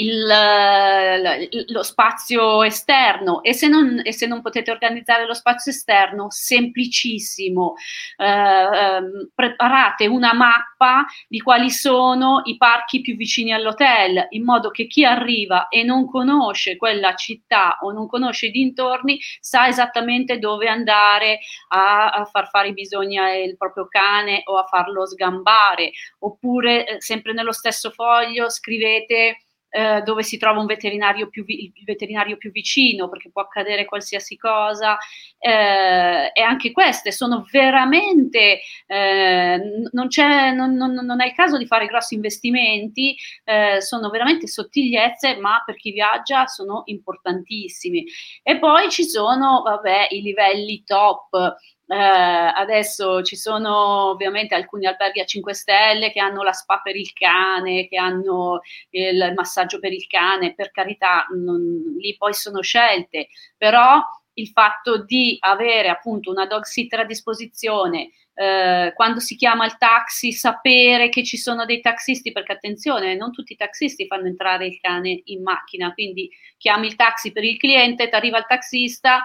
il, 0.00 1.64
lo 1.68 1.82
spazio 1.82 2.62
esterno. 2.62 3.42
E 3.42 3.52
se, 3.52 3.68
non, 3.68 4.00
e 4.02 4.12
se, 4.12 4.26
non, 4.26 4.40
potete 4.42 4.70
organizzare 4.70 5.26
lo 5.26 5.34
spazio 5.34 5.70
esterno, 5.70 6.26
semplicissimo, 6.30 7.74
eh, 8.16 8.24
ehm, 8.26 9.30
preparate 9.34 10.06
una 10.06 10.32
mappa 10.32 11.04
di 11.28 11.40
quali 11.40 11.70
sono 11.70 12.42
i 12.44 12.56
parchi 12.56 13.00
più 13.00 13.16
vicini 13.16 13.52
all'hotel, 13.52 14.26
in 14.30 14.44
modo 14.44 14.70
che 14.70 14.86
chi 14.86 15.04
arriva 15.04 15.68
e 15.68 15.82
non 15.82 16.06
conosce 16.06 16.76
quella 16.76 17.14
città 17.14 17.78
o 17.80 17.92
non 17.92 18.08
conosce 18.08 18.46
i 18.46 18.50
dintorni 18.50 19.18
sa 19.40 19.68
esattamente 19.68 20.38
dove 20.38 20.68
andare 20.68 21.40
a, 21.68 22.10
a 22.10 22.24
far 22.24 22.48
fare 22.48 22.68
i 22.68 22.72
bisogni 22.72 23.18
al 23.18 23.56
proprio 23.56 23.86
cane 23.88 24.42
o 24.44 24.56
a 24.56 24.64
farlo 24.64 25.06
sgambare, 25.06 25.92
oppure 26.20 26.86
eh, 26.86 27.00
sempre 27.00 27.32
nello 27.32 27.52
stesso 27.52 27.90
foglio 27.90 28.48
scrivete 28.48 29.36
eh, 29.70 30.02
dove 30.02 30.22
si 30.22 30.36
trova 30.36 30.60
un 30.60 30.66
veterinario 30.66 31.28
più, 31.28 31.44
vi- 31.44 31.72
veterinario 31.84 32.36
più, 32.36 32.50
vicino, 32.50 33.08
perché 33.08 33.30
può 33.30 33.42
accadere 33.42 33.84
qualsiasi 33.84 34.36
cosa. 34.36 34.98
Eh, 35.38 36.30
e 36.34 36.42
anche 36.42 36.72
queste 36.72 37.12
sono 37.12 37.46
veramente, 37.50 38.60
eh, 38.86 39.60
non, 39.92 40.08
non, 40.54 40.74
non, 40.74 40.92
non, 40.92 41.20
è 41.22 41.26
il 41.26 41.32
caso 41.34 41.56
di 41.56 41.66
fare 41.66 41.86
grossi 41.86 42.14
investimenti, 42.14 43.16
eh, 43.44 43.80
sono 43.80 44.10
veramente 44.10 44.46
sottigliezze, 44.46 45.36
ma 45.36 45.62
per 45.64 45.76
chi 45.76 45.92
viaggia 45.92 46.46
sono 46.46 46.82
importantissimi. 46.86 48.04
E 48.42 48.58
poi 48.58 48.90
ci 48.90 49.04
sono, 49.04 49.62
vabbè, 49.62 50.08
i 50.10 50.20
livelli 50.20 50.82
top. 50.84 51.56
Eh, 51.92 51.96
adesso 51.96 53.20
ci 53.24 53.34
sono 53.34 54.10
ovviamente 54.10 54.54
alcuni 54.54 54.86
alberghi 54.86 55.18
a 55.20 55.24
5 55.24 55.52
stelle 55.54 56.12
che 56.12 56.20
hanno 56.20 56.44
la 56.44 56.52
spa 56.52 56.78
per 56.80 56.94
il 56.94 57.12
cane, 57.12 57.88
che 57.88 57.96
hanno 57.96 58.60
il 58.90 59.32
massaggio 59.34 59.80
per 59.80 59.92
il 59.92 60.06
cane, 60.06 60.54
per 60.54 60.70
carità, 60.70 61.26
non, 61.34 61.96
lì 61.98 62.16
poi 62.16 62.32
sono 62.32 62.60
scelte, 62.62 63.26
però 63.56 64.00
il 64.34 64.46
fatto 64.50 65.02
di 65.04 65.36
avere 65.40 65.88
appunto 65.88 66.30
una 66.30 66.46
dog 66.46 66.62
sitter 66.62 67.00
a 67.00 67.04
disposizione, 67.04 68.10
eh, 68.34 68.92
quando 68.94 69.20
si 69.20 69.36
chiama 69.36 69.66
il 69.66 69.76
taxi, 69.76 70.32
sapere 70.32 71.08
che 71.08 71.22
ci 71.22 71.36
sono 71.36 71.64
dei 71.64 71.80
taxisti, 71.80 72.32
perché 72.32 72.52
attenzione, 72.52 73.16
non 73.16 73.32
tutti 73.32 73.52
i 73.52 73.56
taxisti 73.56 74.06
fanno 74.06 74.26
entrare 74.26 74.66
il 74.66 74.80
cane 74.80 75.22
in 75.24 75.42
macchina, 75.42 75.92
quindi 75.92 76.30
chiami 76.56 76.86
il 76.86 76.96
taxi 76.96 77.32
per 77.32 77.44
il 77.44 77.56
cliente, 77.56 78.08
ti 78.08 78.14
arriva 78.14 78.38
il 78.38 78.46
taxista, 78.46 79.24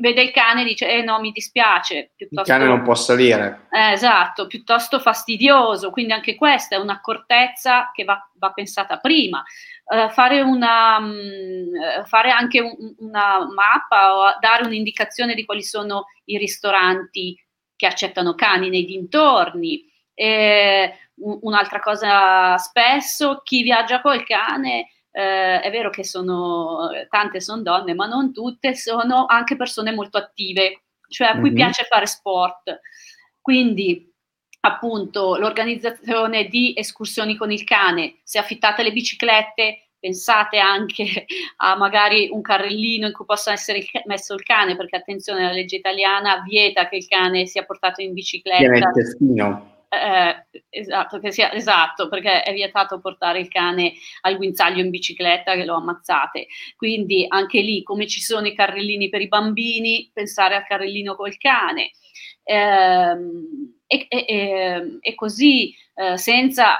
vede 0.00 0.22
il 0.22 0.30
cane 0.30 0.62
e 0.62 0.64
dice 0.64 0.90
eh 0.90 1.02
no 1.02 1.20
mi 1.20 1.30
dispiace 1.30 2.12
piuttosto, 2.16 2.50
il 2.50 2.58
cane 2.58 2.68
non 2.68 2.82
può 2.82 2.94
salire. 2.94 3.68
Eh, 3.70 3.92
esatto 3.92 4.46
piuttosto 4.46 4.98
fastidioso 4.98 5.90
quindi 5.90 6.12
anche 6.12 6.34
questa 6.34 6.76
è 6.76 6.78
un'accortezza 6.78 7.90
che 7.94 8.04
va, 8.04 8.18
va 8.34 8.52
pensata 8.52 8.98
prima. 8.98 9.44
Uh, 9.84 10.10
fare, 10.10 10.40
una, 10.40 10.98
um, 10.98 12.04
fare 12.06 12.30
anche 12.30 12.58
un, 12.58 12.74
una 12.98 13.46
mappa 13.54 14.16
o 14.16 14.36
dare 14.40 14.64
un'indicazione 14.64 15.34
di 15.34 15.44
quali 15.44 15.62
sono 15.62 16.06
i 16.24 16.36
ristoranti 16.38 17.36
che 17.76 17.86
accettano 17.86 18.34
cani 18.34 18.70
nei 18.70 18.84
dintorni 18.84 19.84
eh, 20.18 20.94
un'altra 21.18 21.80
cosa 21.80 22.56
spesso 22.56 23.42
chi 23.44 23.62
viaggia 23.62 24.00
col 24.00 24.24
cane 24.24 24.88
eh, 25.10 25.60
è 25.60 25.70
vero 25.70 25.90
che 25.90 26.04
sono, 26.04 26.90
tante 27.08 27.40
sono 27.40 27.62
donne, 27.62 27.94
ma 27.94 28.06
non 28.06 28.32
tutte, 28.32 28.74
sono 28.74 29.26
anche 29.26 29.56
persone 29.56 29.92
molto 29.92 30.18
attive, 30.18 30.84
cioè 31.08 31.28
a 31.28 31.32
cui 31.32 31.44
mm-hmm. 31.44 31.54
piace 31.54 31.84
fare 31.84 32.06
sport. 32.06 32.80
Quindi 33.40 34.12
appunto 34.60 35.36
l'organizzazione 35.36 36.48
di 36.48 36.74
escursioni 36.76 37.36
con 37.36 37.50
il 37.52 37.64
cane, 37.64 38.20
se 38.24 38.38
affittate 38.38 38.82
le 38.82 38.92
biciclette, 38.92 39.85
pensate 40.06 40.58
anche 40.58 41.26
a 41.58 41.76
magari 41.76 42.28
un 42.30 42.40
carrellino 42.40 43.08
in 43.08 43.12
cui 43.12 43.24
possa 43.24 43.52
essere 43.52 43.84
messo 44.04 44.34
il 44.34 44.42
cane, 44.44 44.76
perché 44.76 44.96
attenzione, 44.96 45.42
la 45.42 45.52
legge 45.52 45.76
italiana 45.76 46.42
vieta 46.46 46.88
che 46.88 46.96
il 46.96 47.08
cane 47.08 47.46
sia 47.46 47.64
portato 47.64 48.00
in 48.00 48.12
bicicletta. 48.12 48.76
Il 48.76 48.90
testino 48.94 49.74
eh, 49.88 50.46
esatto, 50.68 51.20
sia, 51.30 51.52
esatto, 51.52 52.08
perché 52.08 52.42
è 52.42 52.52
vietato 52.52 53.00
portare 53.00 53.40
il 53.40 53.48
cane 53.48 53.94
al 54.22 54.36
guinzaglio 54.36 54.82
in 54.82 54.90
bicicletta 54.90 55.54
che 55.54 55.64
lo 55.64 55.76
ammazzate. 55.76 56.46
Quindi 56.76 57.24
anche 57.28 57.60
lì, 57.60 57.82
come 57.82 58.06
ci 58.06 58.20
sono 58.20 58.46
i 58.46 58.54
carrellini 58.54 59.08
per 59.08 59.20
i 59.20 59.28
bambini, 59.28 60.10
pensare 60.12 60.54
al 60.54 60.66
carrellino 60.66 61.16
col 61.16 61.36
cane. 61.38 61.90
Eh, 62.42 63.16
e, 63.86 64.06
e, 64.08 64.98
e, 65.00 65.14
così, 65.14 65.74
eh, 65.94 66.16
senza 66.16 66.76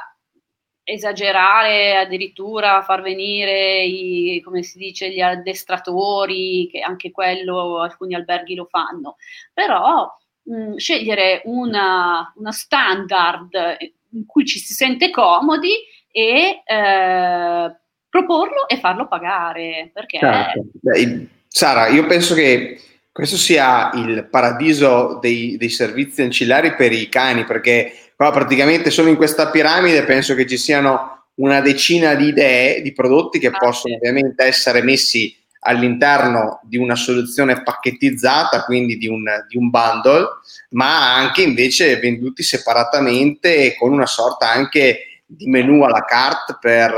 esagerare 0.88 1.96
addirittura 1.96 2.80
far 2.82 3.02
venire 3.02 3.82
i, 3.82 4.40
come 4.44 4.62
si 4.62 4.78
dice, 4.78 5.10
gli 5.10 5.20
addestratori, 5.20 6.68
che 6.70 6.80
anche 6.80 7.10
quello 7.10 7.80
alcuni 7.80 8.14
alberghi 8.14 8.54
lo 8.54 8.68
fanno, 8.70 9.16
però 9.52 10.08
mh, 10.44 10.76
scegliere 10.76 11.42
una, 11.46 12.32
una, 12.36 12.52
standard 12.52 13.76
in 14.12 14.26
cui 14.26 14.46
ci 14.46 14.60
si 14.60 14.74
sente 14.74 15.10
comodi 15.10 15.72
e 16.12 16.62
eh, 16.64 17.76
proporlo 18.08 18.68
e 18.68 18.78
farlo 18.78 19.08
pagare. 19.08 19.90
Perché... 19.92 20.18
Certo. 20.18 20.66
Beh, 20.82 21.26
Sara, 21.48 21.88
io 21.88 22.06
penso 22.06 22.34
che 22.34 22.80
questo 23.10 23.36
sia 23.36 23.90
il 23.94 24.28
paradiso 24.30 25.18
dei, 25.20 25.56
dei, 25.56 25.70
servizi 25.70 26.22
ancillari 26.22 26.76
per 26.76 26.92
i 26.92 27.08
cani, 27.08 27.44
perché 27.44 28.05
qua 28.16 28.32
praticamente 28.32 28.90
solo 28.90 29.10
in 29.10 29.16
questa 29.16 29.50
piramide 29.50 30.04
penso 30.04 30.34
che 30.34 30.46
ci 30.46 30.56
siano 30.56 31.26
una 31.34 31.60
decina 31.60 32.14
di 32.14 32.28
idee 32.28 32.80
di 32.80 32.92
prodotti 32.92 33.38
che 33.38 33.48
ah, 33.48 33.58
possono 33.58 33.92
sì. 33.92 34.00
ovviamente 34.00 34.42
essere 34.44 34.82
messi 34.82 35.36
all'interno 35.60 36.60
di 36.62 36.76
una 36.76 36.94
soluzione 36.94 37.62
pacchettizzata, 37.62 38.64
quindi 38.64 38.96
di 38.96 39.08
un, 39.08 39.24
di 39.48 39.56
un 39.56 39.68
bundle, 39.68 40.26
ma 40.70 41.14
anche 41.14 41.42
invece 41.42 41.98
venduti 41.98 42.42
separatamente 42.42 43.74
con 43.76 43.92
una 43.92 44.06
sorta 44.06 44.48
anche 44.48 45.22
di 45.26 45.48
menu 45.48 45.82
alla 45.82 46.04
carte 46.04 46.56
per, 46.60 46.94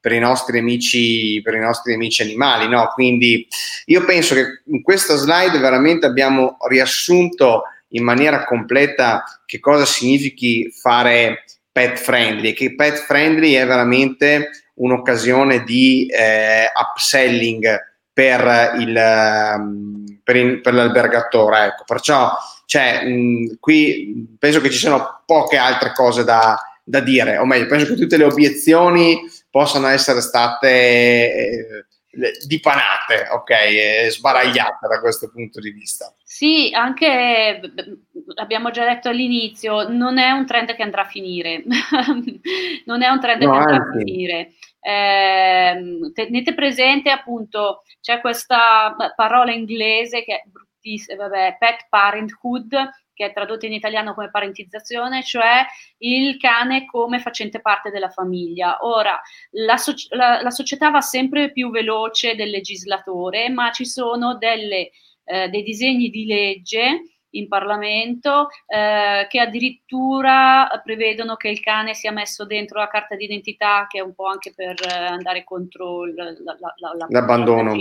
per, 0.00 0.12
i, 0.12 0.18
nostri 0.18 0.58
amici, 0.58 1.40
per 1.42 1.54
i 1.54 1.60
nostri 1.60 1.94
amici 1.94 2.22
animali. 2.22 2.68
No? 2.68 2.90
Quindi 2.92 3.46
io 3.86 4.04
penso 4.04 4.34
che 4.34 4.62
in 4.66 4.82
questa 4.82 5.14
slide 5.14 5.58
veramente 5.58 6.04
abbiamo 6.04 6.56
riassunto 6.68 7.62
in 7.92 8.04
maniera 8.04 8.44
completa 8.44 9.24
che 9.46 9.60
cosa 9.60 9.84
significhi 9.84 10.70
fare 10.70 11.44
pet 11.70 11.98
friendly, 11.98 12.52
che 12.52 12.74
pet 12.74 12.96
friendly 12.98 13.54
è 13.54 13.66
veramente 13.66 14.50
un'occasione 14.74 15.62
di 15.64 16.06
eh, 16.06 16.66
upselling 16.74 17.90
per, 18.12 18.74
il, 18.78 18.96
ehm, 18.96 20.20
per, 20.22 20.36
il, 20.36 20.60
per 20.60 20.74
l'albergatore. 20.74 21.64
Ecco. 21.64 21.84
Perciò 21.84 22.30
cioè, 22.72 23.04
mh, 23.04 23.58
qui 23.60 24.36
penso 24.38 24.60
che 24.60 24.70
ci 24.70 24.78
siano 24.78 25.22
poche 25.26 25.56
altre 25.56 25.92
cose 25.92 26.24
da, 26.24 26.56
da, 26.82 27.00
dire, 27.00 27.36
o 27.36 27.44
meglio, 27.44 27.66
penso 27.66 27.86
che 27.86 27.94
tutte 27.94 28.16
le 28.16 28.24
obiezioni 28.24 29.20
possano 29.50 29.88
essere 29.88 30.22
state 30.22 30.68
eh, 30.68 31.84
dipanate, 32.46 33.28
ok, 33.30 34.08
sbaragliate 34.10 34.88
da 34.88 35.00
questo 35.00 35.30
punto 35.30 35.60
di 35.60 35.70
vista. 35.70 36.14
Sì, 36.34 36.70
anche 36.72 37.60
l'abbiamo 38.36 38.70
già 38.70 38.86
detto 38.86 39.10
all'inizio, 39.10 39.86
non 39.90 40.16
è 40.16 40.30
un 40.30 40.46
trend 40.46 40.74
che 40.74 40.82
andrà 40.82 41.02
a 41.02 41.06
finire, 41.06 41.62
non 42.86 43.02
è 43.02 43.08
un 43.10 43.20
trend 43.20 43.42
no, 43.42 43.50
che 43.50 43.58
andrà 43.58 43.74
anzi. 43.74 43.98
a 43.98 44.02
finire. 44.02 44.52
Eh, 44.80 46.10
tenete 46.14 46.54
presente 46.54 47.10
appunto, 47.10 47.82
c'è 48.00 48.22
questa 48.22 48.96
parola 49.14 49.52
inglese 49.52 50.24
che 50.24 50.36
è 50.36 50.42
bruttissima, 50.46 51.28
vabbè, 51.28 51.56
pet 51.58 51.86
parenthood, 51.90 52.90
che 53.12 53.26
è 53.26 53.32
tradotta 53.34 53.66
in 53.66 53.74
italiano 53.74 54.14
come 54.14 54.30
parentizzazione, 54.30 55.22
cioè 55.22 55.66
il 55.98 56.38
cane 56.38 56.86
come 56.86 57.18
facente 57.20 57.60
parte 57.60 57.90
della 57.90 58.08
famiglia. 58.08 58.78
Ora, 58.80 59.20
la, 59.50 59.76
so- 59.76 59.92
la, 60.08 60.40
la 60.40 60.50
società 60.50 60.88
va 60.88 61.02
sempre 61.02 61.52
più 61.52 61.70
veloce 61.70 62.34
del 62.36 62.48
legislatore, 62.48 63.50
ma 63.50 63.70
ci 63.70 63.84
sono 63.84 64.38
delle, 64.38 64.92
eh, 65.24 65.48
dei 65.48 65.62
disegni 65.62 66.10
di 66.10 66.26
legge 66.26 67.02
in 67.34 67.48
Parlamento 67.48 68.48
eh, 68.66 69.26
che 69.28 69.40
addirittura 69.40 70.68
prevedono 70.84 71.36
che 71.36 71.48
il 71.48 71.60
cane 71.60 71.94
sia 71.94 72.12
messo 72.12 72.44
dentro 72.44 72.78
la 72.78 72.88
carta 72.88 73.16
d'identità, 73.16 73.86
che 73.88 73.98
è 73.98 74.02
un 74.02 74.14
po' 74.14 74.26
anche 74.26 74.52
per 74.54 74.74
eh, 74.80 74.92
andare 74.92 75.44
contro 75.44 76.04
il, 76.04 76.14
la, 76.14 76.56
la, 76.76 77.06
l'abbandono, 77.08 77.74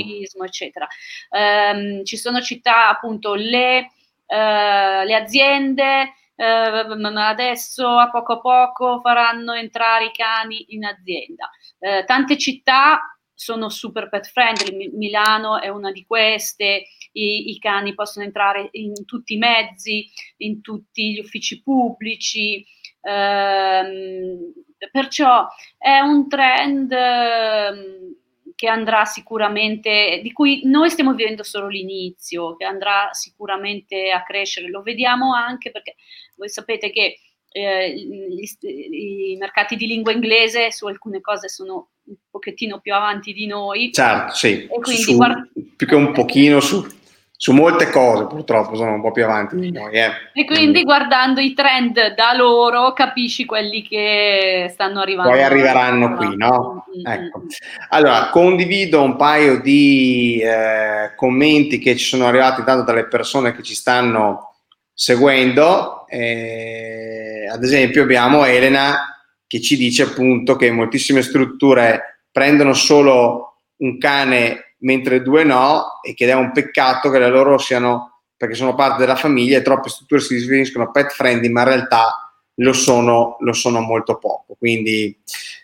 eccetera. 0.45 0.87
Eh, 1.29 2.01
ci 2.05 2.17
sono 2.17 2.41
città, 2.41 2.89
appunto, 2.89 3.33
le, 3.33 3.91
eh, 4.25 5.05
le 5.05 5.15
aziende 5.15 6.13
eh, 6.35 6.43
adesso 6.43 7.87
a 7.87 8.09
poco 8.09 8.33
a 8.33 8.39
poco 8.39 8.99
faranno 9.01 9.53
entrare 9.53 10.05
i 10.05 10.11
cani 10.11 10.73
in 10.73 10.85
azienda. 10.85 11.49
Eh, 11.77 12.03
tante 12.05 12.37
città 12.37 13.15
sono 13.33 13.69
super 13.69 14.07
pet 14.09 14.27
friendly, 14.27 14.91
Milano 14.93 15.59
è 15.59 15.67
una 15.67 15.91
di 15.91 16.05
queste, 16.05 16.85
i, 17.13 17.51
i, 17.51 17.59
cani 17.59 17.93
possono 17.93 18.25
entrare 18.25 18.69
in 18.71 19.05
tutti 19.05 19.33
i 19.33 19.37
mezzi, 19.37 20.09
in 20.37 20.61
tutti 20.61 21.13
gli 21.13 21.19
uffici 21.19 21.61
pubblici, 21.61 22.65
ehm, 23.01 24.53
perciò 24.91 25.47
è 25.77 25.99
un 25.99 26.27
trend 26.27 26.91
ehm, 26.91 28.15
che 28.55 28.67
andrà 28.67 29.05
sicuramente, 29.05 30.19
di 30.21 30.31
cui 30.31 30.61
noi 30.65 30.89
stiamo 30.89 31.13
vivendo 31.13 31.43
solo 31.43 31.67
l'inizio, 31.67 32.55
che 32.55 32.65
andrà 32.65 33.09
sicuramente 33.11 34.11
a 34.11 34.23
crescere, 34.23 34.69
lo 34.69 34.81
vediamo 34.81 35.33
anche 35.33 35.71
perché 35.71 35.95
voi 36.35 36.49
sapete 36.49 36.91
che 36.91 37.17
eh, 37.53 37.93
gli, 37.93 38.47
i 38.61 39.35
mercati 39.37 39.75
di 39.75 39.85
lingua 39.85 40.13
inglese 40.13 40.71
su 40.71 40.85
alcune 40.85 41.21
cose 41.21 41.49
sono 41.49 41.89
un 42.03 42.15
pochettino 42.29 42.79
più 42.79 42.93
avanti 42.93 43.33
di 43.33 43.45
noi. 43.45 43.91
Certo, 43.91 44.33
sì, 44.33 44.67
su, 44.83 45.15
guard- 45.15 45.49
più 45.75 45.87
che 45.87 45.95
un 45.95 46.13
pochino 46.13 46.59
su, 46.59 46.85
su, 47.41 47.53
molte 47.53 47.89
cose 47.89 48.27
purtroppo 48.27 48.75
sono 48.75 48.93
un 48.93 49.01
po' 49.01 49.11
più 49.11 49.23
avanti 49.23 49.55
di 49.55 49.71
noi. 49.71 49.95
Eh. 49.95 50.11
E 50.33 50.45
quindi 50.45 50.83
guardando 50.83 51.39
i 51.39 51.55
trend 51.55 52.13
da 52.13 52.35
loro 52.35 52.93
capisci 52.93 53.45
quelli 53.45 53.81
che 53.81 54.69
stanno 54.71 54.99
arrivando. 54.99 55.31
Poi 55.31 55.41
arriveranno 55.41 56.15
qui, 56.17 56.35
no? 56.35 56.85
Mm-hmm. 56.95 57.23
Ecco. 57.23 57.43
Allora, 57.89 58.29
condivido 58.29 59.01
un 59.01 59.15
paio 59.15 59.59
di 59.59 60.39
eh, 60.39 61.15
commenti 61.15 61.79
che 61.79 61.95
ci 61.97 62.05
sono 62.05 62.27
arrivati 62.27 62.63
tanto 62.63 62.83
dalle 62.83 63.07
persone 63.07 63.55
che 63.55 63.63
ci 63.63 63.73
stanno 63.73 64.53
seguendo. 64.93 66.05
Eh, 66.09 67.47
ad 67.51 67.63
esempio 67.63 68.03
abbiamo 68.03 68.45
Elena 68.45 69.19
che 69.47 69.59
ci 69.59 69.77
dice 69.77 70.03
appunto 70.03 70.55
che 70.57 70.69
moltissime 70.69 71.23
strutture 71.23 72.25
prendono 72.31 72.73
solo 72.73 73.61
un 73.77 73.97
cane 73.97 74.70
mentre 74.81 75.21
due 75.21 75.43
no 75.43 75.99
e 76.01 76.13
che 76.13 76.27
è 76.27 76.33
un 76.33 76.51
peccato 76.51 77.09
che 77.09 77.19
le 77.19 77.29
loro 77.29 77.57
siano, 77.57 78.21
perché 78.35 78.55
sono 78.55 78.75
parte 78.75 78.99
della 78.99 79.15
famiglia 79.15 79.57
e 79.57 79.61
troppe 79.61 79.89
strutture 79.89 80.21
si 80.21 80.35
definiscono 80.35 80.91
pet 80.91 81.11
friendly 81.11 81.49
ma 81.49 81.61
in 81.61 81.67
realtà 81.67 82.33
lo 82.55 82.73
sono, 82.73 83.37
lo 83.39 83.53
sono 83.53 83.79
molto 83.79 84.17
poco. 84.17 84.55
Quindi 84.57 85.17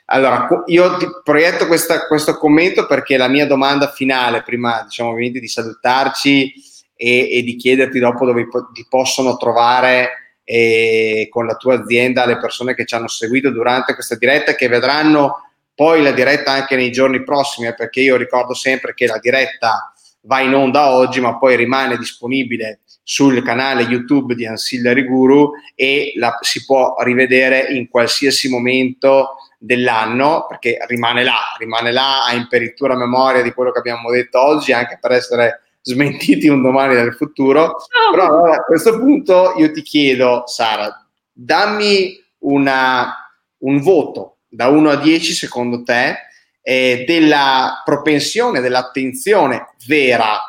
allora, 0.05 0.47
io 0.67 0.97
ti 0.97 1.05
proietto 1.23 1.67
questa, 1.67 2.07
questo 2.07 2.37
commento 2.37 2.85
perché 2.85 3.17
la 3.17 3.27
mia 3.27 3.45
domanda 3.45 3.91
finale, 3.91 4.43
prima 4.43 4.83
diciamo 4.83 5.09
ovviamente 5.09 5.39
di 5.39 5.47
salutarci, 5.47 6.53
e, 6.97 7.29
e 7.31 7.43
di 7.43 7.55
chiederti 7.55 7.99
dopo 7.99 8.25
dove 8.25 8.47
ti 8.73 8.85
possono 8.89 9.37
trovare 9.37 10.39
eh, 10.43 11.27
con 11.29 11.45
la 11.45 11.55
tua 11.55 11.75
azienda 11.75 12.25
le 12.25 12.39
persone 12.39 12.73
che 12.73 12.85
ci 12.85 12.95
hanno 12.95 13.07
seguito 13.07 13.51
durante 13.51 13.93
questa 13.93 14.15
diretta 14.15 14.51
e 14.51 14.55
che 14.55 14.67
vedranno 14.67 15.46
poi 15.77 16.01
la 16.01 16.11
diretta 16.11 16.53
anche 16.53 16.75
nei 16.75 16.89
giorni 16.89 17.23
prossimi, 17.23 17.67
eh, 17.67 17.75
perché 17.75 18.01
io 18.01 18.15
ricordo 18.15 18.55
sempre 18.55 18.95
che 18.95 19.05
la 19.05 19.19
diretta 19.19 19.93
va 20.21 20.39
in 20.39 20.55
onda 20.55 20.89
oggi, 20.89 21.21
ma 21.21 21.37
poi 21.37 21.55
rimane 21.55 21.97
disponibile 21.97 22.79
sul 23.03 23.43
canale 23.43 23.83
YouTube 23.83 24.33
di 24.33 24.47
Ancillary 24.47 25.05
Guru 25.05 25.51
e 25.75 26.13
la 26.15 26.35
si 26.41 26.65
può 26.65 26.95
rivedere 27.03 27.67
in 27.69 27.89
qualsiasi 27.89 28.49
momento 28.49 29.35
dell'anno, 29.59 30.47
perché 30.49 30.79
rimane 30.87 31.23
là, 31.23 31.41
rimane 31.59 31.91
là 31.91 32.25
a 32.25 32.33
imperitura 32.33 32.95
memoria 32.95 33.43
di 33.43 33.53
quello 33.53 33.71
che 33.71 33.77
abbiamo 33.77 34.09
detto 34.09 34.41
oggi, 34.41 34.73
anche 34.73 34.97
per 34.99 35.11
essere 35.11 35.61
smentiti 35.81 36.47
un 36.47 36.63
domani 36.63 36.95
nel 36.95 37.13
futuro. 37.13 37.61
No. 37.65 38.11
Però 38.15 38.45
a 38.45 38.63
questo 38.63 38.97
punto 38.97 39.53
io 39.57 39.71
ti 39.71 39.83
chiedo, 39.83 40.41
Sara, 40.47 41.05
dammi 41.31 42.19
una, 42.39 43.13
un 43.59 43.79
voto 43.79 44.36
da 44.57 44.69
1 44.69 44.89
a 44.89 44.95
10 44.95 45.33
secondo 45.33 45.83
te 45.83 46.17
eh, 46.63 47.03
della 47.05 47.83
propensione, 47.85 48.59
dell'attenzione 48.59 49.75
vera, 49.85 50.39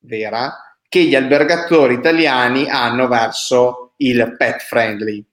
vera 0.00 0.76
che 0.88 1.04
gli 1.04 1.14
albergatori 1.14 1.94
italiani 1.94 2.68
hanno 2.68 3.06
verso 3.06 3.92
il 3.98 4.34
pet 4.36 4.60
friendly. 4.62 5.24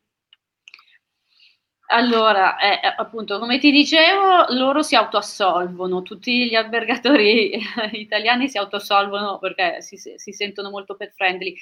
Allora, 1.92 2.60
eh, 2.60 2.74
eh, 2.74 2.94
appunto, 2.98 3.40
come 3.40 3.58
ti 3.58 3.72
dicevo, 3.72 4.46
loro 4.50 4.84
si 4.84 4.96
autoassolvono, 4.96 6.04
tutti 6.04 6.48
gli 6.48 6.54
albergatori 6.54 7.60
italiani 7.94 8.48
si 8.48 8.60
autoassolvono 8.60 9.40
perché 9.40 9.82
si, 9.82 9.98
si 9.98 10.32
sentono 10.34 10.70
molto 10.70 10.96
pet 10.96 11.14
friendly. 11.16 11.56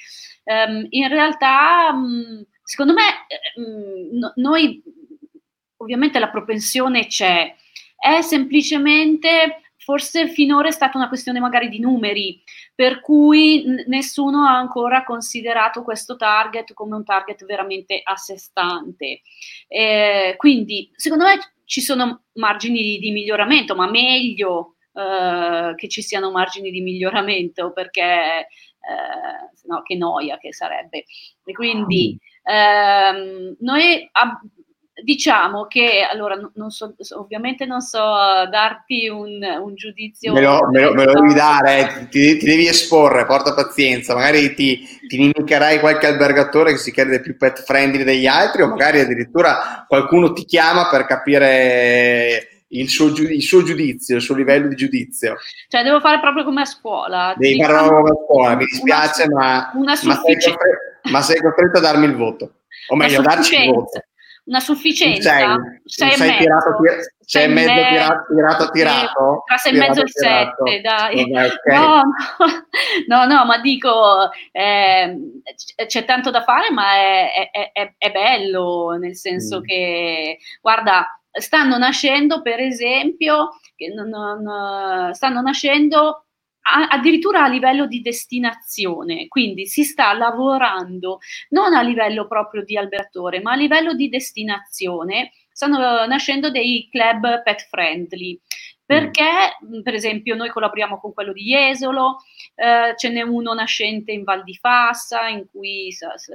Um, 0.44 0.86
in 0.90 1.08
realtà, 1.08 1.88
um, 1.94 2.44
secondo 2.62 2.92
me, 2.92 3.04
um, 3.56 4.18
no, 4.18 4.32
noi 4.36 4.82
ovviamente 5.78 6.18
la 6.18 6.28
propensione 6.28 7.06
c'è, 7.06 7.54
è 7.96 8.20
semplicemente 8.20 9.62
forse 9.88 10.28
finora 10.28 10.68
è 10.68 10.70
stata 10.70 10.98
una 10.98 11.08
questione 11.08 11.40
magari 11.40 11.70
di 11.70 11.80
numeri, 11.80 12.42
per 12.74 13.00
cui 13.00 13.64
n- 13.66 13.84
nessuno 13.86 14.44
ha 14.44 14.54
ancora 14.54 15.02
considerato 15.02 15.82
questo 15.82 16.16
target 16.16 16.74
come 16.74 16.94
un 16.94 17.04
target 17.04 17.46
veramente 17.46 17.98
a 18.02 18.14
sé 18.16 18.36
stante. 18.36 19.22
Eh, 19.66 20.34
quindi, 20.36 20.90
secondo 20.94 21.24
me 21.24 21.38
ci 21.64 21.80
sono 21.80 22.24
margini 22.34 22.82
di, 22.82 22.98
di 22.98 23.10
miglioramento, 23.12 23.74
ma 23.74 23.88
meglio 23.88 24.74
eh, 24.92 25.72
che 25.74 25.88
ci 25.88 26.02
siano 26.02 26.30
margini 26.30 26.70
di 26.70 26.82
miglioramento, 26.82 27.72
perché 27.72 28.02
eh, 28.02 29.66
no, 29.68 29.82
che 29.82 29.96
noia 29.96 30.36
che 30.36 30.52
sarebbe. 30.52 31.04
E 31.44 31.52
quindi 31.52 32.18
ehm, 32.42 33.56
noi 33.60 34.06
ab- 34.12 34.40
diciamo 35.02 35.66
che 35.66 36.06
allora 36.10 36.36
non 36.54 36.70
so, 36.70 36.94
ovviamente 37.14 37.64
non 37.66 37.80
so 37.80 38.00
darti 38.00 39.08
un, 39.08 39.40
un 39.42 39.74
giudizio. 39.74 40.32
Me 40.32 40.40
lo, 40.40 40.68
me, 40.70 40.82
lo, 40.82 40.94
me 40.94 41.04
lo, 41.04 41.12
devi 41.12 41.34
dare, 41.34 41.80
eh, 41.80 42.08
ti, 42.08 42.36
ti, 42.38 42.44
devi 42.44 42.66
esporre, 42.66 43.26
porta 43.26 43.54
pazienza. 43.54 44.14
Magari 44.14 44.54
ti, 44.54 44.80
ti 45.06 45.16
inimicherai 45.16 45.80
qualche 45.80 46.06
albergatore 46.06 46.72
che 46.72 46.78
si 46.78 46.92
crede 46.92 47.20
più 47.20 47.36
pet 47.36 47.62
friendly 47.62 48.04
degli 48.04 48.26
altri, 48.26 48.62
o 48.62 48.68
magari 48.68 49.00
addirittura 49.00 49.84
qualcuno 49.86 50.32
ti 50.32 50.44
chiama 50.44 50.88
per 50.88 51.06
capire 51.06 52.48
il 52.68 52.88
suo, 52.88 53.06
il 53.06 53.42
suo, 53.42 53.62
giudizio, 53.62 54.16
il 54.16 54.22
suo 54.22 54.34
livello 54.34 54.68
di 54.68 54.74
giudizio. 54.74 55.36
Cioè, 55.68 55.82
devo 55.82 56.00
fare 56.00 56.20
proprio 56.20 56.44
come 56.44 56.62
a 56.62 56.66
scuola. 56.66 57.34
Devi 57.36 57.62
fare 57.62 57.72
proprio 57.72 57.98
come 57.98 58.10
a 58.10 58.24
scuola, 58.24 58.56
mi 58.56 58.64
dispiace, 58.64 59.22
una, 59.30 59.36
ma, 59.36 59.70
una 59.74 59.92
ma, 59.92 59.96
sei 59.96 60.34
costretto, 60.34 61.10
ma, 61.10 61.22
sei 61.22 61.40
costretto, 61.40 61.78
a 61.78 61.80
darmi 61.80 62.06
il 62.06 62.16
voto. 62.16 62.52
O 62.88 62.96
meglio, 62.96 63.20
darci 63.20 63.54
il 63.54 63.72
voto. 63.72 64.02
Una 64.48 64.60
sufficienza? 64.60 65.30
Sei, 65.30 65.56
sei, 65.84 66.12
sei 66.12 66.36
tirato, 66.38 66.76
tirato, 66.80 67.14
sei 67.20 67.44
e 67.44 67.48
mezzo 67.48 67.68
tirato, 67.68 68.34
tirato, 68.34 68.70
tirato. 68.70 69.42
Tra 69.44 69.56
sei 69.58 69.74
e 69.74 69.78
mezzo 69.78 70.00
e 70.00 70.02
il 70.04 70.10
sette, 70.10 70.80
dai. 70.80 71.30
Vabbè, 71.30 71.46
okay. 71.46 71.76
no, 73.06 73.24
no, 73.26 73.26
no, 73.26 73.44
ma 73.44 73.58
dico, 73.58 74.30
eh, 74.50 75.18
c'è 75.86 76.04
tanto 76.06 76.30
da 76.30 76.42
fare, 76.42 76.70
ma 76.70 76.94
è, 76.94 77.50
è, 77.50 77.72
è, 77.72 77.94
è 77.98 78.10
bello, 78.10 78.96
nel 78.98 79.16
senso 79.16 79.58
mm. 79.58 79.62
che, 79.64 80.38
guarda, 80.62 81.20
stanno 81.30 81.76
nascendo, 81.76 82.40
per 82.40 82.60
esempio, 82.60 83.50
non, 83.94 84.08
non, 84.08 85.12
stanno 85.12 85.42
nascendo 85.42 86.27
addirittura 86.88 87.44
a 87.44 87.48
livello 87.48 87.86
di 87.86 88.00
destinazione, 88.00 89.28
quindi 89.28 89.66
si 89.66 89.84
sta 89.84 90.12
lavorando 90.12 91.18
non 91.50 91.74
a 91.74 91.82
livello 91.82 92.26
proprio 92.26 92.64
di 92.64 92.76
albergatore, 92.76 93.40
ma 93.40 93.52
a 93.52 93.56
livello 93.56 93.94
di 93.94 94.08
destinazione, 94.08 95.32
stanno 95.50 96.06
nascendo 96.06 96.50
dei 96.50 96.88
club 96.90 97.42
pet 97.42 97.66
friendly. 97.68 98.40
Perché, 98.84 99.58
per 99.82 99.92
esempio, 99.92 100.34
noi 100.34 100.48
collaboriamo 100.48 100.98
con 100.98 101.12
quello 101.12 101.32
di 101.32 101.42
Jesolo, 101.42 102.20
eh, 102.54 102.94
ce 102.96 103.10
n'è 103.10 103.20
uno 103.20 103.52
nascente 103.52 104.12
in 104.12 104.24
Val 104.24 104.42
di 104.44 104.54
Fassa, 104.54 105.28
in 105.28 105.44
cui 105.50 105.92
sa, 105.92 106.16
sa, 106.16 106.32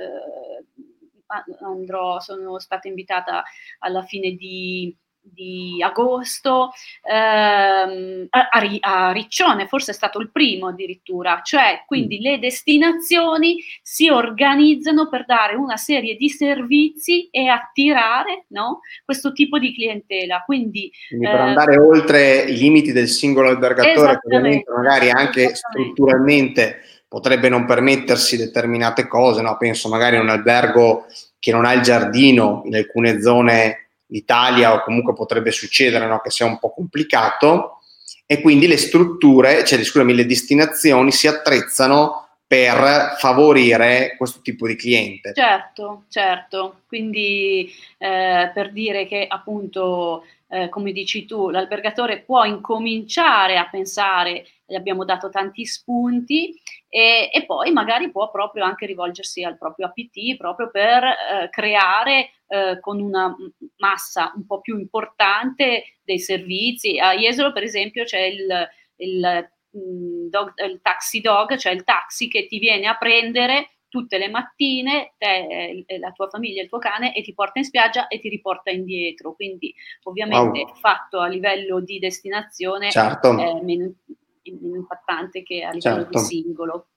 andrò, 1.62 2.20
sono 2.20 2.60
stata 2.60 2.88
invitata 2.88 3.44
alla 3.80 4.04
fine 4.04 4.34
di, 4.36 4.96
di 5.24 5.82
agosto 5.82 6.72
ehm, 7.02 8.28
a, 8.30 8.50
a, 8.80 9.12
Riccione, 9.12 9.68
forse 9.68 9.92
è 9.92 9.94
stato 9.94 10.20
il 10.20 10.32
primo 10.32 10.68
addirittura, 10.68 11.42
cioè 11.44 11.84
quindi 11.86 12.20
mm. 12.20 12.22
le 12.22 12.40
destinazioni 12.40 13.58
si 13.82 14.10
organizzano 14.10 15.08
per 15.08 15.26
dare 15.26 15.56
una 15.56 15.78
serie 15.78 16.16
di 16.16 16.30
servizi 16.30 17.30
e 17.30 17.48
attirare 17.48 18.46
no, 18.50 18.82
questo 19.06 19.32
tipo 19.32 19.58
di 19.58 19.74
clientela. 19.74 20.44
Quindi, 20.46 20.92
quindi 21.08 21.26
per 21.26 21.36
eh, 21.36 21.40
andare 21.40 21.78
oltre 21.78 22.42
i 22.44 22.58
limiti 22.58 22.92
del 22.92 23.08
singolo 23.08 23.50
albergatore, 23.50 24.20
che 24.20 24.26
ovviamente 24.26 24.72
magari 24.72 25.10
anche 25.10 25.56
strutturalmente 25.56 26.82
potrebbe 27.08 27.48
non 27.48 27.66
permettersi 27.66 28.38
determinate 28.38 29.08
cose, 29.08 29.42
no? 29.44 29.56
penso 29.58 29.88
magari 29.88 30.16
a 30.16 30.22
un 30.22 30.30
albergo 30.30 31.06
che 31.38 31.52
non 31.52 31.64
ha 31.66 31.74
il 31.74 31.82
giardino 31.82 32.64
in 32.66 32.76
alcune 32.76 33.22
zone 33.22 33.83
d'Italia 34.14 34.74
o 34.74 34.84
comunque 34.84 35.14
potrebbe 35.14 35.52
succedere 35.52 36.06
no? 36.06 36.22
che 36.22 36.30
sia 36.30 36.46
un 36.46 36.60
po' 36.60 36.72
complicato 36.72 37.80
e 38.28 38.42
quindi 38.42 38.68
le 38.68 38.78
strutture, 38.78 39.66
cioè 39.66 39.84
scusami, 39.84 40.14
le 40.14 40.26
destinazioni 40.26 41.12
si 41.12 41.28
attrezzano 41.28 42.28
per 42.46 43.16
favorire 43.18 44.16
questo 44.16 44.42
tipo 44.42 44.68
di 44.68 44.76
cliente. 44.76 45.34
Certo, 45.34 46.04
certo, 46.10 46.82
quindi 46.88 47.72
eh, 47.98 48.52
per 48.54 48.72
dire 48.72 49.08
che 49.08 49.26
appunto 49.28 50.24
eh, 50.50 50.70
come 50.70 50.92
dici 50.92 51.26
tu, 51.26 51.50
l'albergatore 51.50 52.20
può 52.20 52.44
incominciare 52.44 53.58
a 53.58 53.68
pensare, 53.68 54.46
gli 54.68 54.76
abbiamo 54.76 55.04
dato 55.04 55.30
tanti 55.30 55.66
spunti, 55.66 56.54
e, 56.96 57.32
e 57.34 57.46
poi 57.48 57.72
magari 57.72 58.12
può 58.12 58.30
proprio 58.30 58.64
anche 58.64 58.86
rivolgersi 58.86 59.44
al 59.44 59.58
proprio 59.58 59.88
APT 59.88 60.38
proprio 60.38 60.70
per 60.70 61.04
eh, 61.04 61.50
creare 61.50 62.34
eh, 62.46 62.80
con 62.80 63.02
una 63.02 63.36
massa 63.78 64.32
un 64.36 64.46
po' 64.46 64.62
più 64.62 64.78
importante 64.78 65.98
dei 66.04 66.20
servizi. 66.20 67.00
A 67.00 67.16
Jesolo, 67.16 67.52
per 67.52 67.64
esempio, 67.64 68.04
c'è 68.04 68.20
il, 68.20 68.70
il, 68.98 69.50
mm, 69.76 70.28
dog, 70.30 70.54
il 70.64 70.82
taxi 70.84 71.20
dog, 71.20 71.56
cioè 71.56 71.74
il 71.74 71.84
taxi 71.84 72.28
che 72.28 72.46
ti 72.46 72.60
viene 72.60 72.86
a 72.86 72.96
prendere 72.96 73.70
tutte 73.90 74.20
le 74.20 74.30
mattine 74.30 75.14
te, 75.18 75.86
la 75.98 76.12
tua 76.12 76.28
famiglia, 76.28 76.62
il 76.62 76.70
tuo 76.70 76.78
cane 76.78 77.16
e 77.16 77.24
ti 77.24 77.34
porta 77.34 77.58
in 77.58 77.66
spiaggia 77.66 78.08
e 78.08 78.20
ti 78.20 78.30
riporta 78.30 78.70
indietro. 78.70 79.34
Quindi 79.34 79.74
ovviamente 80.04 80.60
wow. 80.60 80.76
fatto 80.76 81.20
a 81.20 81.28
livello 81.28 81.80
di 81.80 81.98
destinazione 81.98 82.92
certo. 82.92 83.32
è 83.32 83.34
meno, 83.34 83.62
meno, 83.64 83.94
impattante 84.44 85.44
che 85.44 85.64
a 85.64 85.72
livello 85.72 86.04
certo. 86.04 86.20
di 86.20 86.26
singolo. 86.26 86.88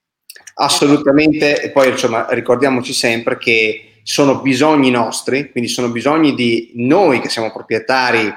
Assolutamente, 0.55 1.63
e 1.63 1.71
poi 1.71 1.91
insomma 1.91 2.27
ricordiamoci 2.31 2.93
sempre 2.93 3.39
che 3.39 4.01
sono 4.03 4.41
bisogni 4.41 4.91
nostri, 4.91 5.51
quindi 5.51 5.69
sono 5.69 5.91
bisogni 5.91 6.35
di 6.35 6.73
noi 6.75 7.21
che 7.21 7.29
siamo 7.29 7.51
proprietari 7.51 8.33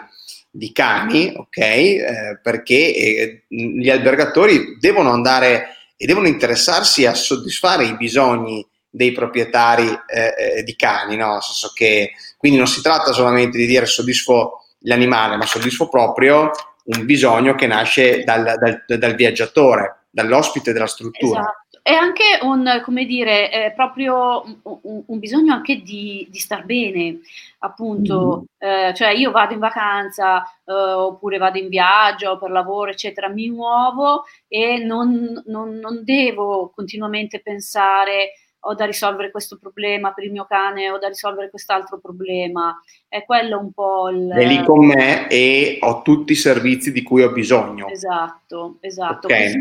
di 0.50 0.72
cani, 0.72 1.32
ok? 1.36 1.58
Eh, 1.58 2.40
perché 2.42 2.96
eh, 2.96 3.44
gli 3.48 3.90
albergatori 3.90 4.78
devono 4.80 5.12
andare 5.12 5.76
e 5.96 6.06
devono 6.06 6.28
interessarsi 6.28 7.06
a 7.06 7.14
soddisfare 7.14 7.86
i 7.86 7.98
bisogni 7.98 8.66
dei 8.90 9.12
proprietari 9.12 9.88
eh, 9.88 10.58
eh, 10.58 10.64
di 10.64 10.76
cani, 10.76 11.16
no? 11.16 11.34
Nel 11.34 11.44
senso 11.44 11.72
che 11.76 12.14
quindi 12.38 12.58
non 12.58 12.68
si 12.68 12.82
tratta 12.82 13.12
solamente 13.12 13.58
di 13.58 13.68
dire 13.68 13.86
soddisfo 13.86 14.64
l'animale, 14.84 15.36
ma 15.36 15.46
soddisfo 15.46 15.88
proprio 15.88 16.52
un 16.98 17.06
bisogno 17.06 17.56
che 17.56 17.68
nasce 17.68 18.24
dal, 18.24 18.56
dal, 18.58 18.98
dal 18.98 19.16
viaggiatore, 19.16 20.06
dall'ospite 20.10 20.74
della 20.74 20.88
struttura. 20.88 21.40
Esatto. 21.40 21.68
È 21.82 21.94
anche 21.94 22.40
un, 22.42 22.82
come 22.84 23.06
dire, 23.06 23.50
è 23.50 23.72
proprio 23.74 24.44
un, 24.64 25.04
un 25.06 25.20
bisogno 25.20 25.54
anche 25.54 25.82
di, 25.82 26.28
di, 26.30 26.38
star 26.38 26.66
bene, 26.66 27.20
appunto, 27.60 28.46
mm-hmm. 28.64 28.90
eh, 28.90 28.94
cioè 28.94 29.10
io 29.10 29.32
vado 29.32 29.54
in 29.54 29.60
vacanza 29.60 30.44
eh, 30.66 30.74
oppure 30.74 31.38
vado 31.38 31.58
in 31.58 31.70
viaggio 31.70 32.38
per 32.38 32.52
lavoro, 32.52 32.92
eccetera, 32.92 33.30
mi 33.30 33.50
muovo 33.50 34.26
e 34.48 34.78
non, 34.78 35.42
non, 35.46 35.76
non 35.76 36.04
devo 36.04 36.72
continuamente 36.76 37.40
pensare 37.40 38.34
ho 38.62 38.74
da 38.74 38.86
risolvere 38.86 39.32
questo 39.32 39.58
problema 39.58 40.12
per 40.12 40.26
il 40.26 40.32
mio 40.32 40.46
cane, 40.46 40.90
ho 40.90 40.98
da 40.98 41.08
risolvere 41.08 41.50
quest'altro 41.50 42.00
problema. 42.00 42.78
È 43.08 43.24
quello 43.24 43.60
un 43.60 43.72
po' 43.72 44.10
il... 44.10 44.30
È 44.30 44.46
lì 44.46 44.64
con 44.64 44.86
me 44.86 45.28
e 45.30 45.78
ho 45.82 46.02
tutti 46.02 46.34
i 46.34 46.36
servizi 46.36 46.92
di 46.92 47.04
cui 47.04 47.24
ho 47.24 47.32
bisogno. 47.32 47.88
Esatto, 47.88 48.78
esatto. 48.82 49.28
Okay. 49.28 49.54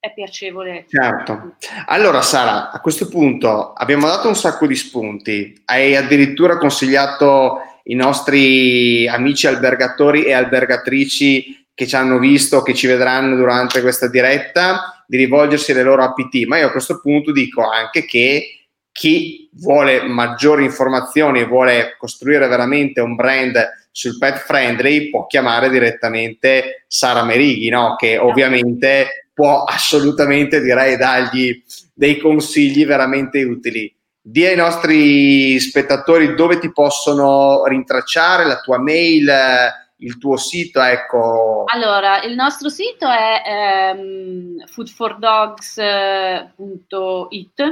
È 0.00 0.12
piacevole. 0.12 0.84
Certo. 0.88 1.56
Allora 1.86 2.22
Sara, 2.22 2.70
a 2.70 2.80
questo 2.80 3.08
punto 3.08 3.72
abbiamo 3.72 4.06
dato 4.06 4.28
un 4.28 4.36
sacco 4.36 4.66
di 4.66 4.76
spunti, 4.76 5.62
hai 5.64 5.96
addirittura 5.96 6.56
consigliato 6.56 7.62
i 7.84 7.94
nostri 7.94 9.08
amici 9.08 9.46
albergatori 9.46 10.24
e 10.24 10.34
albergatrici 10.34 11.66
che 11.74 11.86
ci 11.86 11.96
hanno 11.96 12.18
visto, 12.18 12.62
che 12.62 12.74
ci 12.74 12.86
vedranno 12.86 13.36
durante 13.36 13.80
questa 13.80 14.08
diretta, 14.08 14.97
di 15.08 15.16
rivolgersi 15.16 15.72
alle 15.72 15.82
loro 15.82 16.02
APT, 16.02 16.44
ma 16.46 16.58
io 16.58 16.66
a 16.66 16.70
questo 16.70 17.00
punto 17.00 17.32
dico 17.32 17.66
anche 17.66 18.04
che 18.04 18.66
chi 18.92 19.48
vuole 19.52 20.02
maggiori 20.02 20.64
informazioni 20.64 21.40
e 21.40 21.46
vuole 21.46 21.96
costruire 21.98 22.46
veramente 22.46 23.00
un 23.00 23.14
brand 23.14 23.56
sul 23.90 24.18
pet 24.18 24.36
friendly 24.44 25.08
può 25.08 25.26
chiamare 25.26 25.70
direttamente 25.70 26.84
Sara 26.88 27.24
Merighi, 27.24 27.70
no? 27.70 27.94
che 27.96 28.18
ovviamente 28.18 29.30
può 29.32 29.64
assolutamente, 29.64 30.60
direi, 30.60 30.96
dargli 30.96 31.62
dei 31.94 32.18
consigli 32.18 32.84
veramente 32.84 33.42
utili. 33.44 33.92
Dì 34.20 34.44
ai 34.44 34.56
nostri 34.56 35.58
spettatori 35.58 36.34
dove 36.34 36.58
ti 36.58 36.70
possono 36.70 37.64
rintracciare, 37.64 38.44
la 38.44 38.60
tua 38.60 38.78
mail, 38.78 39.32
il 39.98 40.18
tuo 40.18 40.36
sito, 40.36 40.80
ecco. 40.80 41.64
Allora, 41.66 42.22
il 42.22 42.34
nostro 42.34 42.68
sito 42.68 43.08
è 43.08 43.94
um, 43.96 44.64
foodfordogs.it 44.66 47.62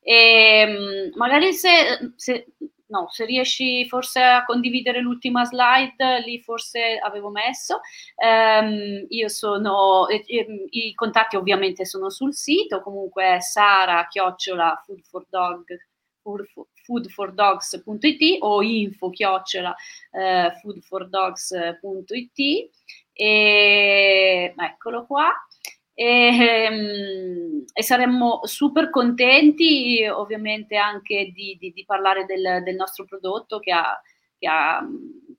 e 0.00 0.64
um, 0.66 1.10
magari 1.16 1.52
se, 1.52 2.12
se 2.16 2.46
no, 2.86 3.08
se 3.10 3.24
riesci 3.24 3.86
forse 3.88 4.22
a 4.22 4.44
condividere 4.44 5.00
l'ultima 5.00 5.44
slide, 5.44 6.20
lì 6.24 6.40
forse 6.40 6.98
avevo 6.98 7.30
messo. 7.30 7.80
Um, 8.16 9.04
io 9.08 9.28
sono, 9.28 10.08
eh, 10.08 10.24
eh, 10.26 10.66
i 10.70 10.94
contatti 10.94 11.36
ovviamente 11.36 11.84
sono 11.84 12.10
sul 12.10 12.34
sito, 12.34 12.82
comunque 12.82 13.38
Sara 13.40 14.06
chiocciola 14.08 14.82
food 14.84 15.02
for 15.04 15.24
dog 15.28 15.64
foodfordogs.it 16.90 18.38
o 18.40 18.62
info 18.62 19.10
chiocciola 19.10 19.74
uh, 20.10 20.50
foodfordogs.it 20.60 22.38
e 23.12 24.54
eccolo 24.56 25.06
qua 25.06 25.32
e, 25.94 26.04
ehm, 26.04 27.64
e 27.72 27.82
saremmo 27.82 28.40
super 28.44 28.90
contenti 28.90 30.04
ovviamente 30.06 30.76
anche 30.76 31.30
di, 31.32 31.56
di, 31.60 31.72
di 31.72 31.84
parlare 31.84 32.24
del, 32.24 32.62
del, 32.64 32.74
nostro 32.74 33.04
prodotto 33.04 33.58
che 33.60 33.72
ha, 33.72 34.00
che 34.38 34.48
ha 34.48 34.84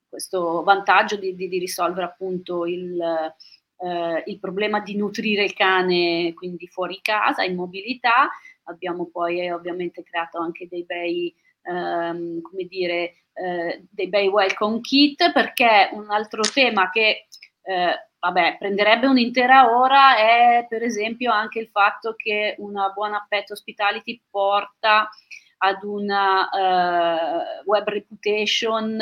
questo 0.08 0.64
vantaggio 0.64 1.16
di, 1.16 1.36
di 1.36 1.58
risolvere 1.58 2.06
appunto 2.06 2.66
il, 2.66 3.02
eh, 3.02 4.24
il 4.28 4.40
problema 4.40 4.80
di 4.80 4.96
nutrire 4.96 5.44
il 5.44 5.54
cane 5.54 6.34
quindi 6.34 6.68
fuori 6.68 7.00
casa, 7.02 7.44
in 7.44 7.56
mobilità. 7.56 8.30
Abbiamo 8.72 9.10
poi 9.12 9.50
ovviamente 9.50 10.04
creato 10.04 10.40
anche 10.40 10.68
dei 10.68 10.84
bei, 10.84 11.34
ehm, 11.64 12.42
come 12.42 12.64
dire, 12.66 13.16
eh, 13.34 13.86
dei 13.90 14.08
bei 14.08 14.28
welcome 14.28 14.82
kit 14.82 15.32
perché 15.32 15.90
un 15.94 16.10
altro 16.10 16.42
tema 16.42 16.90
che 16.90 17.28
eh, 17.64 18.10
vabbè, 18.20 18.58
prenderebbe 18.60 19.08
un'intera 19.08 19.76
ora 19.76 20.18
è 20.18 20.66
per 20.68 20.84
esempio 20.84 21.32
anche 21.32 21.60
il 21.60 21.70
fatto 21.70 22.14
che 22.16 22.56
una 22.60 22.90
buona 22.90 23.26
pet 23.28 23.52
hospitality 23.52 24.22
porta 24.30 25.10
ad 25.64 25.84
una 25.84 26.50
uh, 26.52 27.70
web 27.70 27.88
reputation 27.88 28.98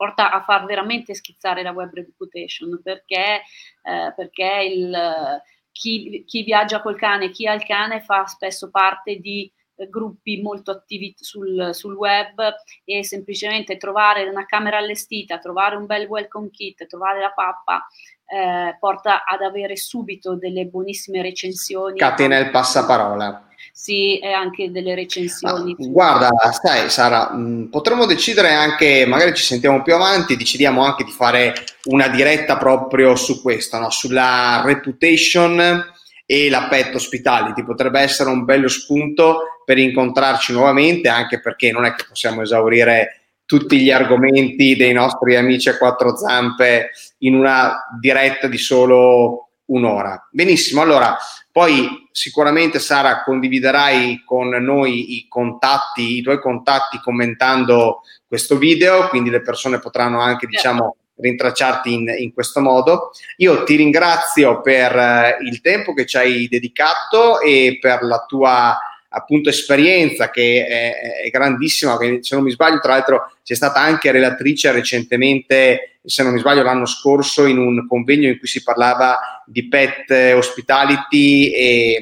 porta 0.00 0.32
a 0.32 0.42
far 0.42 0.64
veramente 0.64 1.14
schizzare 1.14 1.62
la 1.62 1.72
web 1.72 1.92
reputation 1.92 2.80
perché, 2.82 3.42
eh, 3.82 4.12
perché 4.16 4.70
il, 4.72 5.42
chi, 5.72 6.24
chi, 6.26 6.42
viaggia 6.42 6.80
col 6.80 6.96
cane, 6.96 7.30
chi 7.30 7.46
ha 7.46 7.54
il 7.54 7.64
cane 7.64 8.00
fa 8.00 8.26
spesso 8.26 8.70
parte 8.70 9.16
di 9.16 9.50
eh, 9.76 9.88
gruppi 9.88 10.40
molto 10.40 10.70
attivi 10.70 11.14
sul, 11.16 11.70
sul, 11.72 11.94
web 11.94 12.40
e 12.84 13.04
semplicemente 13.04 13.76
trovare 13.76 14.28
una 14.28 14.46
camera 14.46 14.78
allestita, 14.78 15.38
trovare 15.38 15.76
un 15.76 15.86
bel 15.86 16.06
welcome 16.06 16.50
kit, 16.50 16.86
trovare 16.86 17.20
la 17.20 17.32
pappa 17.32 17.86
eh, 18.32 18.76
porta 18.78 19.24
ad 19.24 19.42
avere 19.42 19.76
subito 19.76 20.36
delle 20.36 20.66
buonissime 20.66 21.22
recensioni. 21.22 21.98
Catena 21.98 22.38
il 22.38 22.50
passaparola 22.50 23.48
sì, 23.72 24.18
e 24.18 24.32
anche 24.32 24.70
delle 24.70 24.94
recensioni. 24.94 25.72
Ah, 25.72 25.86
guarda, 25.88 26.30
sai 26.52 26.90
Sara, 26.90 27.32
mh, 27.32 27.40
mm, 27.40 27.64
potremmo 27.66 28.04
decidere 28.06 28.52
anche, 28.52 29.06
magari 29.06 29.34
ci 29.34 29.42
sentiamo 29.42 29.82
più 29.82 29.94
avanti, 29.94 30.36
decidiamo 30.36 30.84
anche 30.84 31.04
di 31.04 31.10
fare 31.10 31.54
una 31.84 32.08
diretta 32.08 32.56
proprio 32.56 33.16
su 33.16 33.40
questo, 33.40 33.78
no? 33.78 33.90
sulla 33.90 34.62
reputation 34.64 35.82
e 36.26 36.50
la 36.50 36.68
pet 36.68 36.94
hospitality. 36.94 37.64
Potrebbe 37.64 38.00
essere 38.00 38.30
un 38.30 38.44
bello 38.44 38.68
spunto 38.68 39.62
per 39.64 39.78
incontrarci 39.78 40.52
nuovamente, 40.52 41.08
anche 41.08 41.40
perché 41.40 41.72
non 41.72 41.84
è 41.84 41.94
che 41.94 42.04
possiamo 42.06 42.42
esaurire 42.42 43.19
tutti 43.50 43.80
gli 43.80 43.90
argomenti 43.90 44.76
dei 44.76 44.92
nostri 44.92 45.34
amici 45.34 45.68
a 45.68 45.76
quattro 45.76 46.16
zampe 46.16 46.90
in 47.18 47.34
una 47.34 47.84
diretta 48.00 48.46
di 48.46 48.58
solo 48.58 49.48
un'ora. 49.64 50.28
Benissimo, 50.30 50.82
allora 50.82 51.16
poi 51.50 52.08
sicuramente 52.12 52.78
Sara 52.78 53.24
condividerai 53.24 54.22
con 54.24 54.50
noi 54.50 55.16
i 55.16 55.26
contatti, 55.26 56.18
i 56.18 56.22
tuoi 56.22 56.38
contatti 56.38 57.00
commentando 57.00 58.02
questo 58.24 58.56
video, 58.56 59.08
quindi 59.08 59.30
le 59.30 59.42
persone 59.42 59.80
potranno 59.80 60.20
anche 60.20 60.46
diciamo 60.46 60.94
rintracciarti 61.16 61.92
in, 61.92 62.14
in 62.18 62.32
questo 62.32 62.60
modo. 62.60 63.10
Io 63.38 63.64
ti 63.64 63.74
ringrazio 63.74 64.60
per 64.60 64.96
eh, 64.96 65.38
il 65.42 65.60
tempo 65.60 65.92
che 65.92 66.06
ci 66.06 66.16
hai 66.18 66.46
dedicato 66.46 67.40
e 67.40 67.78
per 67.80 68.02
la 68.02 68.24
tua 68.28 68.78
appunto 69.12 69.48
esperienza 69.48 70.30
che 70.30 70.66
è, 70.66 71.22
è 71.24 71.30
grandissima, 71.30 71.96
se 72.20 72.34
non 72.34 72.44
mi 72.44 72.50
sbaglio 72.50 72.80
tra 72.80 72.92
l'altro 72.92 73.32
c'è 73.42 73.54
stata 73.54 73.80
anche 73.80 74.10
relatrice 74.10 74.72
recentemente, 74.72 75.98
se 76.04 76.22
non 76.22 76.32
mi 76.32 76.38
sbaglio 76.38 76.62
l'anno 76.62 76.86
scorso, 76.86 77.46
in 77.46 77.58
un 77.58 77.86
convegno 77.86 78.28
in 78.28 78.38
cui 78.38 78.48
si 78.48 78.62
parlava 78.62 79.42
di 79.46 79.68
pet 79.68 80.10
hospitality 80.34 81.50
e, 81.50 81.98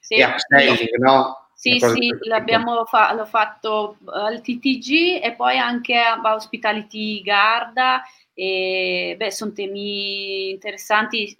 sì, 0.00 0.14
e 0.14 0.24
upselling, 0.24 0.96
no? 0.98 1.48
Sì, 1.54 1.80
sì, 1.80 2.14
l'abbiamo 2.20 2.84
fa- 2.84 3.12
l'ho 3.14 3.26
fatto 3.26 3.96
al 4.04 4.40
TTG 4.40 5.20
e 5.20 5.34
poi 5.36 5.58
anche 5.58 5.96
a 5.96 6.20
Hospitality 6.22 7.20
Garda 7.20 8.00
e 8.40 9.16
beh, 9.18 9.32
sono 9.32 9.50
temi 9.50 10.50
interessanti, 10.50 11.34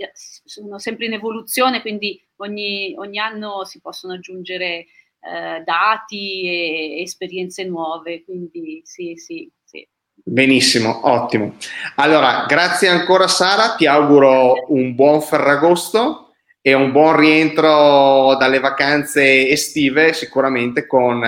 sono 0.45 0.81
sempre 0.81 1.07
in 1.07 1.13
evoluzione, 1.13 1.81
quindi 1.81 2.21
ogni, 2.39 2.93
ogni 2.97 3.21
anno 3.21 3.65
si 3.65 3.81
possono 3.81 4.15
aggiungere 4.15 4.87
eh, 5.21 5.63
dati 5.65 6.43
e 6.43 7.03
esperienze 7.03 7.63
nuove, 7.63 8.25
quindi 8.25 8.81
sì, 8.83 9.15
sì, 9.15 9.49
sì. 9.63 9.87
Benissimo, 10.13 11.09
ottimo. 11.09 11.55
Allora, 11.95 12.47
grazie 12.49 12.89
ancora 12.89 13.29
Sara, 13.29 13.77
ti 13.77 13.87
auguro 13.87 14.65
un 14.73 14.97
buon 14.97 15.21
Ferragosto 15.21 16.33
e 16.61 16.75
un 16.75 16.91
buon 16.91 17.17
rientro 17.17 18.35
dalle 18.41 18.59
vacanze 18.59 19.49
estive, 19.49 20.15
sicuramente 20.15 20.85
con 20.89 21.23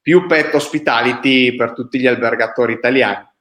più 0.00 0.28
pet 0.28 0.54
hospitality 0.54 1.56
per 1.56 1.72
tutti 1.72 1.98
gli 1.98 2.06
albergatori 2.06 2.74
italiani. 2.74 3.34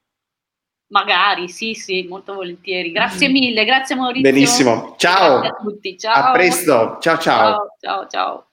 Magari, 0.87 1.49
sì, 1.49 1.73
sì, 1.73 2.05
molto 2.07 2.33
volentieri. 2.33 2.91
Grazie 2.91 3.27
mille, 3.27 3.65
grazie 3.65 3.95
Maurizio. 3.95 4.31
Benissimo, 4.31 4.95
ciao. 4.97 5.39
Grazie 5.39 5.57
a 5.57 5.61
tutti, 5.61 5.97
ciao. 5.97 6.23
A 6.23 6.31
presto, 6.31 6.97
ciao 6.99 7.17
ciao. 7.17 7.51
Ciao, 7.51 7.67
ciao, 7.79 8.07
ciao. 8.07 8.49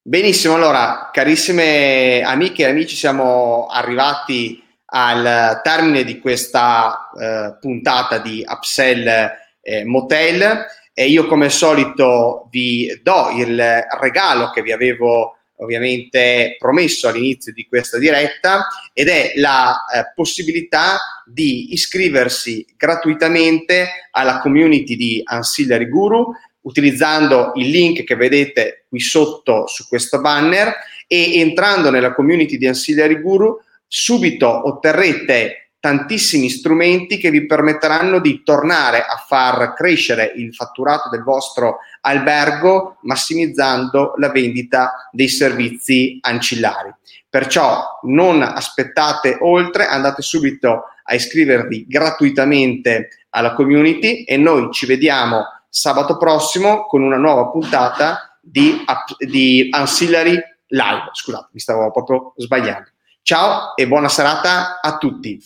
Benissimo, 0.00 0.54
allora, 0.54 1.10
carissime 1.12 2.22
amiche 2.22 2.62
e 2.62 2.68
amici, 2.68 2.94
siamo 2.94 3.66
arrivati 3.66 4.62
al 4.86 5.60
termine 5.62 6.04
di 6.04 6.20
questa 6.20 7.10
eh, 7.18 7.56
puntata 7.58 8.18
di 8.18 8.44
Upsell 8.46 9.32
eh, 9.60 9.84
Motel 9.84 10.66
e 10.92 11.08
io 11.08 11.26
come 11.26 11.46
al 11.46 11.50
solito 11.50 12.46
vi 12.50 13.00
do 13.02 13.30
il 13.30 13.60
regalo 13.98 14.50
che 14.50 14.62
vi 14.62 14.70
avevo 14.70 15.33
ovviamente 15.56 16.56
promesso 16.58 17.08
all'inizio 17.08 17.52
di 17.52 17.66
questa 17.66 17.98
diretta 17.98 18.66
ed 18.92 19.08
è 19.08 19.32
la 19.36 19.84
eh, 19.84 20.12
possibilità 20.14 20.98
di 21.24 21.72
iscriversi 21.72 22.66
gratuitamente 22.76 24.08
alla 24.10 24.40
community 24.40 24.96
di 24.96 25.20
Ancillary 25.24 25.88
Guru 25.88 26.32
utilizzando 26.62 27.52
il 27.56 27.68
link 27.68 28.04
che 28.04 28.16
vedete 28.16 28.86
qui 28.88 29.00
sotto 29.00 29.66
su 29.66 29.86
questo 29.86 30.20
banner 30.20 30.74
e 31.06 31.38
entrando 31.38 31.90
nella 31.90 32.14
community 32.14 32.56
di 32.56 32.66
Ancillary 32.66 33.20
Guru 33.20 33.60
subito 33.86 34.66
otterrete 34.68 35.63
tantissimi 35.84 36.48
strumenti 36.48 37.18
che 37.18 37.28
vi 37.28 37.44
permetteranno 37.44 38.18
di 38.18 38.42
tornare 38.42 39.04
a 39.04 39.22
far 39.28 39.74
crescere 39.74 40.32
il 40.34 40.54
fatturato 40.54 41.10
del 41.10 41.22
vostro 41.22 41.80
albergo 42.00 42.96
massimizzando 43.02 44.14
la 44.16 44.30
vendita 44.30 45.10
dei 45.12 45.28
servizi 45.28 46.16
ancillari. 46.22 46.90
Perciò 47.28 47.98
non 48.04 48.40
aspettate 48.40 49.36
oltre, 49.42 49.84
andate 49.84 50.22
subito 50.22 50.84
a 51.02 51.14
iscrivervi 51.14 51.84
gratuitamente 51.86 53.26
alla 53.28 53.52
community 53.52 54.24
e 54.24 54.38
noi 54.38 54.72
ci 54.72 54.86
vediamo 54.86 55.44
sabato 55.68 56.16
prossimo 56.16 56.86
con 56.86 57.02
una 57.02 57.18
nuova 57.18 57.50
puntata 57.50 58.38
di, 58.40 58.82
di 59.18 59.68
Ancillary 59.70 60.40
Live. 60.68 61.10
Scusate, 61.12 61.48
mi 61.52 61.60
stavo 61.60 61.90
proprio 61.90 62.32
sbagliando. 62.36 62.88
Ciao 63.20 63.76
e 63.76 63.86
buona 63.86 64.08
serata 64.08 64.80
a 64.80 64.96
tutti. 64.96 65.38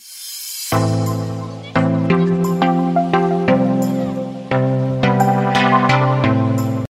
Thank 0.70 1.08
you. 1.08 1.17